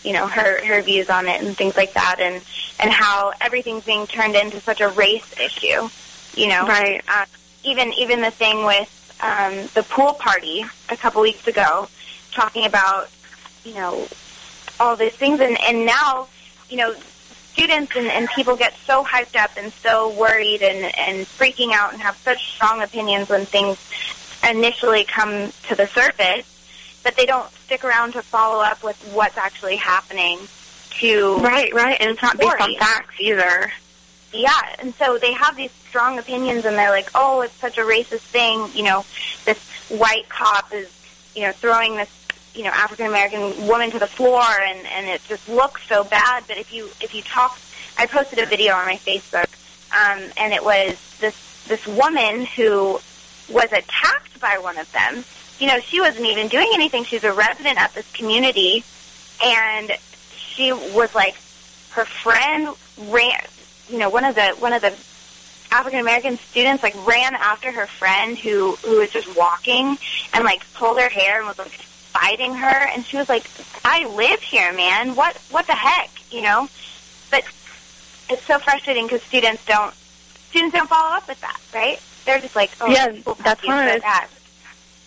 you 0.03 0.14
know 0.14 0.27
her 0.27 0.64
her 0.64 0.81
views 0.81 1.11
on 1.11 1.29
it 1.29 1.43
and 1.43 1.55
things 1.55 1.77
like 1.77 1.93
that, 1.93 2.16
and 2.18 2.41
and 2.81 2.91
how 2.91 3.33
everything's 3.43 3.85
being 3.85 4.07
turned 4.07 4.37
into 4.37 4.59
such 4.61 4.81
a 4.81 4.89
race 4.89 5.39
issue. 5.39 5.91
You 6.35 6.49
know, 6.49 6.64
Right. 6.66 7.03
uh, 7.09 7.27
even 7.62 7.93
even 7.93 8.22
the 8.22 8.31
thing 8.31 8.64
with 8.64 8.91
um, 9.20 9.68
the 9.74 9.83
pool 9.83 10.14
party 10.14 10.64
a 10.89 10.97
couple 10.97 11.20
weeks 11.20 11.47
ago, 11.47 11.89
talking 12.33 12.64
about 12.64 13.11
you 13.64 13.74
know 13.74 14.09
all 14.81 14.97
these 14.97 15.12
things, 15.12 15.41
and 15.41 15.61
and 15.61 15.85
now 15.85 16.27
you 16.70 16.79
know 16.79 16.95
students 17.57 17.96
and, 17.96 18.07
and 18.09 18.28
people 18.36 18.54
get 18.54 18.76
so 18.86 19.02
hyped 19.02 19.34
up 19.34 19.50
and 19.57 19.72
so 19.72 20.11
worried 20.14 20.62
and 20.62 20.84
and 20.98 21.26
freaking 21.26 21.72
out 21.72 21.92
and 21.94 22.02
have 22.02 22.14
such 22.18 22.52
strong 22.54 22.82
opinions 22.82 23.30
when 23.30 23.46
things 23.46 23.78
initially 24.48 25.04
come 25.04 25.50
to 25.68 25.74
the 25.74 25.86
surface, 25.86 26.44
but 27.02 27.16
they 27.16 27.24
don't 27.24 27.50
stick 27.52 27.82
around 27.82 28.12
to 28.12 28.20
follow 28.22 28.62
up 28.62 28.84
with 28.84 28.96
what's 29.14 29.38
actually 29.38 29.76
happening 29.76 30.38
to 30.90 31.36
Right, 31.38 31.72
right, 31.72 31.96
and 32.00 32.11
it's 32.11 32.22
not 32.22 32.36
based 32.38 32.61
on 32.61 32.74
facts 32.76 33.14
either. 33.20 33.72
yeah, 34.32 34.76
and 34.78 34.94
so 34.94 35.16
they 35.18 35.32
have 35.32 35.57
these 35.57 35.72
strong 35.88 36.18
opinions, 36.18 36.66
and 36.66 36.76
they're 36.76 36.90
like, 36.90 37.09
"Oh, 37.14 37.40
it's 37.40 37.54
such 37.54 37.78
a 37.78 37.82
racist 37.82 38.20
thing." 38.20 38.68
You 38.74 38.82
know, 38.84 39.04
this 39.46 39.59
white 39.88 40.28
cop 40.28 40.72
is, 40.74 40.90
you 41.34 41.42
know, 41.42 41.52
throwing 41.52 41.96
this, 41.96 42.11
you 42.57 42.64
know, 42.64 42.70
African 42.70 43.07
American 43.07 43.66
woman 43.66 43.90
to 43.90 43.98
the 43.98 44.07
floor, 44.07 44.42
and 44.42 44.86
and 44.86 45.07
it 45.07 45.22
just 45.28 45.48
looks 45.48 45.86
so 45.86 46.04
bad. 46.04 46.44
But 46.48 46.59
if 46.59 46.72
you 46.72 46.86
if 47.00 47.14
you 47.14 47.22
talk, 47.22 47.59
I 47.98 48.07
posted 48.07 48.38
a 48.38 48.46
video 48.46 48.74
on 48.74 48.86
my 48.86 48.96
Facebook, 48.96 49.48
um, 49.92 50.30
and 50.36 50.52
it 50.52 50.64
was 50.64 51.18
this 51.20 51.64
this 51.68 51.86
woman 51.86 52.46
who 52.46 53.00
was 53.50 53.72
attacked 53.72 54.40
by 54.40 54.59
one 54.59 54.78
of 54.78 54.90
them. 54.92 55.24
You 55.59 55.68
know, 55.68 55.80
she 55.80 56.00
wasn't 56.00 56.26
even 56.26 56.48
doing 56.48 56.70
anything. 56.74 57.04
She's 57.04 57.24
a 57.24 57.32
resident 57.32 57.80
at 57.80 57.94
this 57.94 58.11
community, 58.12 58.84
and 59.42 59.90
she 60.36 60.72
was 60.72 61.14
like, 61.14 61.34
her 61.90 62.04
friend 62.04 62.68
ran 63.09 63.40
you 63.88 63.98
know, 63.98 64.11
one 64.11 64.24
of 64.24 64.34
the 64.34 64.48
one 64.59 64.72
of 64.72 64.82
the 64.82 64.94
African 65.74 66.00
American 66.00 66.36
students 66.38 66.82
like 66.82 66.94
ran 67.07 67.34
after 67.34 67.70
her 67.70 67.86
friend 67.86 68.38
who 68.38 68.72
who 68.76 68.98
was 68.98 69.11
just 69.11 69.36
walking 69.36 69.98
and 70.32 70.44
like 70.44 70.62
pulled 70.74 70.98
her 70.98 71.09
hair 71.09 71.38
and 71.38 71.46
was 71.46 71.59
like 71.59 71.80
fighting 72.21 72.55
her 72.55 72.89
and 72.95 73.05
she 73.05 73.17
was 73.17 73.29
like, 73.29 73.45
I 73.85 74.07
live 74.14 74.41
here, 74.41 74.73
man. 74.73 75.14
What 75.14 75.37
what 75.51 75.67
the 75.67 75.75
heck, 75.75 76.11
you 76.33 76.43
know? 76.43 76.69
But 77.31 77.45
it's 78.31 78.43
so 78.45 78.59
frustrating 78.59 79.05
because 79.07 79.23
students 79.23 79.64
don't 79.67 79.95
students 80.51 80.75
don't 80.77 80.89
follow 80.89 81.17
up 81.17 81.29
with 81.29 81.41
that, 81.41 81.61
right? 81.75 82.01
They're 82.25 82.41
just 82.41 82.57
like, 82.57 82.71
oh, 82.81 82.91
Yeah, 82.91 83.12
that's 83.45 83.64
one 83.67 83.89
of 83.89 84.03
bad. 84.03 84.29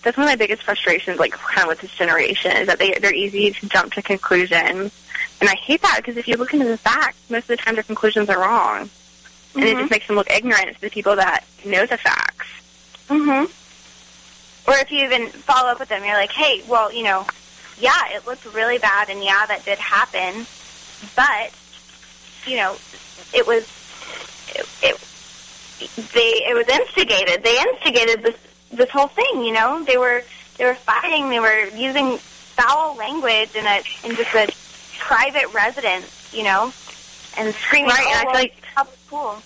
That's 0.02 0.16
one 0.16 0.28
of 0.28 0.32
my 0.32 0.36
biggest 0.38 0.64
frustrations, 0.64 1.20
like 1.20 1.34
kind 1.34 1.64
of 1.64 1.68
with 1.68 1.82
this 1.82 1.92
generation, 1.92 2.52
is 2.56 2.68
that 2.68 2.80
they 2.80 2.94
they're 2.94 3.14
easy 3.14 3.52
to 3.52 3.68
jump 3.68 3.94
to 3.94 4.02
conclusions, 4.02 4.94
and 5.42 5.50
I 5.50 5.56
hate 5.56 5.82
that 5.82 5.98
because 5.98 6.16
if 6.16 6.28
you 6.28 6.38
look 6.38 6.54
into 6.54 6.66
the 6.68 6.78
facts, 6.78 7.18
most 7.30 7.44
of 7.44 7.48
the 7.48 7.58
time 7.58 7.74
their 7.76 7.84
conclusions 7.84 8.30
are 8.30 8.40
wrong, 8.40 8.90
and 9.56 9.64
it 9.66 9.76
Mhm. 9.76 9.80
just 9.82 9.92
makes 9.92 10.08
them 10.08 10.16
look 10.16 10.30
ignorant 10.30 10.76
to 10.76 10.82
the 10.82 10.90
people 10.90 11.18
that 11.18 11.44
know 11.66 11.86
the 11.86 11.98
facts. 11.98 12.48
Mm-hmm. 13.10 13.52
Or 14.70 14.78
if 14.78 14.92
you 14.92 15.04
even 15.04 15.30
follow 15.30 15.70
up 15.70 15.80
with 15.80 15.90
them, 15.90 16.04
you're 16.06 16.14
like, 16.14 16.32
hey, 16.32 16.62
well, 16.68 16.94
you 16.94 17.04
know, 17.04 17.26
yeah, 17.80 18.10
it 18.10 18.28
looked 18.28 18.46
really 18.54 18.78
bad, 18.78 19.10
and 19.10 19.24
yeah, 19.24 19.46
that 19.48 19.66
did 19.66 19.80
happen, 19.80 20.46
but 21.16 21.52
you 22.46 22.58
know, 22.58 22.76
it 23.34 23.48
was 23.48 23.64
it, 24.50 24.68
it 24.84 26.12
they 26.14 26.44
it 26.48 26.56
was 26.56 26.68
instigated. 26.68 27.44
They 27.44 27.60
instigated 27.60 28.22
this 28.22 28.36
this 28.72 28.90
whole 28.92 29.08
thing. 29.08 29.44
You 29.44 29.54
know, 29.54 29.84
they 29.84 29.98
were 29.98 30.24
they 30.58 30.66
were 30.66 30.76
fighting. 30.76 31.30
They 31.30 31.40
were 31.40 31.66
using 31.76 32.18
foul 32.18 32.96
language 32.96 33.56
in 33.56 33.66
a 33.66 33.82
in 34.04 34.16
just 34.16 34.36
a 34.36 34.48
private 35.00 35.52
residence. 35.54 36.32
You 36.32 36.44
know, 36.44 36.72
and 37.38 37.56
screaming. 37.56 37.90
Right, 37.90 38.06
and 38.06 38.08
oh, 38.08 38.12
I 38.12 38.22
feel 38.22 38.26
well, 38.26 38.34
like- 38.36 38.58
it's 38.58 38.68
public. 38.76 39.44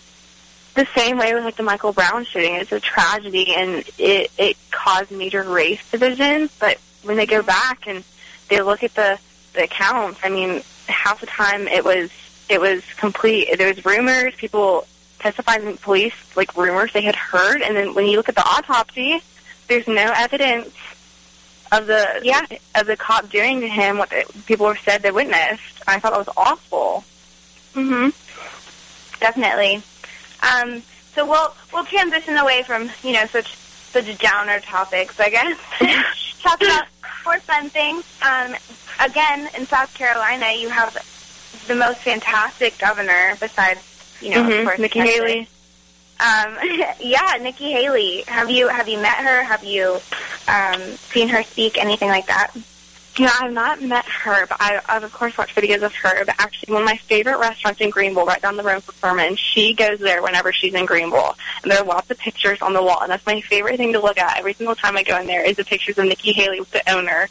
The 0.76 0.88
same 0.96 1.18
way 1.18 1.34
with 1.36 1.44
like 1.44 1.56
the 1.56 1.64
Michael 1.64 1.94
Brown 1.94 2.26
shooting, 2.26 2.56
it's 2.56 2.72
a 2.72 2.80
tragedy, 2.80 3.54
and 3.56 3.84
it 4.00 4.32
it 4.38 4.58
caused 4.72 5.12
major 5.12 5.44
race 5.44 5.80
divisions. 5.92 6.52
But 6.60 6.80
when 7.04 7.16
they 7.18 7.26
go 7.28 7.44
back 7.44 7.86
and 7.88 8.04
they 8.50 8.62
look 8.62 8.84
at 8.84 8.96
the 8.96 9.20
the 9.54 9.66
accounts, 9.66 10.20
I 10.24 10.30
mean, 10.30 10.64
half 10.88 11.20
the 11.22 11.28
time 11.28 11.68
it 11.68 11.86
was 11.86 12.10
it 12.50 12.60
was 12.60 12.84
complete. 12.98 13.56
There 13.58 13.68
was 13.68 13.86
rumors, 13.86 14.34
people 14.36 14.88
testified 15.20 15.64
in 15.64 15.78
police 15.78 16.14
like 16.36 16.58
rumors 16.58 16.92
they 16.92 17.02
had 17.04 17.16
heard, 17.16 17.62
and 17.62 17.76
then 17.76 17.94
when 17.94 18.08
you 18.08 18.18
look 18.18 18.30
at 18.30 18.36
the 18.36 18.46
autopsy, 18.46 19.22
there's 19.68 19.88
no 19.88 20.12
evidence 20.16 20.74
of 21.72 21.86
the 21.86 22.20
Yeah. 22.24 22.46
of 22.76 22.88
the 22.88 22.98
cop 22.98 23.30
doing 23.30 23.62
to 23.62 23.68
him 23.68 24.00
what 24.00 24.10
the, 24.10 24.26
people 24.48 24.66
were 24.66 24.76
said 24.76 25.04
they 25.04 25.12
witnessed. 25.12 25.84
I 25.88 26.00
thought 26.00 26.14
it 26.14 26.18
was 26.18 26.30
awful. 26.36 27.04
Mm-hmm. 27.76 28.10
Definitely. 29.20 29.82
Um, 30.44 30.82
so 31.16 31.26
we'll 31.28 31.54
we'll 31.72 31.86
transition 31.86 32.38
away 32.38 32.64
from 32.64 32.90
you 33.04 33.14
know 33.14 33.26
such 33.28 33.56
such 33.56 34.18
downer 34.20 34.60
topics, 34.60 35.20
I 35.20 35.30
guess. 35.30 35.58
Talk 36.42 36.62
about 36.62 36.86
more 37.26 37.40
fun 37.40 37.70
things. 37.70 38.04
Um, 38.22 38.56
again, 39.00 39.50
in 39.58 39.66
South 39.68 39.94
Carolina, 39.94 40.52
you 40.58 40.70
have 40.70 40.94
the 41.68 41.76
most 41.76 42.00
fantastic 42.00 42.78
governor 42.80 43.36
besides 43.40 43.80
you 44.22 44.32
know 44.32 44.42
of 44.42 44.48
Mhm, 44.48 44.64
course 44.66 44.80
Nikki. 44.80 45.00
Haley. 45.00 45.48
Um, 46.20 46.58
yeah, 47.00 47.38
Nikki 47.42 47.72
Haley. 47.72 48.24
Have 48.28 48.50
you 48.50 48.68
have 48.68 48.88
you 48.90 49.00
met 49.00 49.18
her? 49.18 49.44
Have 49.44 49.64
you 49.64 50.00
um, 50.48 50.82
seen 51.14 51.30
her 51.30 51.44
speak? 51.44 51.78
Anything 51.78 52.10
like 52.10 52.28
that? 52.28 52.52
You 53.16 53.26
know, 53.26 53.32
I've 53.42 53.54
not 53.54 53.80
met 53.80 54.06
her, 54.06 54.48
but 54.48 54.58
I, 54.60 54.82
I've 54.90 55.04
of 55.04 55.14
course 55.14 55.38
watched 55.38 55.56
videos 55.56 55.84
of 55.84 55.94
her. 55.94 56.26
But 56.26 56.34
actually, 56.40 56.74
one 56.74 56.82
of 56.82 56.88
my 56.88 56.98
favorite 56.98 57.38
restaurants 57.38 57.80
in 57.80 57.92
Greenville, 57.92 58.26
right 58.26 58.42
down 58.42 58.58
the 58.58 58.64
road 58.64 58.84
from 58.84 58.96
Furman, 58.96 59.36
she 59.36 59.76
goes 59.76 60.00
there 60.00 60.24
whenever 60.24 60.52
she's 60.52 60.74
in 60.74 60.88
Greenville, 60.88 61.38
and 61.62 61.72
there 61.72 61.80
are 61.80 61.86
lots 61.86 62.10
of 62.10 62.18
pictures 62.18 62.60
on 62.64 62.74
the 62.74 62.82
wall, 62.82 63.02
and 63.02 63.12
that's 63.12 63.26
my 63.28 63.40
favorite 63.42 63.78
thing 63.78 63.94
to 63.94 64.00
look 64.00 64.18
at 64.18 64.40
every 64.40 64.54
single 64.54 64.74
time 64.76 64.98
I 64.98 65.04
go 65.04 65.20
in 65.20 65.28
there 65.28 65.46
is 65.46 65.58
the 65.58 65.64
pictures 65.64 66.00
of 66.00 66.06
Nikki 66.06 66.32
Haley 66.34 66.60
with 66.60 66.72
the 66.72 66.92
owner. 66.92 67.30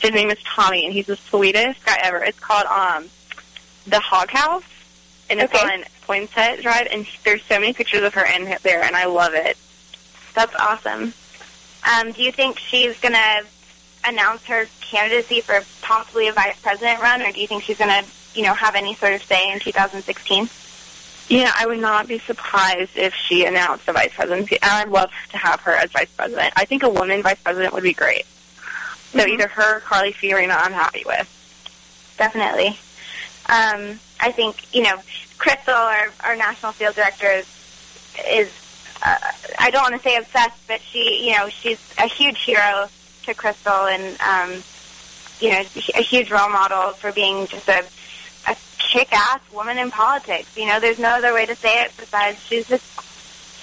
His 0.00 0.12
name 0.12 0.30
is 0.30 0.38
Tommy, 0.44 0.84
and 0.84 0.94
he's 0.94 1.06
the 1.06 1.16
sweetest 1.16 1.84
guy 1.84 1.98
ever. 2.02 2.22
It's 2.22 2.38
called 2.38 2.66
um 2.66 3.08
the 3.88 3.98
Hog 4.00 4.30
House, 4.30 4.62
and 5.28 5.40
it's 5.40 5.52
Okay. 5.52 5.64
on 5.66 5.84
Poinsett 6.06 6.62
Drive, 6.62 6.86
and 6.92 7.06
there's 7.24 7.42
so 7.44 7.58
many 7.58 7.72
pictures 7.72 8.02
of 8.04 8.14
her 8.14 8.24
in 8.24 8.56
there, 8.62 8.84
and 8.84 8.94
I 8.94 9.06
love 9.06 9.34
it. 9.34 9.56
That's 10.34 10.54
awesome. 10.54 11.12
Um, 11.86 12.12
do 12.12 12.22
you 12.22 12.32
think 12.32 12.58
she's 12.58 12.98
going 13.00 13.12
to 13.14 13.44
announce 14.06 14.44
her 14.44 14.66
candidacy 14.80 15.40
for 15.40 15.60
possibly 15.82 16.28
a 16.28 16.32
vice 16.32 16.60
president 16.60 17.00
run, 17.00 17.22
or 17.22 17.32
do 17.32 17.40
you 17.40 17.46
think 17.46 17.62
she's 17.62 17.78
going 17.78 17.90
to, 17.90 18.08
you 18.34 18.42
know, 18.42 18.54
have 18.54 18.74
any 18.74 18.94
sort 18.94 19.12
of 19.14 19.22
say 19.22 19.52
in 19.52 19.60
2016? 19.60 20.48
Yeah, 21.28 21.50
I 21.56 21.66
would 21.66 21.78
not 21.80 22.06
be 22.06 22.18
surprised 22.18 22.96
if 22.96 23.14
she 23.14 23.46
announced 23.46 23.86
the 23.86 23.92
vice 23.92 24.12
presidency. 24.14 24.58
And 24.60 24.70
I'd 24.70 24.88
love 24.88 25.10
to 25.30 25.38
have 25.38 25.60
her 25.62 25.72
as 25.72 25.90
vice 25.90 26.10
president. 26.14 26.52
I 26.56 26.66
think 26.66 26.82
a 26.82 26.88
woman 26.90 27.22
vice 27.22 27.40
president 27.42 27.72
would 27.72 27.82
be 27.82 27.94
great. 27.94 28.26
So 29.12 29.20
Mhm. 29.20 29.28
either 29.28 29.48
her 29.48 29.76
or 29.76 29.80
Carly 29.80 30.12
Fiorina, 30.12 30.54
I'm 30.56 30.72
happy 30.72 31.02
with. 31.06 31.26
Definitely. 32.18 32.78
Um, 33.46 34.00
I 34.20 34.32
think, 34.32 34.74
you 34.74 34.82
know, 34.82 35.00
Crystal, 35.38 35.74
our, 35.74 36.12
our 36.24 36.36
national 36.36 36.72
field 36.72 36.94
director, 36.94 37.30
is, 37.30 37.46
is 38.28 38.50
uh, 39.02 39.16
I 39.58 39.70
don't 39.70 39.82
want 39.82 39.94
to 39.94 40.00
say 40.08 40.16
obsessed, 40.16 40.66
but 40.68 40.80
she, 40.80 41.26
you 41.28 41.36
know, 41.36 41.48
she's 41.48 41.78
a 41.98 42.06
huge 42.06 42.42
hero 42.42 42.88
to 43.26 43.34
Crystal 43.34 43.86
and, 43.86 44.20
um, 44.20 44.62
you 45.40 45.50
know, 45.50 45.60
a 45.96 46.02
huge 46.02 46.30
role 46.30 46.48
model 46.48 46.90
for 46.92 47.12
being 47.12 47.46
just 47.46 47.68
a, 47.68 47.84
a 48.48 48.56
kick-ass 48.78 49.40
woman 49.52 49.78
in 49.78 49.90
politics. 49.90 50.56
You 50.56 50.66
know, 50.66 50.80
there's 50.80 50.98
no 50.98 51.08
other 51.10 51.34
way 51.34 51.46
to 51.46 51.54
say 51.56 51.82
it 51.82 51.92
besides 51.96 52.38
she's 52.42 52.66
just, 52.68 52.84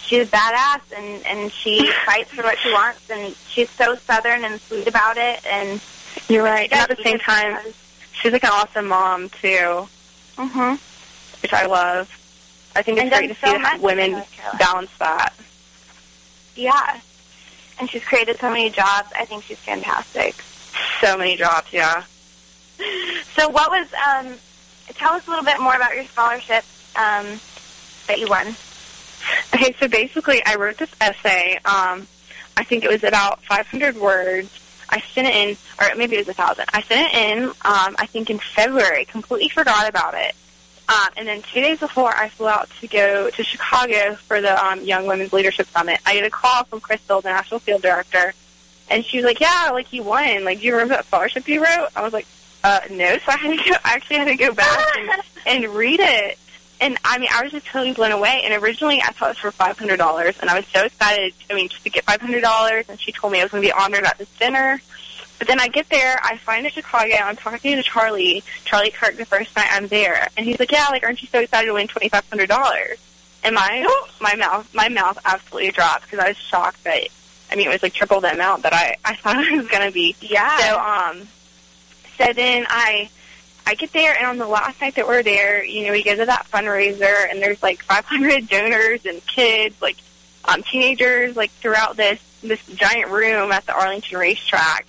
she's 0.06 0.28
badass 0.30 0.82
and, 0.96 1.26
and 1.26 1.52
she 1.52 1.90
fights 2.06 2.32
for 2.32 2.44
what 2.44 2.58
she 2.60 2.72
wants 2.72 3.10
and 3.10 3.36
she's 3.50 3.70
so 3.72 3.96
southern 3.96 4.44
and 4.44 4.60
sweet 4.62 4.88
about 4.88 5.18
it 5.18 5.46
and 5.46 5.80
You're 6.30 6.44
right. 6.44 6.72
And 6.72 6.82
at 6.92 6.96
the 6.98 7.02
same 7.04 7.20
time, 7.20 7.58
she's 8.14 8.32
like 8.34 8.44
an 8.44 8.52
awesome 8.52 8.88
mom 8.88 9.30
too, 9.30 9.88
hmm 10.38 10.76
which 11.42 11.54
I 11.54 11.66
love. 11.66 12.08
I 12.76 12.84
think 12.84 12.98
it's 13.00 13.04
And 13.04 13.12
great 13.12 13.28
to 13.30 13.34
see 13.36 13.48
so 13.48 13.76
in 13.76 13.82
women 13.82 14.24
balance 14.60 14.92
that. 15.00 15.34
Yeah. 16.56 17.00
And 17.82 17.90
she's 17.90 18.04
created 18.04 18.38
so 18.38 18.50
many 18.50 18.70
jobs. 18.70 19.10
I 19.18 19.26
think 19.26 19.44
she's 19.44 19.58
fantastic. 19.58 20.36
So 21.02 21.18
many 21.18 21.36
jobs, 21.36 21.74
yeah. 21.74 22.04
So 23.34 23.50
what 23.50 23.72
was, 23.72 23.88
um, 23.94 24.36
tell 24.94 25.14
us 25.14 25.26
a 25.26 25.30
little 25.32 25.44
bit 25.44 25.60
more 25.60 25.74
about 25.74 25.96
your 25.96 26.06
scholarship 26.06 26.64
um, 26.96 27.40
that 28.08 28.20
you 28.20 28.28
won. 28.28 28.56
Okay, 29.54 29.74
so 29.80 29.88
basically, 29.88 30.44
I 30.46 30.56
wrote 30.56 30.78
this 30.78 30.92
essay. 31.02 31.56
Um, 31.66 32.08
I 32.56 32.64
think 32.64 32.84
it 32.84 32.90
was 32.90 33.04
about 33.04 33.44
500 33.46 33.96
words. 33.98 34.50
I 34.90 35.00
sent 35.00 35.28
it 35.28 35.36
in, 35.36 35.58
or 35.80 35.96
maybe 35.96 36.16
it 36.18 36.20
was 36.20 36.30
a 36.30 36.34
thousand. 36.34 36.66
I 36.74 36.82
sent 36.82 37.14
it 37.14 37.18
in. 37.18 37.44
Um, 37.46 37.56
I 37.98 38.06
think 38.06 38.30
in 38.30 38.38
February. 38.38 39.06
Completely 39.06 39.50
forgot 39.50 39.90
about 39.90 40.14
it. 40.16 40.36
Um, 40.92 41.08
and 41.16 41.28
then 41.28 41.42
two 41.42 41.62
days 41.62 41.80
before, 41.80 42.14
I 42.14 42.28
flew 42.28 42.50
out 42.50 42.70
to 42.82 42.88
go 42.88 43.30
to 43.30 43.44
Chicago 43.44 44.16
for 44.16 44.42
the 44.42 44.64
um, 44.64 44.82
Young 44.82 45.06
Women's 45.08 45.32
Leadership 45.32 45.68
Summit. 45.68 46.00
I 46.06 46.16
get 46.16 46.26
a 46.26 46.30
call 46.30 46.66
from 46.66 46.82
Crystal, 46.82 47.22
the 47.22 47.30
national 47.30 47.62
field 47.62 47.82
director, 47.82 48.34
and 48.90 49.06
she 49.06 49.18
was 49.18 49.26
like, 49.26 49.40
"Yeah, 49.40 49.70
like 49.72 49.94
you 49.94 50.04
won. 50.04 50.44
Like, 50.44 50.60
do 50.60 50.66
you 50.66 50.74
remember 50.74 50.96
that 50.96 51.06
scholarship 51.06 51.48
you 51.48 51.64
wrote?" 51.64 51.88
I 51.96 52.02
was 52.02 52.12
like, 52.12 52.28
"Uh, 52.64 52.82
no." 52.90 53.18
So 53.26 53.32
I 53.32 53.38
had 53.38 53.58
to 53.58 53.70
go. 53.70 53.76
I 53.86 53.94
actually 53.94 54.18
had 54.18 54.28
to 54.28 54.36
go 54.36 54.54
back 54.54 54.98
and, 54.98 55.12
and 55.46 55.76
read 55.76 56.02
it. 56.02 56.38
And 56.82 56.98
I 57.06 57.20
mean, 57.20 57.30
I 57.32 57.44
was 57.44 57.54
just 57.54 57.68
totally 57.68 57.94
blown 57.94 58.12
away. 58.12 58.42
And 58.44 58.62
originally, 58.62 59.02
I 59.02 59.12
thought 59.12 59.28
it 59.28 59.30
was 59.30 59.38
for 59.38 59.52
five 59.52 59.80
hundred 59.80 59.98
dollars, 59.98 60.40
and 60.42 60.50
I 60.50 60.58
was 60.58 60.68
so 60.68 60.84
excited. 60.84 61.34
I 61.50 61.54
mean, 61.54 61.70
just 61.70 61.84
to 61.84 61.90
get 61.90 62.04
five 62.04 62.20
hundred 62.20 62.42
dollars. 62.42 62.90
And 62.90 63.00
she 63.00 63.14
told 63.14 63.32
me 63.32 63.40
I 63.40 63.44
was 63.44 63.52
going 63.52 63.62
to 63.64 63.68
be 63.68 63.72
honored 63.72 64.04
at 64.04 64.18
this 64.18 64.30
dinner. 64.40 64.82
But 65.42 65.48
then 65.48 65.60
I 65.60 65.70
get 65.70 65.90
there, 65.90 66.20
I 66.22 66.38
find 66.38 66.68
it 66.68 66.74
Chicago. 66.74 67.16
I'm 67.16 67.36
talking 67.36 67.76
to 67.76 67.82
Charlie, 67.82 68.44
Charlie 68.64 68.92
Kirk, 68.92 69.18
the 69.18 69.26
first 69.26 69.56
night 69.56 69.70
I'm 69.72 69.88
there, 69.88 70.28
and 70.38 70.46
he's 70.46 70.60
like, 70.60 70.72
"Yeah, 70.72 70.86
like, 70.92 71.04
aren't 71.04 71.20
you 71.24 71.28
so 71.30 71.40
excited 71.40 71.66
to 71.66 71.74
win 71.74 71.88
twenty 71.88 72.10
five 72.10 72.24
hundred 72.30 72.48
dollars?" 72.48 73.00
And 73.44 73.56
my 73.56 74.04
my 74.22 74.36
mouth 74.36 74.72
my 74.76 74.88
mouth 74.88 75.18
absolutely 75.26 75.72
dropped 75.72 76.04
because 76.04 76.20
I 76.20 76.28
was 76.28 76.38
shocked 76.38 76.84
that 76.84 77.08
I 77.52 77.56
mean 77.56 77.66
it 77.66 77.72
was 77.72 77.82
like 77.82 77.96
triple 77.96 78.22
the 78.22 78.32
amount 78.32 78.62
that 78.62 78.74
I 78.74 78.98
I 79.04 79.16
thought 79.16 79.44
it 79.44 79.58
was 79.58 79.68
going 79.68 79.88
to 79.88 79.92
be. 79.92 80.16
Yeah. 80.22 80.60
So 80.60 80.80
um, 80.80 81.28
so 82.20 82.34
then 82.34 82.68
I 82.70 83.10
I 83.66 83.74
get 83.74 83.94
there, 83.94 84.16
and 84.16 84.28
on 84.28 84.38
the 84.38 84.46
last 84.46 84.80
night 84.80 84.94
that 84.94 85.08
we're 85.08 85.24
there, 85.24 85.66
you 85.66 85.88
know, 85.88 85.92
we 85.92 86.04
go 86.04 86.16
to 86.16 86.26
that 86.28 86.46
fundraiser, 86.54 87.32
and 87.32 87.42
there's 87.42 87.64
like 87.64 87.82
500 87.82 88.48
donors 88.48 89.08
and 89.08 89.26
kids, 89.26 89.82
like 89.82 89.98
um, 90.46 90.62
teenagers, 90.62 91.36
like 91.36 91.50
throughout 91.50 91.98
this 91.98 92.22
this 92.44 92.64
giant 92.68 93.10
room 93.10 93.52
at 93.52 93.66
the 93.66 93.74
Arlington 93.74 94.20
racetrack. 94.20 94.86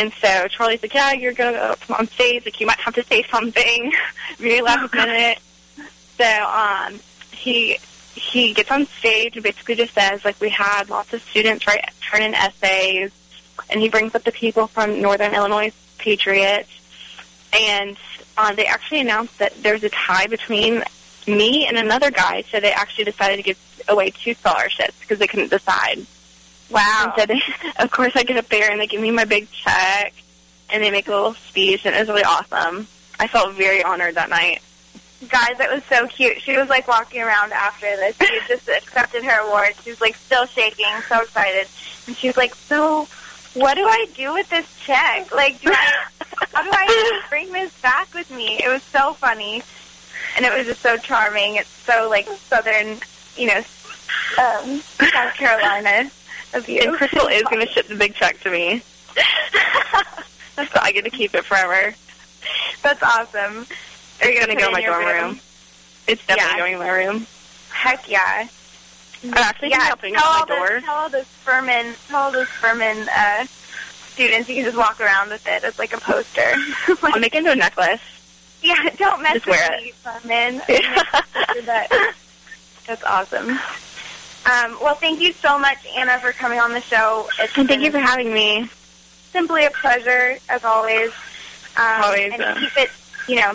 And 0.00 0.10
so 0.14 0.48
Charlie's 0.48 0.80
like, 0.80 0.94
"Yeah, 0.94 1.12
you're 1.12 1.34
gonna 1.34 1.52
go 1.58 1.58
up 1.58 1.90
on 2.00 2.08
stage. 2.08 2.46
Like, 2.46 2.58
you 2.58 2.66
might 2.66 2.80
have 2.80 2.94
to 2.94 3.04
say 3.04 3.22
something 3.24 3.92
very 4.38 4.62
last 4.62 4.94
minute." 4.94 5.38
So 6.16 6.24
um, 6.24 6.98
he 7.32 7.76
he 8.14 8.54
gets 8.54 8.70
on 8.70 8.86
stage 8.86 9.36
and 9.36 9.42
basically 9.42 9.74
just 9.74 9.92
says, 9.92 10.24
like, 10.24 10.40
we 10.40 10.48
had 10.48 10.88
lots 10.88 11.12
of 11.12 11.20
students 11.20 11.66
write 11.66 11.84
turn 12.00 12.22
in 12.22 12.32
essays, 12.32 13.10
and 13.68 13.78
he 13.78 13.90
brings 13.90 14.14
up 14.14 14.24
the 14.24 14.32
people 14.32 14.68
from 14.68 15.02
Northern 15.02 15.34
Illinois 15.34 15.70
Patriots, 15.98 16.70
and 17.52 17.94
uh, 18.38 18.54
they 18.54 18.64
actually 18.64 19.00
announced 19.00 19.38
that 19.38 19.52
there's 19.62 19.84
a 19.84 19.90
tie 19.90 20.28
between 20.28 20.82
me 21.26 21.66
and 21.66 21.76
another 21.76 22.10
guy, 22.10 22.40
so 22.50 22.58
they 22.58 22.72
actually 22.72 23.04
decided 23.04 23.36
to 23.36 23.42
give 23.42 23.82
away 23.86 24.08
two 24.08 24.32
scholarships 24.32 24.98
because 25.00 25.18
they 25.18 25.26
couldn't 25.26 25.50
decide. 25.50 26.06
Wow. 26.70 27.12
And 27.16 27.20
so 27.20 27.26
they, 27.26 27.42
of 27.82 27.90
course, 27.90 28.12
I 28.14 28.22
get 28.22 28.36
up 28.36 28.48
there 28.48 28.70
and 28.70 28.80
they 28.80 28.86
give 28.86 29.00
me 29.00 29.10
my 29.10 29.24
big 29.24 29.50
check, 29.50 30.14
and 30.72 30.82
they 30.82 30.90
make 30.90 31.08
a 31.08 31.10
little 31.10 31.34
speech, 31.34 31.84
and 31.84 31.94
it 31.94 31.98
was 31.98 32.08
really 32.08 32.24
awesome. 32.24 32.86
I 33.18 33.26
felt 33.26 33.54
very 33.54 33.82
honored 33.82 34.14
that 34.14 34.30
night. 34.30 34.62
Guys, 35.28 35.60
it 35.60 35.70
was 35.70 35.84
so 35.84 36.06
cute. 36.06 36.40
She 36.40 36.56
was 36.56 36.68
like 36.70 36.88
walking 36.88 37.20
around 37.20 37.52
after 37.52 37.84
this. 37.96 38.16
She 38.16 38.40
just 38.48 38.68
accepted 38.68 39.22
her 39.22 39.46
award. 39.46 39.74
She 39.82 39.90
was 39.90 40.00
like 40.00 40.16
still 40.16 40.46
shaking, 40.46 40.86
so 41.08 41.20
excited. 41.20 41.68
And 42.06 42.16
she 42.16 42.28
was 42.28 42.38
like, 42.38 42.54
"So, 42.54 43.06
what 43.52 43.74
do 43.74 43.86
I 43.86 44.06
do 44.16 44.32
with 44.32 44.48
this 44.48 44.66
check? 44.80 45.30
Like, 45.34 45.60
do 45.60 45.70
I? 45.70 46.04
How 46.54 46.62
do 46.62 46.70
I 46.72 47.22
bring 47.28 47.52
this 47.52 47.78
back 47.82 48.14
with 48.14 48.30
me?" 48.30 48.62
It 48.64 48.68
was 48.68 48.82
so 48.82 49.12
funny, 49.12 49.62
and 50.36 50.46
it 50.46 50.56
was 50.56 50.66
just 50.66 50.80
so 50.80 50.96
charming. 50.96 51.56
It's 51.56 51.68
so 51.68 52.08
like 52.08 52.26
southern, 52.26 52.96
you 53.36 53.48
know, 53.48 53.62
um, 54.38 54.80
South 54.80 55.34
Carolina 55.34 56.10
of 56.54 56.68
you. 56.68 56.80
And 56.82 56.96
Crystal 56.96 57.26
is 57.28 57.42
going 57.44 57.64
to 57.66 57.72
ship 57.72 57.86
the 57.88 57.94
big 57.96 58.14
check 58.14 58.40
to 58.40 58.50
me, 58.50 58.80
so 60.56 60.64
I 60.80 60.92
get 60.92 61.04
to 61.04 61.10
keep 61.10 61.34
it 61.34 61.44
forever. 61.44 61.94
That's 62.82 63.02
awesome. 63.02 63.66
Are 64.22 64.28
you 64.28 64.38
It's 64.38 64.46
gonna 64.46 64.46
going 64.46 64.56
to 64.56 64.62
go 64.62 64.66
in 64.68 64.72
my 64.72 64.80
it 64.80 64.86
dorm 64.86 65.04
room. 65.04 65.24
room? 65.30 65.40
It's 66.06 66.26
definitely 66.26 66.50
Yeah. 66.52 66.58
going 66.58 66.72
in 66.74 66.78
my 66.78 66.90
room. 66.90 67.26
Heck 67.70 68.08
yeah. 68.10 68.48
I'm 69.22 69.34
actually 69.34 69.70
yeah, 69.70 69.78
thinking 69.78 69.92
of 69.92 69.98
putting 70.00 70.14
it 70.14 70.18
tell 70.18 70.28
all 70.30 70.40
my 70.40 70.56
door. 70.56 70.68
those, 70.70 70.82
tell 70.82 70.94
all 70.96 71.10
those 71.10 71.24
Furman, 71.26 71.94
tell 72.08 72.20
all 72.22 72.32
those 72.32 72.48
Furman 72.48 73.06
uh, 73.14 73.44
students 74.12 74.48
you 74.48 74.54
can 74.56 74.64
just 74.64 74.76
walk 74.78 74.98
around 75.00 75.28
with 75.28 75.46
it 75.46 75.62
as 75.62 75.78
like 75.78 75.92
a 75.92 76.00
poster. 76.00 76.52
Like, 76.88 77.04
I'll 77.14 77.20
make 77.20 77.34
it 77.34 77.38
into 77.38 77.52
a 77.52 77.54
necklace. 77.56 78.00
yeah, 78.62 78.76
don't 78.96 79.22
mess 79.22 79.34
Just 79.34 79.46
wear 79.46 79.70
with 79.70 79.80
it. 79.80 79.84
me, 79.84 79.92
Furman. 79.92 80.62
Yeah. 80.68 81.20
That- 81.66 82.14
That's 82.86 83.04
awesome. 83.04 83.58
Um, 84.46 84.78
well, 84.80 84.94
thank 84.94 85.20
you 85.20 85.32
so 85.34 85.58
much, 85.58 85.78
Anna, 85.96 86.18
for 86.18 86.32
coming 86.32 86.58
on 86.60 86.72
the 86.72 86.80
show. 86.80 87.28
It's 87.38 87.56
And 87.58 87.68
thank 87.68 87.82
you 87.82 87.90
for 87.90 87.98
having 87.98 88.32
me. 88.32 88.68
simply 89.32 89.64
a 89.66 89.70
pleasure, 89.70 90.38
as 90.48 90.64
always. 90.64 91.10
Um, 91.76 92.02
Always, 92.04 92.32
And 92.32 92.42
uh, 92.42 92.54
keep 92.58 92.76
it, 92.76 92.90
you 93.28 93.36
know, 93.36 93.52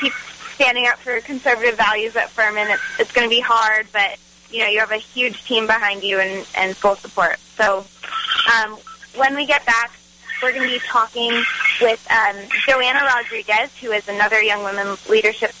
keep 0.00 0.12
standing 0.54 0.86
up 0.86 0.98
for 0.98 1.20
conservative 1.20 1.76
values 1.76 2.16
at 2.16 2.30
Furman. 2.30 2.68
It's, 2.70 2.82
it's 3.00 3.12
going 3.12 3.28
to 3.28 3.34
be 3.34 3.40
hard, 3.40 3.86
but, 3.92 4.16
you 4.50 4.60
know, 4.60 4.66
you 4.68 4.80
have 4.80 4.90
a 4.90 4.96
huge 4.96 5.44
team 5.44 5.66
behind 5.66 6.02
you 6.02 6.18
and, 6.20 6.46
and 6.56 6.76
full 6.76 6.96
support. 6.96 7.38
So 7.56 7.84
um, 8.56 8.76
when 9.16 9.36
we 9.36 9.46
get 9.46 9.64
back, 9.66 9.92
we're 10.42 10.52
going 10.52 10.68
to 10.68 10.74
be 10.74 10.80
talking 10.88 11.30
with 11.80 12.04
um, 12.10 12.36
Joanna 12.66 13.04
Rodriguez, 13.04 13.70
who 13.78 13.92
is 13.92 14.08
another 14.08 14.40
Young 14.42 14.64
Women 14.64 14.96
Leadership 15.08 15.52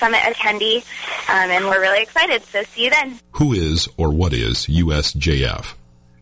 Summit 0.00 0.20
attendee, 0.20 0.78
um, 1.28 1.50
and 1.50 1.66
we're 1.66 1.80
really 1.80 2.02
excited. 2.02 2.42
So 2.44 2.62
see 2.62 2.84
you 2.84 2.90
then. 2.90 3.20
Who 3.32 3.52
is 3.52 3.86
or 3.98 4.10
what 4.10 4.32
is 4.32 4.66
USJF? 4.66 5.74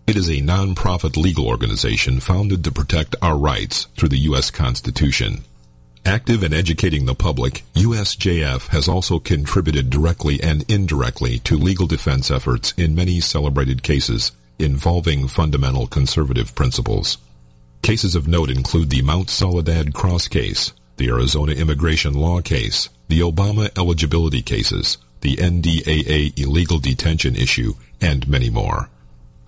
It 0.09 0.17
is 0.17 0.29
a 0.29 0.41
non-profit 0.41 1.17
legal 1.17 1.47
organization 1.47 2.19
founded 2.19 2.65
to 2.65 2.73
protect 2.73 3.15
our 3.23 3.39
rights 3.39 3.87
through 3.97 4.09
the 4.09 4.25
U.S. 4.31 4.51
Constitution. 4.51 5.45
Active 6.05 6.43
in 6.43 6.53
educating 6.55 7.05
the 7.05 7.15
public, 7.15 7.63
USJF 7.75 8.69
has 8.69 8.89
also 8.89 9.19
contributed 9.19 9.91
directly 9.91 10.43
and 10.43 10.65
indirectly 10.69 11.39
to 11.41 11.57
legal 11.57 11.87
defense 11.87 12.31
efforts 12.31 12.73
in 12.77 12.95
many 12.95 13.21
celebrated 13.21 13.83
cases 13.83 14.33
involving 14.59 15.29
fundamental 15.29 15.87
conservative 15.87 16.55
principles. 16.55 17.19
Cases 17.83 18.15
of 18.15 18.27
note 18.27 18.51
include 18.51 18.91
the 18.91 19.03
Mount 19.03 19.31
Soledad 19.31 19.95
Cross 19.95 20.29
case, 20.29 20.73
the 20.97 21.09
Arizona 21.09 21.53
immigration 21.53 22.15
law 22.15 22.41
case, 22.41 22.89
the 23.09 23.21
Obama 23.21 23.71
eligibility 23.77 24.43
cases, 24.43 24.99
the 25.23 25.37
NDAA 25.37 26.39
illegal 26.39 26.79
detention 26.79 27.35
issue, 27.35 27.75
and 28.01 28.29
many 28.29 28.51
more. 28.51 28.89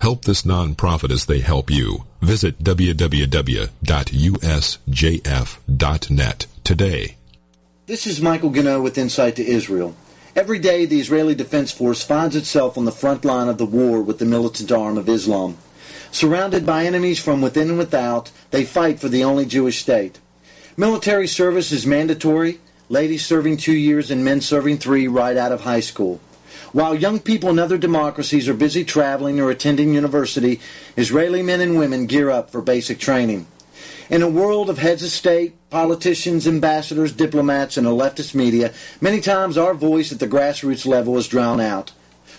Help 0.01 0.25
this 0.25 0.41
nonprofit 0.41 1.11
as 1.11 1.25
they 1.25 1.39
help 1.41 1.69
you. 1.69 2.05
Visit 2.21 2.63
www.usjf.net 2.63 3.77
today. 6.63 7.17
This 7.85 8.07
is 8.07 8.21
Michael 8.21 8.49
Gano 8.49 8.81
with 8.81 8.97
Insight 8.97 9.35
to 9.35 9.45
Israel. 9.45 9.95
Every 10.35 10.59
day, 10.59 10.85
the 10.85 10.99
Israeli 10.99 11.35
Defense 11.35 11.71
Force 11.71 12.03
finds 12.03 12.37
itself 12.37 12.77
on 12.77 12.85
the 12.85 12.91
front 12.91 13.25
line 13.25 13.49
of 13.49 13.57
the 13.57 13.65
war 13.65 14.01
with 14.01 14.17
the 14.17 14.25
militant 14.25 14.71
arm 14.71 14.97
of 14.97 15.09
Islam. 15.09 15.57
Surrounded 16.09 16.65
by 16.65 16.85
enemies 16.85 17.19
from 17.19 17.41
within 17.41 17.69
and 17.69 17.77
without, 17.77 18.31
they 18.51 18.63
fight 18.63 18.99
for 18.99 19.09
the 19.09 19.25
only 19.25 19.45
Jewish 19.45 19.81
state. 19.81 20.19
Military 20.77 21.27
service 21.27 21.73
is 21.73 21.85
mandatory, 21.85 22.60
ladies 22.91 23.25
serving 23.25 23.55
two 23.55 23.71
years 23.71 24.11
and 24.11 24.25
men 24.25 24.41
serving 24.41 24.77
three 24.77 25.07
right 25.07 25.37
out 25.37 25.53
of 25.53 25.61
high 25.61 25.79
school. 25.79 26.19
While 26.73 26.93
young 26.93 27.19
people 27.19 27.49
in 27.49 27.57
other 27.57 27.77
democracies 27.77 28.49
are 28.49 28.53
busy 28.53 28.83
traveling 28.83 29.39
or 29.39 29.49
attending 29.49 29.93
university, 29.93 30.59
Israeli 30.97 31.41
men 31.41 31.61
and 31.61 31.77
women 31.77 32.05
gear 32.05 32.29
up 32.29 32.49
for 32.49 32.61
basic 32.61 32.99
training. 32.99 33.47
In 34.09 34.21
a 34.21 34.29
world 34.29 34.69
of 34.69 34.77
heads 34.77 35.03
of 35.03 35.09
state, 35.09 35.53
politicians, 35.69 36.45
ambassadors, 36.45 37.13
diplomats, 37.13 37.77
and 37.77 37.87
a 37.87 37.91
leftist 37.91 38.35
media, 38.35 38.73
many 38.99 39.21
times 39.21 39.57
our 39.57 39.73
voice 39.73 40.11
at 40.11 40.19
the 40.19 40.27
grassroots 40.27 40.85
level 40.85 41.17
is 41.17 41.29
drowned 41.29 41.61
out. 41.61 41.93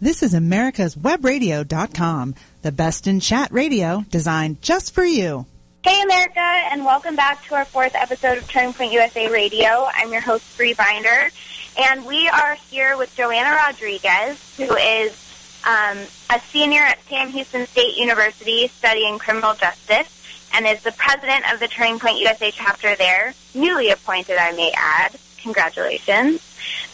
This 0.00 0.22
is 0.22 0.32
America's 0.32 0.94
Webradio.com, 0.94 2.36
the 2.62 2.70
best 2.70 3.08
in 3.08 3.18
chat 3.18 3.50
radio 3.50 4.04
designed 4.08 4.62
just 4.62 4.94
for 4.94 5.04
you. 5.04 5.44
Hey, 5.82 6.00
America, 6.02 6.38
and 6.38 6.84
welcome 6.84 7.16
back 7.16 7.44
to 7.46 7.56
our 7.56 7.64
fourth 7.64 7.96
episode 7.96 8.38
of 8.38 8.48
Turning 8.48 8.72
Point 8.74 8.92
USA 8.92 9.28
Radio. 9.28 9.88
I'm 9.92 10.12
your 10.12 10.20
host, 10.20 10.56
Bree 10.56 10.74
Binder, 10.74 11.30
and 11.80 12.06
we 12.06 12.28
are 12.28 12.54
here 12.70 12.96
with 12.96 13.12
Joanna 13.16 13.50
Rodriguez, 13.56 14.56
who 14.56 14.72
is 14.76 15.60
um, 15.66 15.98
a 16.30 16.38
senior 16.42 16.82
at 16.82 17.02
Sam 17.08 17.30
Houston 17.30 17.66
State 17.66 17.96
University 17.96 18.68
studying 18.68 19.18
criminal 19.18 19.54
justice 19.54 20.14
and 20.54 20.64
is 20.64 20.80
the 20.84 20.92
president 20.92 21.52
of 21.52 21.58
the 21.58 21.66
Turning 21.66 21.98
Point 21.98 22.20
USA 22.20 22.52
chapter 22.52 22.94
there, 22.94 23.34
newly 23.52 23.90
appointed, 23.90 24.36
I 24.38 24.52
may 24.52 24.72
add. 24.76 25.16
Congratulations. 25.42 26.44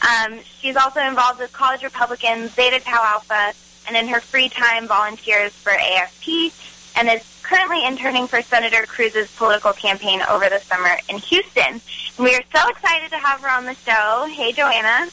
Um, 0.01 0.41
she's 0.65 0.77
also 0.77 1.01
involved 1.01 1.39
with 1.41 1.53
College 1.53 1.83
Republicans, 1.83 2.55
Zeta 2.55 2.81
Tau 2.81 3.03
Alpha, 3.05 3.53
and 3.87 3.95
in 3.99 4.09
her 4.09 4.19
free 4.19 4.49
time 4.49 4.89
volunteers 4.89 5.53
for 5.53 5.73
AFP 5.73 6.55
and 6.97 7.07
is 7.07 7.23
currently 7.43 7.85
interning 7.85 8.27
for 8.27 8.41
Senator 8.41 8.87
Cruz's 8.87 9.31
political 9.37 9.75
campaign 9.75 10.23
over 10.23 10.49
the 10.49 10.59
summer 10.61 10.97
in 11.11 11.19
Houston. 11.19 11.83
we 12.19 12.35
are 12.35 12.43
so 12.55 12.67
excited 12.71 13.11
to 13.11 13.19
have 13.19 13.41
her 13.41 13.51
on 13.51 13.67
the 13.67 13.75
show. 13.75 14.27
Hey, 14.33 14.53
Joanna. 14.53 15.11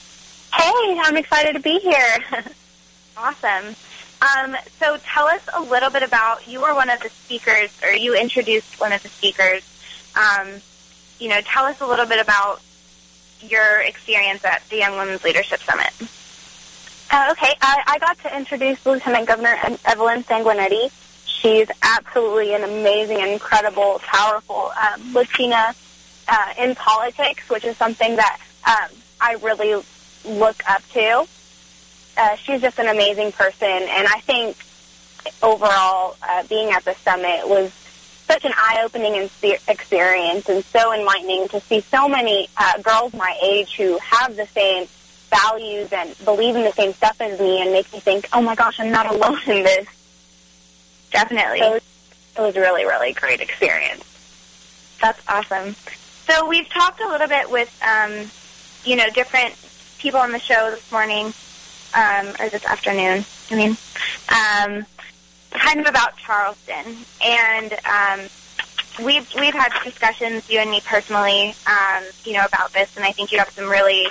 Hey, 0.54 1.00
I'm 1.04 1.18
excited 1.18 1.54
to 1.54 1.60
be 1.60 1.80
here. 1.80 2.18
Awesome. 3.18 3.76
Um, 4.22 4.56
so 4.80 4.98
tell 5.04 5.28
us 5.28 5.42
a 5.54 5.62
little 5.62 5.92
bit 5.92 6.02
about, 6.02 6.48
you 6.48 6.62
were 6.62 6.74
one 6.74 6.90
of 6.90 7.02
the 7.02 7.10
speakers, 7.10 7.70
or 7.84 7.92
you 7.92 8.16
introduced 8.16 8.80
one 8.80 8.94
of 8.94 9.04
the 9.04 9.10
speakers. 9.10 9.62
Um, 10.16 10.48
you 11.20 11.28
know, 11.28 11.40
tell 11.42 11.66
us 11.66 11.82
a 11.82 11.86
little 11.86 12.08
bit 12.08 12.20
about 12.20 12.62
your 13.44 13.82
experience 13.82 14.44
at 14.46 14.62
the 14.70 14.78
Young 14.78 14.98
Women's 14.98 15.24
Leadership 15.24 15.62
Summit. 15.62 15.92
Uh, 17.12 17.32
okay, 17.32 17.54
I, 17.62 17.84
I 17.88 18.00
got 18.00 18.20
to 18.20 18.36
introduce 18.36 18.86
Lieutenant 18.86 19.28
Governor 19.28 19.58
Evelyn 19.86 20.24
Sanguinetti. 20.24 20.92
She's 21.26 21.68
absolutely 21.82 22.54
an 22.54 22.64
amazing, 22.64 23.20
incredible, 23.20 24.00
powerful 24.04 24.72
um, 24.82 25.14
Latina 25.14 25.74
uh, 26.28 26.54
in 26.58 26.76
politics, 26.76 27.50
which 27.50 27.66
is 27.66 27.76
something 27.78 28.16
that 28.16 28.40
um, 28.66 28.98
I 29.20 29.34
really 29.42 29.84
look 30.26 30.62
up 30.70 30.88
to 30.94 31.28
uh, 32.18 32.36
she's 32.36 32.62
just 32.62 32.80
an 32.80 32.88
amazing 32.88 33.32
person, 33.32 33.68
and 33.68 34.08
I 34.08 34.20
think 34.22 34.58
overall 35.42 36.16
uh, 36.22 36.44
being 36.48 36.72
at 36.72 36.84
the 36.86 36.94
summit 36.96 37.48
was 37.48 37.72
such 38.32 38.46
an 38.46 38.54
eye-opening 38.56 39.30
experience 39.68 40.48
and 40.48 40.64
so 40.64 40.94
enlightening 40.94 41.50
to 41.50 41.60
see 41.60 41.82
so 41.82 42.08
many 42.08 42.48
uh, 42.56 42.82
girls 42.82 43.14
my 43.14 43.38
age 43.44 43.76
who 43.76 43.98
have 43.98 44.38
the 44.38 44.46
same 44.48 44.88
values 45.30 45.92
and 45.92 46.16
believe 46.24 46.56
in 46.56 46.64
the 46.64 46.72
same 46.72 46.94
stuff 46.94 47.20
as 47.20 47.38
me 47.42 47.62
and 47.62 47.74
make 47.74 47.92
me 47.92 48.00
think, 48.00 48.30
oh 48.32 48.42
my 48.42 48.56
gosh, 48.56 48.80
I'm 48.80 48.90
not 48.90 49.14
alone 49.14 49.38
in 49.48 49.64
this. 49.64 49.86
Definitely. 51.12 51.60
So 51.60 51.76
it 51.76 51.84
was 52.38 52.56
a 52.56 52.62
really, 52.62 52.86
really 52.86 53.12
great 53.12 53.42
experience. 53.42 54.06
That's 55.02 55.22
awesome. 55.28 55.76
So 56.26 56.48
we've 56.48 56.70
talked 56.70 57.02
a 57.02 57.10
little 57.10 57.28
bit 57.28 57.52
with, 57.52 57.70
um, 57.84 58.32
you 58.90 58.96
know, 58.96 59.10
different 59.10 59.56
people 60.00 60.22
on 60.22 60.32
the 60.32 60.40
show 60.40 60.72
this 60.72 60.90
morning 60.90 61.34
um, 61.94 62.30
or 62.40 62.48
this 62.48 62.64
afternoon. 62.66 63.26
I 63.52 63.56
mean, 63.56 63.78
um, 64.30 64.86
kind 65.52 65.80
of 65.80 65.88
about 65.88 66.18
Charleston, 66.18 66.98
and 67.24 67.74
um, 67.86 68.28
we've 69.06 69.28
we've 69.36 69.54
had 69.54 69.72
discussions, 69.84 70.50
you 70.50 70.60
and 70.60 70.70
me 70.70 70.82
personally, 70.86 71.54
um, 71.68 72.04
you 72.24 72.34
know, 72.34 72.46
about 72.46 72.74
this, 72.74 72.96
and 72.96 73.06
I 73.06 73.12
think 73.12 73.32
you 73.32 73.40
have 73.40 73.50
some 73.50 73.70
really, 73.70 74.08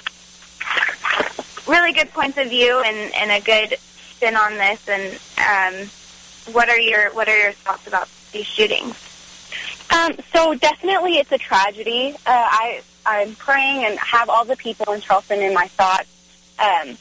really 1.67 1.93
good 1.93 2.11
points 2.13 2.39
of 2.39 2.49
view 2.49 2.81
and, 2.81 3.15
and 3.15 3.31
a 3.31 3.41
good 3.45 3.79
spin 3.81 4.37
on 4.37 4.55
this. 4.55 4.89
And 4.89 5.19
um, 5.39 6.55
what 6.55 6.69
are 6.69 6.79
your 6.79 7.11
what 7.15 7.29
are 7.29 7.39
your 7.39 7.53
thoughts 7.53 7.87
about 7.87 8.09
these 8.33 8.47
shootings? 8.47 8.97
Um, 9.93 10.13
so 10.33 10.55
definitely, 10.55 11.19
it's 11.19 11.33
a 11.33 11.39
tragedy. 11.39 12.15
Uh, 12.15 12.19
I 12.27 12.83
I'm 13.07 13.35
praying 13.35 13.85
and 13.85 13.99
have 13.99 14.29
all 14.29 14.45
the 14.45 14.57
people 14.57 14.93
in 14.93 15.01
Charleston 15.01 15.41
in 15.41 15.55
my 15.55 15.67
thoughts. 15.69 16.09
Um, 16.59 16.97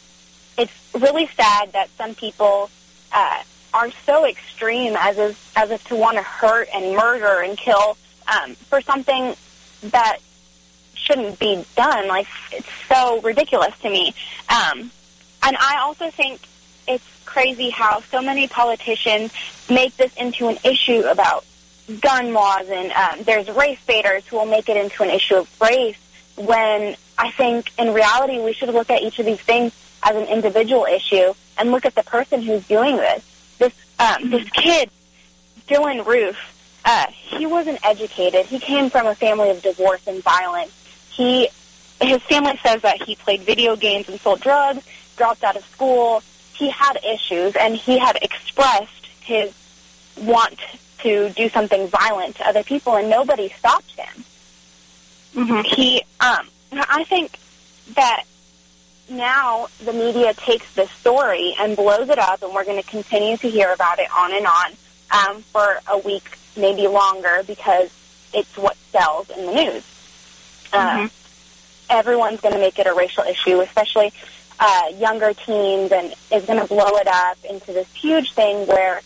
it's 0.58 0.74
really 1.00 1.28
sad 1.28 1.74
that 1.74 1.90
some 1.98 2.16
people 2.16 2.70
uh, 3.12 3.44
are 3.74 3.91
so 4.05 4.26
extreme 4.28 4.95
as 4.97 5.17
as 5.55 5.72
if 5.72 5.84
to 5.88 5.95
want 5.95 6.17
to 6.17 6.24
hurt 6.24 6.67
and 6.74 6.95
murder 6.95 7.41
and 7.41 7.57
kill 7.57 7.97
um, 8.28 8.55
for 8.55 8.82
something 8.82 9.36
that 9.84 10.17
shouldn't 10.93 11.39
be 11.39 11.65
done. 11.76 12.07
Like 12.07 12.28
it's 12.51 12.70
so 12.88 13.22
ridiculous 13.22 13.78
to 13.80 13.89
me. 13.89 14.13
Um, 14.49 14.91
and 15.43 15.55
I 15.57 15.80
also 15.82 16.09
think 16.11 16.41
it's 16.88 17.05
crazy 17.26 17.70
how 17.70 18.01
so 18.01 18.22
many 18.22 18.47
politicians 18.47 19.32
make 19.70 19.95
this 19.97 20.13
into 20.15 20.47
an 20.47 20.57
issue 20.63 21.01
about 21.01 21.45
gun 22.01 22.34
laws, 22.34 22.67
and 22.70 22.91
um, 22.91 23.24
there's 23.24 23.49
race 23.49 23.80
baiters 23.88 24.26
who 24.28 24.38
will 24.38 24.45
make 24.45 24.70
it 24.70 24.78
into 24.78 25.03
an 25.03 25.09
issue 25.09 25.36
of 25.36 25.61
race. 25.61 25.97
When 26.36 26.95
I 27.17 27.32
think 27.32 27.72
in 27.78 27.93
reality 27.93 28.39
we 28.39 28.53
should 28.53 28.70
look 28.70 28.89
at 28.89 29.01
each 29.01 29.20
of 29.20 29.26
these 29.26 29.41
things 29.41 29.74
as 30.03 30.15
an 30.15 30.28
individual 30.28 30.86
issue 30.86 31.34
and 31.57 31.72
look 31.72 31.86
at 31.86 31.95
the 31.95 32.03
person 32.03 32.41
who's 32.41 32.65
doing 32.67 32.95
this. 32.95 33.24
This 34.00 34.08
um, 34.10 34.30
this 34.30 34.50
kid, 34.50 34.89
Dylann 35.68 36.06
Roof, 36.06 36.38
uh, 36.86 37.08
he 37.10 37.45
wasn't 37.45 37.80
educated. 37.86 38.45
He 38.45 38.60
came 38.60 38.89
from 38.89 39.08
a 39.08 39.16
family 39.16 39.50
of 39.50 39.62
divorce 39.62 40.08
and 40.08 40.24
violence. 40.24 40.72
He 41.12 41.50
his 42.02 42.22
family 42.24 42.58
says 42.64 42.82
that 42.84 43.02
he 43.02 43.16
played 43.16 43.41
video 43.41 43.76
games 43.76 44.08
and 44.08 44.20
sold 44.22 44.39
drugs, 44.39 44.88
dropped 45.18 45.43
out 45.43 45.58
of 45.58 45.66
school. 45.66 46.24
He 46.54 46.70
had 46.70 46.97
issues, 47.04 47.56
and 47.56 47.76
he 47.76 47.97
had 47.97 48.18
expressed 48.22 49.06
his 49.22 49.54
want 50.18 50.60
to 51.00 51.30
do 51.32 51.50
something 51.50 51.88
violent 51.88 52.36
to 52.38 52.47
other 52.47 52.64
people, 52.64 52.95
and 52.95 53.10
nobody 53.10 53.50
stopped 53.50 53.91
him. 53.91 54.24
Mm-hmm. 55.36 55.62
He, 55.62 56.02
um, 56.20 56.47
I 56.72 57.04
think 57.06 57.38
that 57.95 58.24
now 59.10 59.68
the 59.84 59.93
media 59.93 60.34
takes 60.34 60.74
this 60.76 60.89
story 60.91 61.55
and 61.60 61.76
blows 61.76 62.10
it 62.10 62.20
up, 62.20 62.41
and 62.43 62.53
we're 62.53 62.66
going 62.66 62.82
to 62.82 62.89
continue 62.89 63.38
to 63.38 63.49
hear 63.49 63.74
about 63.74 63.99
it 63.99 64.07
on 64.16 64.34
and 64.34 64.45
on 64.45 64.72
um, 65.12 65.41
for 65.43 65.80
a 65.88 65.97
week, 65.97 66.38
maybe 66.55 66.88
longer, 66.88 67.41
because 67.47 67.89
it's 68.34 68.57
what 68.57 68.78
sells 68.91 69.30
in 69.30 69.45
the 69.45 69.53
news. 69.53 69.84
Uh, 70.72 70.78
mm-hmm. 70.78 71.05
Uh, 71.05 71.10
everyone's 71.89 72.39
going 72.41 72.53
to 72.53 72.62
make 72.62 72.78
it 72.78 72.88
a 72.88 72.93
racial 72.93 73.24
issue, 73.24 73.60
especially 73.62 74.14
uh, 74.60 74.84
younger 74.97 75.34
teens, 75.34 75.91
and 75.91 76.14
is 76.32 76.45
going 76.45 76.60
to 76.60 76.68
blow 76.68 76.97
it 76.97 77.07
up 77.07 77.38
into 77.49 77.74
this 77.74 77.91
huge 77.93 78.34
thing 78.34 78.68
where 78.68 79.01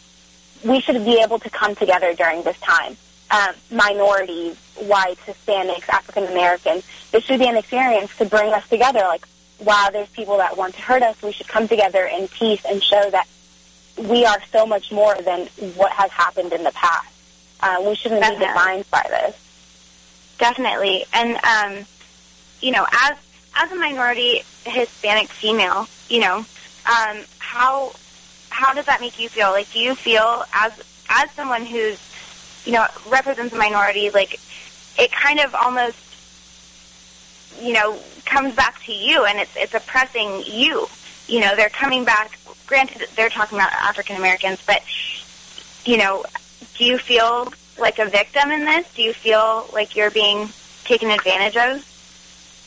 we 0.65 0.81
should 0.81 1.03
be 1.05 1.21
able 1.21 1.39
to 1.39 1.49
come 1.49 1.75
together 1.75 2.13
during 2.13 2.43
this 2.43 2.59
time. 2.59 2.97
um, 3.33 3.55
minorities, 3.71 4.55
whites, 4.81 5.21
Hispanics, 5.21 5.89
African 5.89 6.25
Americans. 6.25 6.85
This 7.11 7.23
should 7.23 7.39
be 7.39 7.47
an 7.47 7.57
experience 7.57 8.15
to 8.17 8.25
bring 8.25 8.53
us 8.53 8.67
together. 8.69 8.99
Like, 8.99 9.27
wow, 9.63 9.89
there's 9.91 10.09
people 10.09 10.37
that 10.37 10.57
want 10.57 10.75
to 10.75 10.81
hurt 10.81 11.01
us. 11.01 11.21
We 11.21 11.31
should 11.31 11.47
come 11.47 11.67
together 11.67 12.05
in 12.05 12.27
peace 12.27 12.63
and 12.65 12.83
show 12.83 13.09
that 13.09 13.27
we 13.97 14.25
are 14.25 14.41
so 14.51 14.65
much 14.65 14.91
more 14.91 15.15
than 15.15 15.47
what 15.75 15.91
has 15.91 16.11
happened 16.11 16.53
in 16.53 16.63
the 16.63 16.71
past. 16.71 17.07
Uh, 17.59 17.77
we 17.87 17.95
shouldn't 17.95 18.21
Definitely. 18.21 18.45
be 18.45 18.51
defined 18.51 18.91
by 18.91 19.05
this. 19.09 20.35
Definitely. 20.37 21.05
And 21.13 21.37
um, 21.43 21.85
you 22.61 22.71
know, 22.71 22.85
as 22.91 23.17
as 23.55 23.71
a 23.71 23.75
minority 23.75 24.41
Hispanic 24.65 25.29
female, 25.29 25.87
you 26.09 26.19
know, 26.19 26.37
um, 26.37 27.17
how 27.39 27.93
how 28.49 28.73
does 28.73 28.85
that 28.85 28.99
make 28.99 29.19
you 29.19 29.29
feel? 29.29 29.51
Like, 29.51 29.71
do 29.71 29.79
you 29.79 29.95
feel 29.95 30.43
as 30.53 30.73
as 31.09 31.31
someone 31.31 31.65
who's 31.65 31.99
you 32.65 32.73
know 32.73 32.85
represents 33.07 33.53
a 33.53 33.57
minority, 33.57 34.09
like 34.09 34.39
it 34.97 35.11
kind 35.11 35.39
of 35.39 35.55
almost 35.55 35.97
you 37.61 37.73
know 37.73 37.99
comes 38.25 38.55
back 38.55 38.81
to 38.83 38.93
you, 38.93 39.25
and 39.25 39.39
it's 39.39 39.55
it's 39.55 39.73
oppressing 39.73 40.43
you. 40.45 40.87
You 41.27 41.39
know, 41.41 41.55
they're 41.55 41.69
coming 41.69 42.03
back. 42.03 42.37
Granted, 42.67 43.07
they're 43.15 43.29
talking 43.29 43.57
about 43.57 43.71
African 43.73 44.15
Americans, 44.15 44.59
but 44.65 44.81
you 45.85 45.97
know, 45.97 46.25
do 46.77 46.85
you 46.85 46.97
feel 46.97 47.51
like 47.79 47.99
a 47.99 48.05
victim 48.05 48.51
in 48.51 48.65
this? 48.65 48.91
Do 48.93 49.01
you 49.01 49.13
feel 49.13 49.67
like 49.73 49.95
you're 49.95 50.11
being 50.11 50.49
taken 50.83 51.09
advantage 51.11 51.57
of? 51.57 51.89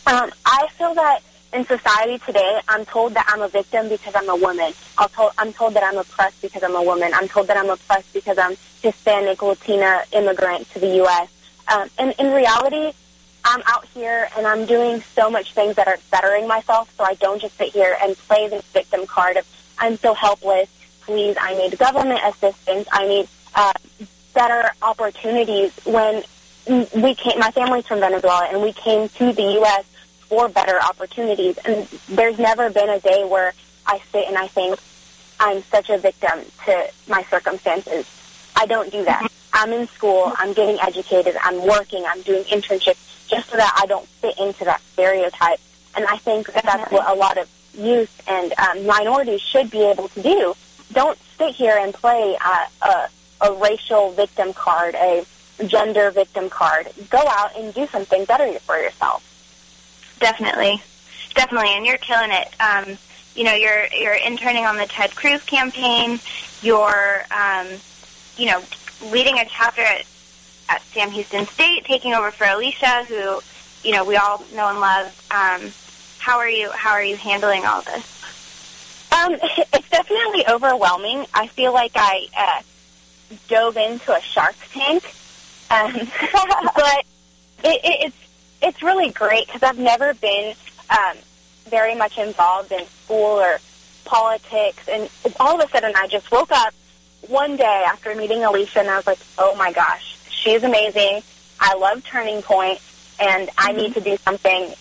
Um, 0.07 0.31
I 0.45 0.69
feel 0.79 0.95
that 0.95 1.21
in 1.53 1.65
society 1.67 2.19
today, 2.19 2.61
I'm 2.69 2.85
told 2.85 3.15
that 3.15 3.27
I'm 3.29 3.43
a 3.43 3.49
victim 3.49 3.89
because 3.89 4.15
I'm 4.15 4.29
a 4.29 4.37
woman. 4.37 4.73
Told, 5.13 5.33
I'm 5.39 5.53
told 5.53 5.75
that 5.75 5.83
I'm 5.83 5.97
oppressed 5.97 6.43
because 6.43 6.63
I'm 6.63 6.75
a 6.75 6.83
woman. 6.83 7.13
I'm 7.15 7.29
told 7.29 7.47
that 7.49 7.57
I'm 7.57 7.71
oppressed 7.71 8.13
because 8.13 8.39
I'm 8.39 8.57
Hispanic, 8.83 9.43
Latina, 9.43 10.03
immigrant 10.13 10.69
to 10.71 10.81
the 10.81 10.97
U.S. 10.97 11.29
Um, 11.73 11.89
and 11.99 12.15
in 12.19 12.33
reality, 12.33 12.93
I'm 13.47 13.63
out 13.67 13.87
here 13.95 14.29
and 14.37 14.47
I'm 14.47 14.67
doing 14.67 15.03
so 15.15 15.31
much 15.31 15.55
things 15.55 15.77
that 15.77 15.87
are 15.87 15.99
bettering 16.11 16.49
myself 16.49 16.93
so 16.97 17.05
I 17.05 17.15
don't 17.15 17.41
just 17.41 17.57
sit 17.57 17.73
here 17.73 17.97
and 18.03 18.17
play 18.17 18.49
this 18.49 18.65
victim 18.67 19.07
card 19.07 19.37
of 19.37 19.47
I'm 19.79 19.97
so 19.99 20.15
helpless. 20.15 20.69
Please, 21.03 21.37
I 21.41 21.55
need 21.55 21.79
government 21.79 22.21
assistance. 22.25 22.89
I 22.91 23.07
need 23.07 23.29
uh, 23.55 23.73
better 24.35 24.71
opportunities. 24.83 25.73
When 25.85 26.25
we 26.67 27.15
came, 27.15 27.39
my 27.39 27.51
family's 27.53 27.87
from 27.87 28.01
Venezuela, 28.01 28.49
and 28.51 28.63
we 28.63 28.73
came 28.73 29.09
to 29.11 29.33
the 29.33 29.53
U.S. 29.61 29.85
for 30.29 30.49
better 30.49 30.81
opportunities. 30.83 31.59
And 31.59 31.87
there's 32.09 32.39
never 32.39 32.71
been 32.71 32.89
a 32.89 32.99
day 32.99 33.25
where 33.25 33.53
I 33.87 34.01
sit 34.11 34.27
and 34.27 34.37
I 34.37 34.49
think 34.49 34.81
I'm 35.39 35.63
such 35.63 35.91
a 35.91 35.99
victim 35.99 36.41
to 36.65 36.91
my 37.07 37.23
circumstances. 37.25 38.11
I 38.57 38.67
don't 38.67 38.91
do 38.91 39.05
that. 39.05 39.31
I'm 39.57 39.73
in 39.73 39.89
school. 39.89 40.33
I'm 40.37 40.53
getting 40.53 40.79
educated. 40.81 41.35
I'm 41.43 41.67
working. 41.67 42.05
I'm 42.07 42.21
doing 42.23 42.45
internships 42.45 43.29
just 43.29 43.49
so 43.49 43.57
that 43.57 43.79
I 43.83 43.87
don't 43.87 44.07
fit 44.07 44.39
into 44.39 44.65
that 44.65 44.81
stereotype. 44.93 45.59
And 45.97 46.05
I 46.05 46.19
think 46.19 46.53
that 46.53 46.65
that's 46.65 46.93
what 46.93 47.09
a 47.11 47.15
lot 47.15 47.39
of 47.39 47.49
youth 47.75 48.23
and 48.29 48.53
um, 48.59 48.87
minorities 48.87 49.41
should 49.41 49.71
be 49.71 49.83
able 49.83 50.09
to 50.09 50.23
do. 50.23 50.55
Don't 50.93 51.19
sit 51.39 51.55
here 51.55 51.77
and 51.79 51.93
play 51.93 52.37
uh, 52.45 52.67
a, 52.83 53.09
a 53.49 53.53
racial 53.55 54.13
victim 54.13 54.53
card, 54.53 54.95
a 54.95 55.25
gender 55.67 56.11
victim 56.11 56.51
card. 56.51 56.89
Go 57.11 57.23
out 57.27 57.57
and 57.57 57.73
do 57.73 57.87
something 57.87 58.25
better 58.27 58.59
for 58.61 58.77
yourself. 58.77 59.23
Definitely, 60.21 60.83
definitely, 61.35 61.71
and 61.71 61.85
you're 61.87 61.99
killing 61.99 62.31
it. 62.31 62.49
Um, 62.61 62.99
you 63.35 63.45
know, 63.45 63.55
you're 63.55 63.87
you're 63.93 64.15
interning 64.15 64.65
on 64.65 64.77
the 64.77 64.87
Ted 64.87 65.15
Cruz 65.15 65.43
campaign. 65.45 66.21
You're, 66.63 67.23
um, 67.31 67.67
you 68.37 68.47
know, 68.47 68.63
leading 69.03 69.39
a 69.39 69.45
chapter 69.47 69.83
at, 69.83 70.05
at 70.69 70.83
Sam 70.83 71.11
Houston 71.11 71.47
State, 71.47 71.85
taking 71.85 72.15
over 72.15 72.31
for 72.31 72.45
Alicia, 72.45 73.05
who, 73.05 73.41
you 73.83 73.95
know, 73.95 74.05
we 74.05 74.17
all 74.17 74.45
know 74.55 74.69
and 74.69 74.81
love. 74.81 75.07
Um, 75.31 75.71
how 76.19 76.39
are 76.39 76.49
you? 76.49 76.71
How 76.73 76.93
are 76.93 77.05
you 77.05 77.17
handling 77.17 77.65
all 77.65 77.83
this? 77.83 78.17
Um, 79.13 79.37
it's 79.73 79.89
definitely 79.89 80.47
overwhelming. 80.49 81.27
I 81.33 81.47
feel 81.47 81.73
like 81.73 81.93
I 81.95 82.27
uh, 82.37 82.63
dove 83.49 83.77
into 83.77 84.13
a 84.13 84.21
shark 84.21 84.57
tank, 84.73 85.05
um, 85.71 85.93
but 86.75 87.05
it, 87.65 87.81
it, 87.85 88.07
it's 88.07 88.17
it's 88.63 88.83
really 88.83 89.11
great 89.11 89.47
because 89.47 89.63
I've 89.63 89.79
never 89.79 90.15
been 90.15 90.55
um, 90.91 91.17
very 91.67 91.95
much 91.95 92.19
involved 92.19 92.73
in 92.73 92.85
school 93.05 93.41
or 93.41 93.59
politics, 94.05 94.89
and 94.89 95.09
all 95.39 95.61
of 95.61 95.69
a 95.69 95.71
sudden 95.71 95.93
I 95.95 96.09
just 96.09 96.31
woke 96.31 96.51
up 96.53 96.75
one 97.29 97.57
day 97.57 97.85
after 97.87 98.15
meeting 98.15 98.45
Alicia, 98.45 98.81
and 98.81 98.89
I 98.89 98.97
was 98.97 99.07
like, 99.07 99.19
oh 99.39 99.55
my 99.57 99.73
gosh, 99.73 100.19
she's 100.29 100.63
amazing. 100.63 101.23
I 101.61 101.75
love 101.77 102.05
Turning 102.05 102.43
Point, 102.43 102.81
and 103.21 103.49
I 103.57 103.73
need 103.73 103.95
to 103.95 104.01
do 104.01 104.17
something 104.19 104.73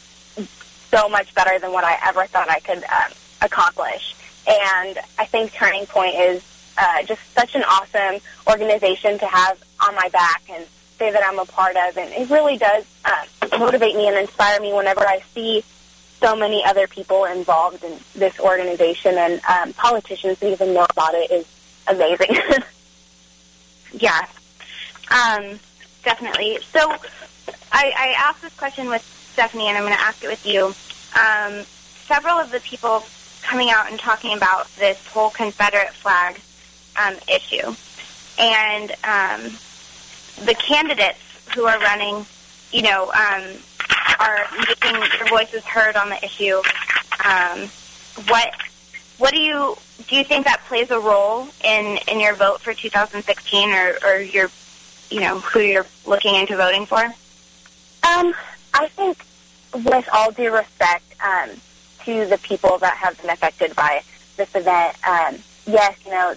so 0.90 1.10
much 1.10 1.34
better 1.36 1.60
than 1.60 1.72
what 1.72 1.84
I 1.84 1.98
ever 2.06 2.26
thought 2.26 2.50
I 2.50 2.60
could 2.60 2.84
um, 2.84 3.12
accomplish. 3.42 4.16
And 4.48 5.00
I 5.18 5.26
think 5.26 5.54
Turning 5.54 5.86
Point 5.86 6.16
is 6.16 6.44
uh, 6.78 7.04
just 7.04 7.22
such 7.34 7.56
an 7.56 7.64
awesome 7.64 8.22
organization 8.48 9.18
to 9.20 9.26
have 9.26 9.62
on 9.82 9.96
my 9.96 10.10
back 10.10 10.44
and 10.50 10.66
say 10.98 11.12
that 11.12 11.24
I'm 11.24 11.40
a 11.40 11.46
part 11.46 11.76
of. 11.76 11.98
And 11.98 12.12
it 12.14 12.30
really 12.30 12.58
does 12.58 12.86
uh, 13.06 13.26
motivate 13.58 13.96
me 13.96 14.08
and 14.08 14.18
inspire 14.18 14.60
me 14.60 14.74
whenever 14.74 15.02
I 15.02 15.22
see 15.34 15.64
so 16.22 16.36
many 16.36 16.64
other 16.64 16.88
people 16.88 17.26
involved 17.26 17.84
in 17.84 17.98
this 18.16 18.40
organization 18.40 19.16
and 19.18 19.42
um, 19.46 19.74
politicians 19.74 20.40
who 20.40 20.48
even 20.48 20.74
know 20.74 20.86
about 20.90 21.14
it 21.14 21.30
is 21.32 21.46
amazing. 21.88 22.36
Yeah, 24.00 24.28
um, 25.10 25.60
definitely. 26.04 26.60
So 26.74 26.80
I, 27.72 27.94
I 27.98 28.14
asked 28.18 28.42
this 28.42 28.54
question 28.56 28.90
with 28.90 29.04
Stephanie, 29.34 29.68
and 29.68 29.78
I'm 29.78 29.84
going 29.84 29.96
to 29.96 30.02
ask 30.02 30.24
it 30.24 30.28
with 30.28 30.46
you. 30.46 30.74
Um, 31.18 31.64
several 32.06 32.38
of 32.38 32.52
the 32.52 32.60
people 32.60 33.04
coming 33.42 33.70
out 33.70 33.90
and 33.90 34.00
talking 34.00 34.36
about 34.36 34.68
this 34.76 35.06
whole 35.08 35.30
Confederate 35.30 35.94
flag 35.94 36.42
um, 37.02 37.16
issue, 37.34 37.74
and 38.38 38.92
um, 39.06 39.58
the 40.46 40.56
candidates 40.56 41.20
who 41.54 41.66
are 41.66 41.80
running, 41.80 42.26
you 42.72 42.82
know, 42.82 43.04
um, 43.14 43.44
are 44.20 44.40
making 44.68 45.00
their 45.00 45.28
voices 45.30 45.64
heard 45.64 45.96
on 45.96 46.10
the 46.10 46.24
issue. 46.24 46.58
Um, 47.24 47.70
what 48.28 48.54
what 49.18 49.32
do 49.32 49.40
you 49.40 49.78
do? 50.08 50.16
You 50.16 50.24
think 50.24 50.46
that 50.46 50.62
plays 50.68 50.92
a 50.92 51.00
role 51.00 51.48
in 51.64 51.98
in 52.08 52.20
your 52.20 52.36
vote 52.36 52.62
for 52.62 52.74
2016, 52.74 53.70
or 53.70 53.98
or 54.06 54.20
your 54.20 54.50
you 55.10 55.22
know 55.22 55.40
who 55.40 55.60
you're 55.60 55.86
looking 56.06 56.36
into 56.36 56.56
voting 56.58 56.86
for? 56.86 57.04
Um, 57.04 58.34
I 58.74 58.88
think, 58.90 59.26
with 59.74 60.08
all 60.14 60.32
due 60.32 60.54
respect 60.54 61.04
um, 61.24 61.50
to 62.06 62.26
the 62.26 62.38
people 62.38 62.78
that 62.80 62.98
have 62.98 63.20
been 63.22 63.32
affected 63.32 63.76
by 63.76 64.04
this 64.38 64.54
event, 64.54 64.96
um, 65.08 65.38
yes, 65.66 65.98
you 66.06 66.12
know, 66.12 66.36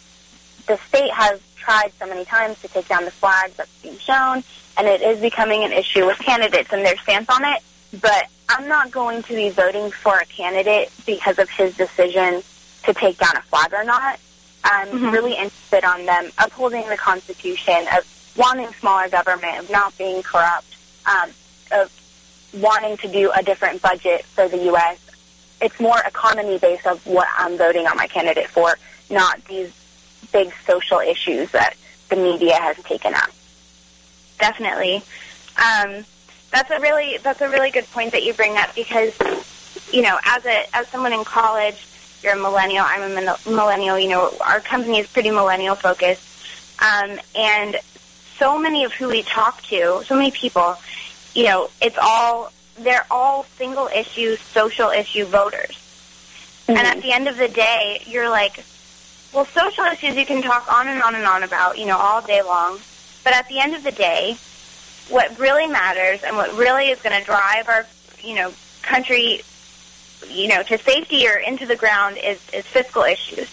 the 0.66 0.78
state 0.88 1.10
has 1.12 1.40
tried 1.56 1.92
so 1.98 2.06
many 2.06 2.24
times 2.24 2.60
to 2.62 2.68
take 2.68 2.88
down 2.88 3.04
the 3.04 3.10
flags 3.10 3.56
that's 3.56 3.82
being 3.82 3.98
shown, 3.98 4.42
and 4.76 4.86
it 4.86 5.02
is 5.02 5.20
becoming 5.20 5.64
an 5.64 5.72
issue 5.72 6.06
with 6.06 6.18
candidates 6.18 6.72
and 6.72 6.84
their 6.84 6.96
stance 6.98 7.28
on 7.28 7.44
it. 7.44 7.62
But 8.00 8.28
I'm 8.48 8.68
not 8.68 8.90
going 8.90 9.22
to 9.24 9.34
be 9.34 9.50
voting 9.50 9.90
for 9.90 10.16
a 10.18 10.24
candidate 10.26 10.90
because 11.04 11.38
of 11.38 11.50
his 11.50 11.76
decision 11.76 12.42
to 12.88 12.94
take 12.94 13.18
down 13.18 13.36
a 13.36 13.42
flag 13.42 13.72
or 13.74 13.84
not. 13.84 14.18
I'm 14.64 14.88
Mhm. 14.88 15.12
really 15.12 15.34
interested 15.34 15.84
on 15.84 16.06
them 16.06 16.32
upholding 16.38 16.88
the 16.88 16.96
Constitution, 16.96 17.86
of 17.96 18.04
wanting 18.36 18.72
smaller 18.80 19.08
government, 19.08 19.58
of 19.58 19.70
not 19.70 19.96
being 19.98 20.22
corrupt, 20.22 20.74
um, 21.06 21.30
of 21.70 21.90
wanting 22.54 22.96
to 22.98 23.08
do 23.08 23.30
a 23.32 23.42
different 23.42 23.82
budget 23.82 24.24
for 24.34 24.48
the 24.48 24.56
U.S. 24.72 24.98
It's 25.60 25.78
more 25.78 25.98
economy 26.00 26.58
based 26.58 26.86
of 26.86 27.04
what 27.06 27.28
I'm 27.36 27.58
voting 27.58 27.86
on 27.86 27.96
my 27.96 28.06
candidate 28.06 28.48
for, 28.48 28.78
not 29.10 29.44
these 29.44 29.70
big 30.32 30.52
social 30.66 31.00
issues 31.00 31.50
that 31.50 31.74
the 32.08 32.16
media 32.16 32.54
has 32.54 32.76
taken 32.84 33.14
up. 33.14 33.30
Definitely. 34.38 35.02
Um, 35.56 36.04
that's 36.50 36.70
a 36.70 36.80
really 36.80 37.18
that's 37.18 37.40
a 37.42 37.48
really 37.48 37.70
good 37.70 37.90
point 37.92 38.12
that 38.12 38.22
you 38.22 38.32
bring 38.32 38.56
up 38.56 38.74
because 38.74 39.12
you 39.92 40.00
know 40.02 40.18
as 40.24 40.44
a 40.46 40.64
as 40.74 40.88
someone 40.88 41.12
in 41.12 41.24
college, 41.24 41.84
you're 42.22 42.34
a 42.34 42.36
millennial. 42.36 42.84
I'm 42.86 43.02
a 43.02 43.36
millennial. 43.46 43.98
You 43.98 44.08
know 44.08 44.34
our 44.44 44.60
company 44.60 44.98
is 44.98 45.06
pretty 45.06 45.30
millennial 45.30 45.74
focused, 45.74 46.22
um, 46.80 47.18
and 47.34 47.76
so 48.38 48.58
many 48.58 48.84
of 48.84 48.92
who 48.92 49.08
we 49.08 49.22
talk 49.22 49.62
to, 49.62 50.02
so 50.04 50.14
many 50.14 50.30
people, 50.30 50.76
you 51.34 51.44
know, 51.44 51.68
it's 51.82 51.98
all 52.00 52.52
they're 52.78 53.06
all 53.10 53.44
single 53.56 53.88
issue, 53.88 54.36
social 54.36 54.90
issue 54.90 55.24
voters. 55.24 55.84
And 56.68 56.78
at 56.78 57.02
the 57.02 57.12
end 57.12 57.28
of 57.28 57.36
the 57.36 57.48
day, 57.48 58.02
you're 58.06 58.28
like, 58.28 58.62
well, 59.32 59.46
social 59.46 59.84
issues 59.84 60.16
you 60.16 60.26
can 60.26 60.42
talk 60.42 60.70
on 60.72 60.86
and 60.86 61.02
on 61.02 61.14
and 61.14 61.24
on 61.24 61.42
about, 61.42 61.78
you 61.78 61.86
know, 61.86 61.96
all 61.96 62.22
day 62.22 62.42
long. 62.42 62.78
But 63.24 63.32
at 63.34 63.48
the 63.48 63.58
end 63.58 63.74
of 63.74 63.82
the 63.82 63.90
day, 63.90 64.36
what 65.08 65.38
really 65.38 65.66
matters 65.66 66.22
and 66.22 66.36
what 66.36 66.54
really 66.56 66.90
is 66.90 67.00
going 67.00 67.18
to 67.18 67.24
drive 67.24 67.68
our, 67.68 67.86
you 68.22 68.34
know, 68.34 68.52
country, 68.82 69.40
you 70.28 70.48
know, 70.48 70.62
to 70.62 70.78
safety 70.78 71.28
or 71.28 71.36
into 71.36 71.66
the 71.66 71.76
ground 71.76 72.18
is, 72.22 72.40
is 72.52 72.66
fiscal 72.66 73.02
issues. 73.02 73.48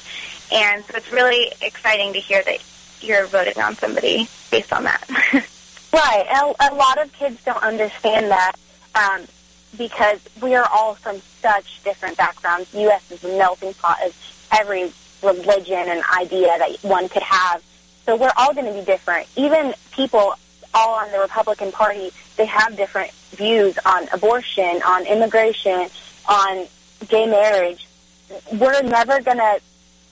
And 0.51 0.84
so 0.86 0.93
it's 0.95 1.11
really 1.11 1.51
exciting 1.61 2.13
to 2.13 2.20
hear 2.20 2.43
that 2.43 2.63
you're 3.01 3.26
voting 3.28 3.61
on 3.61 3.76
somebody 3.76 4.28
based 4.51 4.72
on 4.74 4.84
that. 4.84 5.07
Right. 5.95 6.26
A, 6.30 6.72
a 6.72 6.76
lot 6.76 7.01
of 7.01 7.13
kids 7.13 7.41
don't 7.45 7.63
understand 7.63 8.30
that 8.30 8.51
um, 8.95 9.26
because 9.78 10.20
we 10.41 10.53
are 10.53 10.68
all 10.70 10.95
from 10.95 11.22
such 11.41 11.82
different 11.86 12.18
backgrounds. 12.18 12.74
U.S. 12.74 13.09
is 13.11 13.24
a 13.24 13.30
melting 13.38 13.74
pot 13.76 13.99
of 14.05 14.13
every 14.51 14.91
religion 15.24 15.86
and 15.88 16.03
idea 16.20 16.53
that 16.57 16.80
one 16.82 17.07
could 17.07 17.24
have. 17.24 17.63
So 18.05 18.18
we're 18.18 18.34
all 18.36 18.53
going 18.53 18.66
to 18.66 18.78
be 18.78 18.84
different. 18.84 19.30
Even 19.38 19.74
people 19.91 20.36
all 20.74 20.95
on 20.95 21.09
the 21.13 21.20
Republican 21.20 21.72
Party, 21.72 22.11
they 22.36 22.45
have 22.45 22.76
different 22.76 23.11
views 23.32 23.80
on 23.86 24.09
abortion, 24.11 24.82
on 24.86 25.05
immigration, 25.05 25.88
on 26.28 26.67
gay 27.07 27.26
marriage. 27.26 27.88
We're 28.53 28.82
never 28.82 29.21
going 29.21 29.38
to 29.38 29.59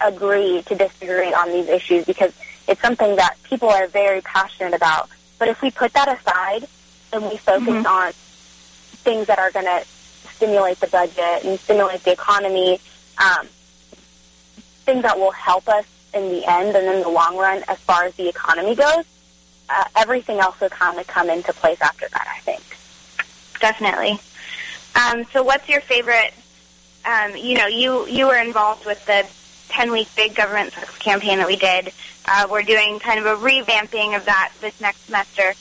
agree 0.01 0.61
to 0.63 0.75
disagree 0.75 1.33
on 1.33 1.51
these 1.51 1.67
issues 1.67 2.05
because 2.05 2.33
it's 2.67 2.81
something 2.81 3.15
that 3.15 3.35
people 3.43 3.69
are 3.69 3.87
very 3.87 4.21
passionate 4.21 4.73
about. 4.73 5.09
But 5.39 5.47
if 5.49 5.61
we 5.61 5.71
put 5.71 5.93
that 5.93 6.07
aside 6.07 6.67
and 7.11 7.23
we 7.23 7.37
focus 7.37 7.67
mm-hmm. 7.67 7.85
on 7.85 8.13
things 8.13 9.27
that 9.27 9.39
are 9.39 9.51
going 9.51 9.65
to 9.65 9.85
stimulate 10.35 10.79
the 10.79 10.87
budget 10.87 11.45
and 11.45 11.59
stimulate 11.59 12.03
the 12.03 12.11
economy, 12.11 12.79
um, 13.17 13.47
things 14.85 15.03
that 15.03 15.17
will 15.17 15.31
help 15.31 15.67
us 15.67 15.85
in 16.13 16.29
the 16.29 16.45
end 16.45 16.75
and 16.75 16.85
in 16.95 17.01
the 17.01 17.09
long 17.09 17.37
run 17.37 17.63
as 17.67 17.79
far 17.79 18.05
as 18.05 18.13
the 18.15 18.29
economy 18.29 18.75
goes, 18.75 19.05
uh, 19.69 19.83
everything 19.95 20.39
else 20.39 20.59
will 20.59 20.69
kind 20.69 20.99
of 20.99 21.07
come 21.07 21.29
into 21.29 21.53
place 21.53 21.81
after 21.81 22.07
that, 22.09 22.27
I 22.35 22.39
think. 22.41 22.61
Definitely. 23.59 24.19
Um, 24.95 25.23
so 25.25 25.43
what's 25.43 25.67
your 25.67 25.81
favorite, 25.81 26.33
um, 27.05 27.35
you 27.35 27.57
know, 27.57 27.67
you, 27.67 28.07
you 28.07 28.27
were 28.27 28.37
involved 28.37 28.85
with 28.85 29.03
the 29.05 29.25
10-week 29.69 30.07
big 30.15 30.35
government 30.35 30.73
sucks 30.73 30.97
campaign 30.99 31.39
that 31.39 31.47
we 31.47 31.55
did. 31.55 31.91
Uh, 32.25 32.47
we're 32.49 32.63
doing 32.63 32.99
kind 32.99 33.19
of 33.19 33.25
a 33.25 33.35
revamping 33.35 34.15
of 34.15 34.25
that 34.25 34.53
this 34.61 34.79
next 34.79 35.05
semester. 35.05 35.53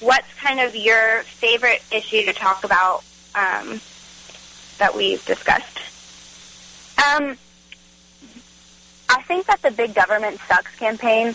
What's 0.00 0.32
kind 0.34 0.60
of 0.60 0.74
your 0.74 1.22
favorite 1.22 1.82
issue 1.92 2.24
to 2.24 2.32
talk 2.32 2.64
about 2.64 3.04
um, 3.34 3.80
that 4.78 4.94
we've 4.96 5.24
discussed? 5.24 5.78
Um, 6.98 7.36
I 9.08 9.22
think 9.22 9.46
that 9.46 9.62
the 9.62 9.70
Big 9.70 9.94
Government 9.94 10.40
Sucks 10.48 10.74
campaign 10.76 11.34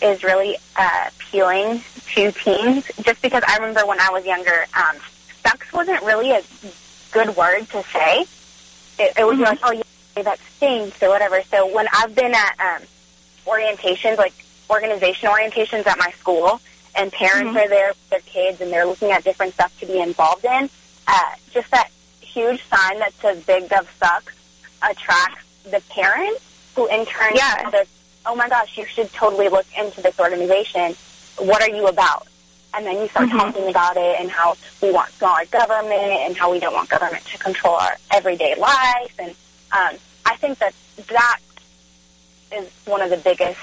is 0.00 0.24
really 0.24 0.56
uh, 0.76 1.08
appealing 1.08 1.82
to 2.14 2.32
teens 2.32 2.90
just 3.02 3.22
because 3.22 3.42
I 3.46 3.56
remember 3.56 3.86
when 3.86 4.00
I 4.00 4.10
was 4.10 4.24
younger, 4.24 4.66
um, 4.76 4.96
sucks 5.44 5.72
wasn't 5.72 6.02
really 6.02 6.32
a 6.32 6.42
good 7.12 7.36
word 7.36 7.68
to 7.70 7.82
say. 7.84 8.22
It, 8.98 9.12
it 9.18 9.24
was 9.24 9.34
mm-hmm. 9.34 9.42
like, 9.42 9.58
oh, 9.62 9.72
yeah, 9.72 10.22
that 10.22 10.38
stinks 10.56 11.02
or 11.02 11.08
whatever. 11.08 11.42
So 11.42 11.72
when 11.72 11.86
I've 11.92 12.14
been 12.14 12.34
at 12.34 12.60
um, 12.60 12.82
orientations, 13.46 14.18
like 14.18 14.34
organization 14.68 15.28
orientations 15.28 15.86
at 15.86 15.98
my 15.98 16.10
school, 16.12 16.60
and 16.94 17.12
parents 17.12 17.48
mm-hmm. 17.48 17.56
are 17.56 17.68
there 17.68 17.88
with 17.88 18.10
their 18.10 18.20
kids 18.20 18.60
and 18.60 18.70
they're 18.70 18.84
looking 18.84 19.10
at 19.10 19.24
different 19.24 19.54
stuff 19.54 19.78
to 19.80 19.86
be 19.86 20.00
involved 20.00 20.44
in, 20.44 20.68
uh, 21.06 21.30
just 21.50 21.70
that 21.70 21.90
huge 22.20 22.62
sign 22.64 22.98
that 22.98 23.12
says 23.14 23.42
Big 23.44 23.68
Gov 23.68 23.86
Sucks 23.98 24.34
attracts 24.82 25.44
the 25.64 25.82
parents 25.90 26.72
who 26.74 26.86
in 26.88 27.04
turn 27.06 27.32
yeah. 27.34 27.70
says, 27.70 27.86
oh 28.26 28.34
my 28.34 28.48
gosh, 28.48 28.76
you 28.76 28.84
should 28.86 29.12
totally 29.12 29.48
look 29.48 29.66
into 29.78 30.00
this 30.00 30.18
organization. 30.18 30.94
What 31.38 31.62
are 31.62 31.74
you 31.74 31.86
about? 31.86 32.26
And 32.74 32.86
then 32.86 33.00
you 33.00 33.08
start 33.08 33.28
mm-hmm. 33.28 33.38
talking 33.38 33.68
about 33.68 33.96
it 33.96 34.20
and 34.20 34.30
how 34.30 34.56
we 34.80 34.90
want 34.90 35.10
smaller 35.12 35.44
government 35.50 35.92
and 35.92 36.36
how 36.36 36.50
we 36.50 36.58
don't 36.58 36.72
want 36.72 36.88
government 36.88 37.24
to 37.26 37.38
control 37.38 37.74
our 37.74 37.96
everyday 38.10 38.54
life. 38.54 39.14
And 39.18 39.30
um, 39.72 39.98
I 40.24 40.36
think 40.36 40.58
that 40.58 40.74
that 41.08 41.38
is 42.52 42.70
one 42.86 43.02
of 43.02 43.10
the 43.10 43.18
biggest, 43.18 43.60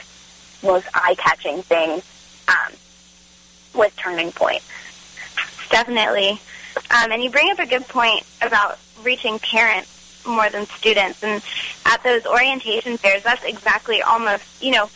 most 0.63 0.87
eye-catching 0.93 1.63
things 1.63 2.03
um, 2.47 2.73
with 3.73 3.95
Turning 3.95 4.31
Point. 4.31 4.61
Definitely. 5.69 6.39
Um, 6.91 7.11
and 7.11 7.23
you 7.23 7.29
bring 7.29 7.51
up 7.51 7.59
a 7.59 7.65
good 7.65 7.87
point 7.87 8.23
about 8.41 8.77
reaching 9.03 9.39
parents 9.39 10.23
more 10.27 10.49
than 10.49 10.65
students. 10.65 11.23
And 11.23 11.41
at 11.85 12.03
those 12.03 12.25
orientation 12.25 12.97
fairs, 12.97 13.23
that's 13.23 13.43
exactly 13.43 14.01
almost, 14.01 14.61
you 14.61 14.71
know, 14.71 14.89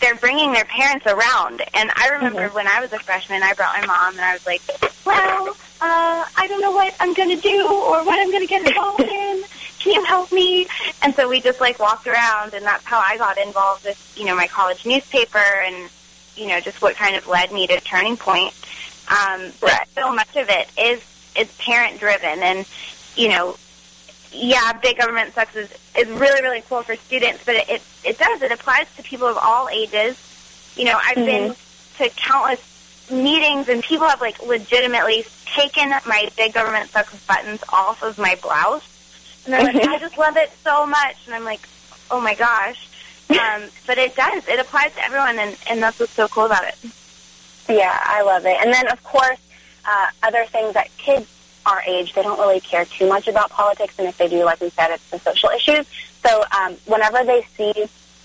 they're 0.00 0.16
bringing 0.16 0.52
their 0.52 0.64
parents 0.64 1.06
around. 1.06 1.62
And 1.74 1.90
I 1.96 2.08
remember 2.12 2.46
mm-hmm. 2.46 2.54
when 2.54 2.66
I 2.66 2.80
was 2.80 2.92
a 2.92 2.98
freshman, 2.98 3.42
I 3.42 3.52
brought 3.54 3.80
my 3.80 3.86
mom, 3.86 4.14
and 4.14 4.24
I 4.24 4.32
was 4.32 4.46
like, 4.46 4.62
well, 5.04 5.48
uh, 5.80 6.24
I 6.36 6.46
don't 6.48 6.60
know 6.60 6.72
what 6.72 6.94
I'm 7.00 7.14
going 7.14 7.30
to 7.30 7.40
do 7.40 7.66
or 7.66 8.04
what 8.04 8.18
I'm 8.18 8.30
going 8.30 8.42
to 8.42 8.48
get 8.48 8.66
involved 8.66 9.00
in. 9.00 9.44
Can 9.80 9.92
you 9.92 10.04
help 10.04 10.32
me? 10.32 10.66
And 11.02 11.14
so 11.14 11.28
we 11.28 11.40
just 11.40 11.60
like 11.60 11.78
walked 11.78 12.06
around, 12.06 12.54
and 12.54 12.64
that's 12.64 12.84
how 12.84 12.98
I 12.98 13.18
got 13.18 13.38
involved 13.38 13.84
with, 13.84 14.14
you 14.16 14.24
know, 14.24 14.34
my 14.34 14.46
college 14.46 14.86
newspaper 14.86 15.38
and, 15.38 15.90
you 16.36 16.48
know, 16.48 16.60
just 16.60 16.80
what 16.80 16.96
kind 16.96 17.16
of 17.16 17.26
led 17.26 17.52
me 17.52 17.66
to 17.66 17.80
Turning 17.80 18.16
Point. 18.16 18.54
Um, 19.08 19.52
but 19.60 19.86
so 19.94 20.14
much 20.14 20.34
of 20.36 20.48
it 20.48 20.68
is 20.78 21.02
is 21.36 21.52
parent 21.58 21.98
driven, 21.98 22.42
and 22.42 22.66
you 23.16 23.28
know, 23.28 23.56
yeah, 24.34 24.72
big 24.74 24.98
government 24.98 25.32
sucks 25.34 25.54
is, 25.56 25.72
is 25.96 26.08
really, 26.08 26.42
really 26.42 26.62
cool 26.68 26.82
for 26.82 26.96
students, 26.96 27.44
but 27.44 27.54
it, 27.54 27.68
it, 27.68 27.82
it 28.04 28.18
does. 28.18 28.42
It 28.42 28.52
applies 28.52 28.86
to 28.96 29.02
people 29.02 29.28
of 29.28 29.38
all 29.40 29.68
ages. 29.68 30.72
You 30.76 30.86
know, 30.86 30.98
I've 31.00 31.16
mm-hmm. 31.16 31.24
been 31.26 31.56
to 31.98 32.14
countless 32.16 33.10
meetings 33.10 33.68
and 33.68 33.82
people 33.82 34.08
have 34.08 34.20
like 34.20 34.42
legitimately 34.44 35.24
taken 35.54 35.90
my 36.06 36.28
big 36.36 36.52
government 36.52 36.90
sucks 36.90 37.24
buttons 37.26 37.62
off 37.72 38.02
of 38.02 38.18
my 38.18 38.36
blouse. 38.42 38.90
And 39.44 39.54
they're 39.54 39.62
like, 39.62 39.76
I 39.76 39.98
just 39.98 40.18
love 40.18 40.36
it 40.36 40.50
so 40.62 40.86
much. 40.86 41.16
And 41.26 41.34
I'm 41.34 41.44
like, 41.44 41.60
oh 42.10 42.20
my 42.20 42.34
gosh. 42.34 42.88
Um, 43.30 43.62
but 43.86 43.98
it 43.98 44.14
does. 44.14 44.46
It 44.48 44.58
applies 44.58 44.94
to 44.94 45.04
everyone, 45.04 45.38
and, 45.38 45.56
and 45.68 45.82
that's 45.82 45.98
what's 45.98 46.12
so 46.12 46.28
cool 46.28 46.44
about 46.44 46.64
it. 46.64 46.76
Yeah, 47.68 47.98
I 48.02 48.22
love 48.22 48.44
it. 48.44 48.56
And 48.60 48.72
then, 48.72 48.86
of 48.88 49.02
course, 49.02 49.38
uh, 49.86 50.06
other 50.22 50.44
things 50.44 50.74
that 50.74 50.94
kids 50.98 51.26
our 51.66 51.82
age, 51.82 52.12
they 52.14 52.22
don't 52.22 52.38
really 52.38 52.60
care 52.60 52.84
too 52.84 53.08
much 53.08 53.28
about 53.28 53.50
politics, 53.50 53.98
and 53.98 54.08
if 54.08 54.18
they 54.18 54.28
do, 54.28 54.44
like 54.44 54.60
we 54.60 54.70
said, 54.70 54.90
it's 54.90 55.10
the 55.10 55.18
social 55.18 55.50
issues. 55.50 55.86
So 56.24 56.44
um, 56.58 56.74
whenever 56.86 57.24
they 57.24 57.42
see 57.56 57.72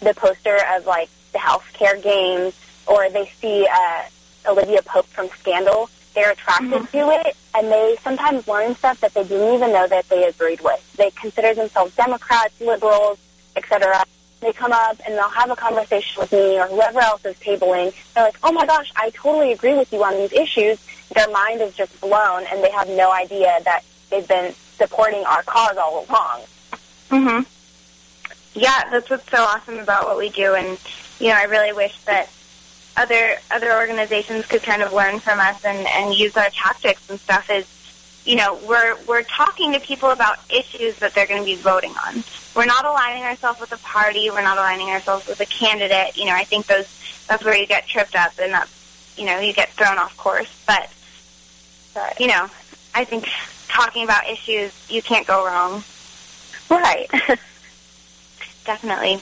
the 0.01 0.13
poster 0.13 0.57
of 0.75 0.85
like 0.85 1.09
the 1.31 1.39
healthcare 1.39 2.01
games, 2.01 2.53
or 2.87 3.09
they 3.09 3.31
see 3.39 3.67
uh, 3.71 4.03
Olivia 4.47 4.81
Pope 4.81 5.05
from 5.07 5.29
Scandal, 5.39 5.89
they're 6.15 6.31
attracted 6.31 6.71
mm-hmm. 6.71 6.97
to 6.97 7.27
it, 7.27 7.37
and 7.55 7.71
they 7.71 7.97
sometimes 8.01 8.47
learn 8.47 8.75
stuff 8.75 8.99
that 9.01 9.13
they 9.13 9.23
didn't 9.23 9.53
even 9.53 9.71
know 9.71 9.87
that 9.87 10.09
they 10.09 10.25
agreed 10.25 10.61
with. 10.61 10.93
They 10.97 11.11
consider 11.11 11.53
themselves 11.53 11.95
Democrats, 11.95 12.59
liberals, 12.59 13.19
etc. 13.55 14.03
They 14.41 14.53
come 14.53 14.71
up 14.71 14.99
and 15.05 15.15
they'll 15.15 15.29
have 15.29 15.51
a 15.51 15.55
conversation 15.55 16.21
with 16.21 16.31
me 16.31 16.59
or 16.59 16.67
whoever 16.67 17.01
else 17.01 17.25
is 17.25 17.35
tabling. 17.37 17.93
They're 18.13 18.23
like, 18.23 18.37
"Oh 18.41 18.51
my 18.51 18.65
gosh, 18.65 18.91
I 18.95 19.09
totally 19.11 19.51
agree 19.51 19.75
with 19.75 19.91
you 19.91 20.03
on 20.03 20.15
these 20.15 20.33
issues," 20.33 20.79
their 21.13 21.29
mind 21.29 21.61
is 21.61 21.73
just 21.75 21.99
blown 22.01 22.45
and 22.51 22.63
they 22.63 22.71
have 22.71 22.87
no 22.89 23.11
idea 23.11 23.57
that 23.65 23.81
they've 24.09 24.27
been 24.27 24.53
supporting 24.77 25.23
our 25.25 25.43
cause 25.43 25.77
all 25.77 26.05
along. 26.09 26.41
Mhm. 27.09 27.45
Yeah, 28.53 28.89
that's 28.89 29.09
what's 29.09 29.29
so 29.29 29.43
awesome 29.43 29.79
about 29.79 30.05
what 30.05 30.17
we 30.17 30.29
do 30.29 30.55
and 30.55 30.77
you 31.19 31.27
know, 31.29 31.35
I 31.35 31.43
really 31.43 31.73
wish 31.73 31.97
that 32.05 32.29
other 32.97 33.37
other 33.51 33.73
organizations 33.73 34.45
could 34.45 34.63
kind 34.63 34.81
of 34.81 34.93
learn 34.93 35.19
from 35.19 35.39
us 35.39 35.63
and, 35.65 35.87
and 35.87 36.13
use 36.13 36.35
our 36.37 36.49
tactics 36.49 37.09
and 37.09 37.19
stuff 37.19 37.49
is 37.49 37.65
you 38.25 38.35
know, 38.35 38.59
we're 38.67 38.95
we're 39.07 39.23
talking 39.23 39.73
to 39.73 39.79
people 39.79 40.11
about 40.11 40.37
issues 40.49 40.97
that 40.97 41.13
they're 41.15 41.25
going 41.27 41.41
to 41.41 41.45
be 41.45 41.55
voting 41.55 41.93
on. 42.05 42.23
We're 42.55 42.65
not 42.65 42.85
aligning 42.85 43.23
ourselves 43.23 43.59
with 43.59 43.71
a 43.71 43.77
party. 43.77 44.29
We're 44.29 44.41
not 44.43 44.57
aligning 44.57 44.89
ourselves 44.89 45.25
with 45.27 45.39
a 45.39 45.45
candidate. 45.45 46.17
You 46.17 46.25
know, 46.25 46.33
I 46.33 46.43
think 46.43 46.67
those 46.67 46.87
that's 47.27 47.43
where 47.43 47.55
you 47.55 47.65
get 47.65 47.87
tripped 47.87 48.15
up, 48.15 48.33
and 48.41 48.53
that's 48.53 49.15
you 49.17 49.25
know 49.25 49.39
you 49.39 49.53
get 49.53 49.69
thrown 49.69 49.97
off 49.97 50.15
course. 50.17 50.49
But 50.67 50.91
you 52.19 52.27
know, 52.27 52.47
I 52.95 53.05
think 53.05 53.27
talking 53.67 54.03
about 54.03 54.27
issues, 54.29 54.73
you 54.89 55.01
can't 55.01 55.25
go 55.27 55.45
wrong. 55.45 55.83
Right. 56.69 57.07
Definitely. 58.65 59.19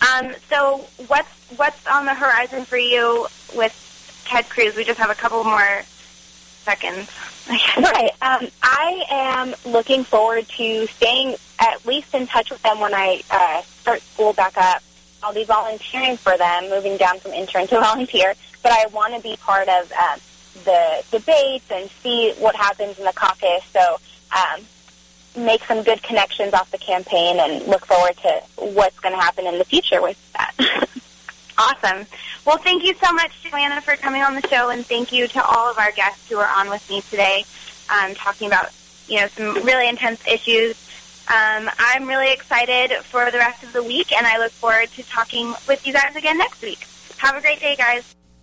Um, 0.00 0.34
so 0.48 0.86
what's 1.06 1.28
what's 1.56 1.86
on 1.86 2.06
the 2.06 2.14
horizon 2.14 2.64
for 2.64 2.76
you 2.76 3.26
with 3.54 4.22
Ted 4.26 4.48
Cruz? 4.48 4.76
We 4.76 4.84
just 4.84 4.98
have 4.98 5.10
a 5.10 5.14
couple 5.14 5.42
more 5.44 5.82
seconds. 6.62 7.10
right. 7.78 8.10
Um, 8.22 8.48
I 8.62 9.04
am 9.10 9.54
looking 9.64 10.04
forward 10.04 10.46
to 10.48 10.86
staying 10.86 11.36
at 11.58 11.84
least 11.86 12.14
in 12.14 12.26
touch 12.26 12.50
with 12.50 12.62
them 12.62 12.80
when 12.80 12.94
I 12.94 13.22
uh, 13.30 13.62
start 13.62 14.02
school 14.02 14.32
back 14.32 14.56
up. 14.56 14.82
I'll 15.22 15.34
be 15.34 15.44
volunteering 15.44 16.16
for 16.16 16.36
them, 16.38 16.70
moving 16.70 16.96
down 16.96 17.18
from 17.18 17.32
intern 17.32 17.66
to 17.68 17.80
volunteer, 17.80 18.34
but 18.62 18.72
I 18.72 18.86
want 18.86 19.14
to 19.14 19.20
be 19.20 19.36
part 19.36 19.68
of 19.68 19.92
um, 19.92 20.20
the 20.64 21.04
debates 21.10 21.70
and 21.70 21.90
see 22.02 22.32
what 22.38 22.54
happens 22.54 22.98
in 22.98 23.04
the 23.04 23.12
caucus. 23.12 23.64
So 23.72 23.98
um, 24.36 24.64
make 25.36 25.64
some 25.64 25.82
good 25.82 26.02
connections 26.02 26.54
off 26.54 26.70
the 26.70 26.78
campaign 26.78 27.38
and 27.38 27.66
look 27.66 27.86
forward 27.86 28.16
to 28.18 28.42
what's 28.56 28.98
going 29.00 29.14
to 29.14 29.20
happen 29.20 29.46
in 29.46 29.58
the 29.58 29.64
future 29.64 30.02
with 30.02 30.18
that. 30.32 30.54
awesome. 31.58 32.06
Well, 32.44 32.58
thank 32.58 32.84
you 32.84 32.94
so 32.94 33.12
much, 33.12 33.42
Joanna, 33.42 33.80
for 33.80 33.96
coming 33.96 34.22
on 34.22 34.34
the 34.34 34.46
show, 34.48 34.70
and 34.70 34.84
thank 34.84 35.12
you 35.12 35.28
to 35.28 35.44
all 35.44 35.70
of 35.70 35.78
our 35.78 35.92
guests 35.92 36.28
who 36.28 36.38
are 36.38 36.48
on 36.48 36.70
with 36.70 36.88
me 36.88 37.02
today, 37.02 37.44
um, 37.90 38.14
talking 38.14 38.46
about 38.46 38.70
you 39.08 39.20
know 39.20 39.26
some 39.28 39.54
really 39.64 39.88
intense 39.88 40.26
issues. 40.26 40.74
Um, 41.28 41.70
I'm 41.78 42.08
really 42.08 42.32
excited 42.32 42.92
for 43.04 43.30
the 43.30 43.38
rest 43.38 43.62
of 43.62 43.72
the 43.72 43.82
week, 43.82 44.12
and 44.12 44.26
I 44.26 44.38
look 44.38 44.52
forward 44.52 44.88
to 44.96 45.02
talking 45.04 45.54
with 45.68 45.86
you 45.86 45.92
guys 45.92 46.16
again 46.16 46.38
next 46.38 46.62
week. 46.62 46.86
Have 47.18 47.36
a 47.36 47.40
great 47.40 47.60
day, 47.60 47.76
guys. 47.76 48.16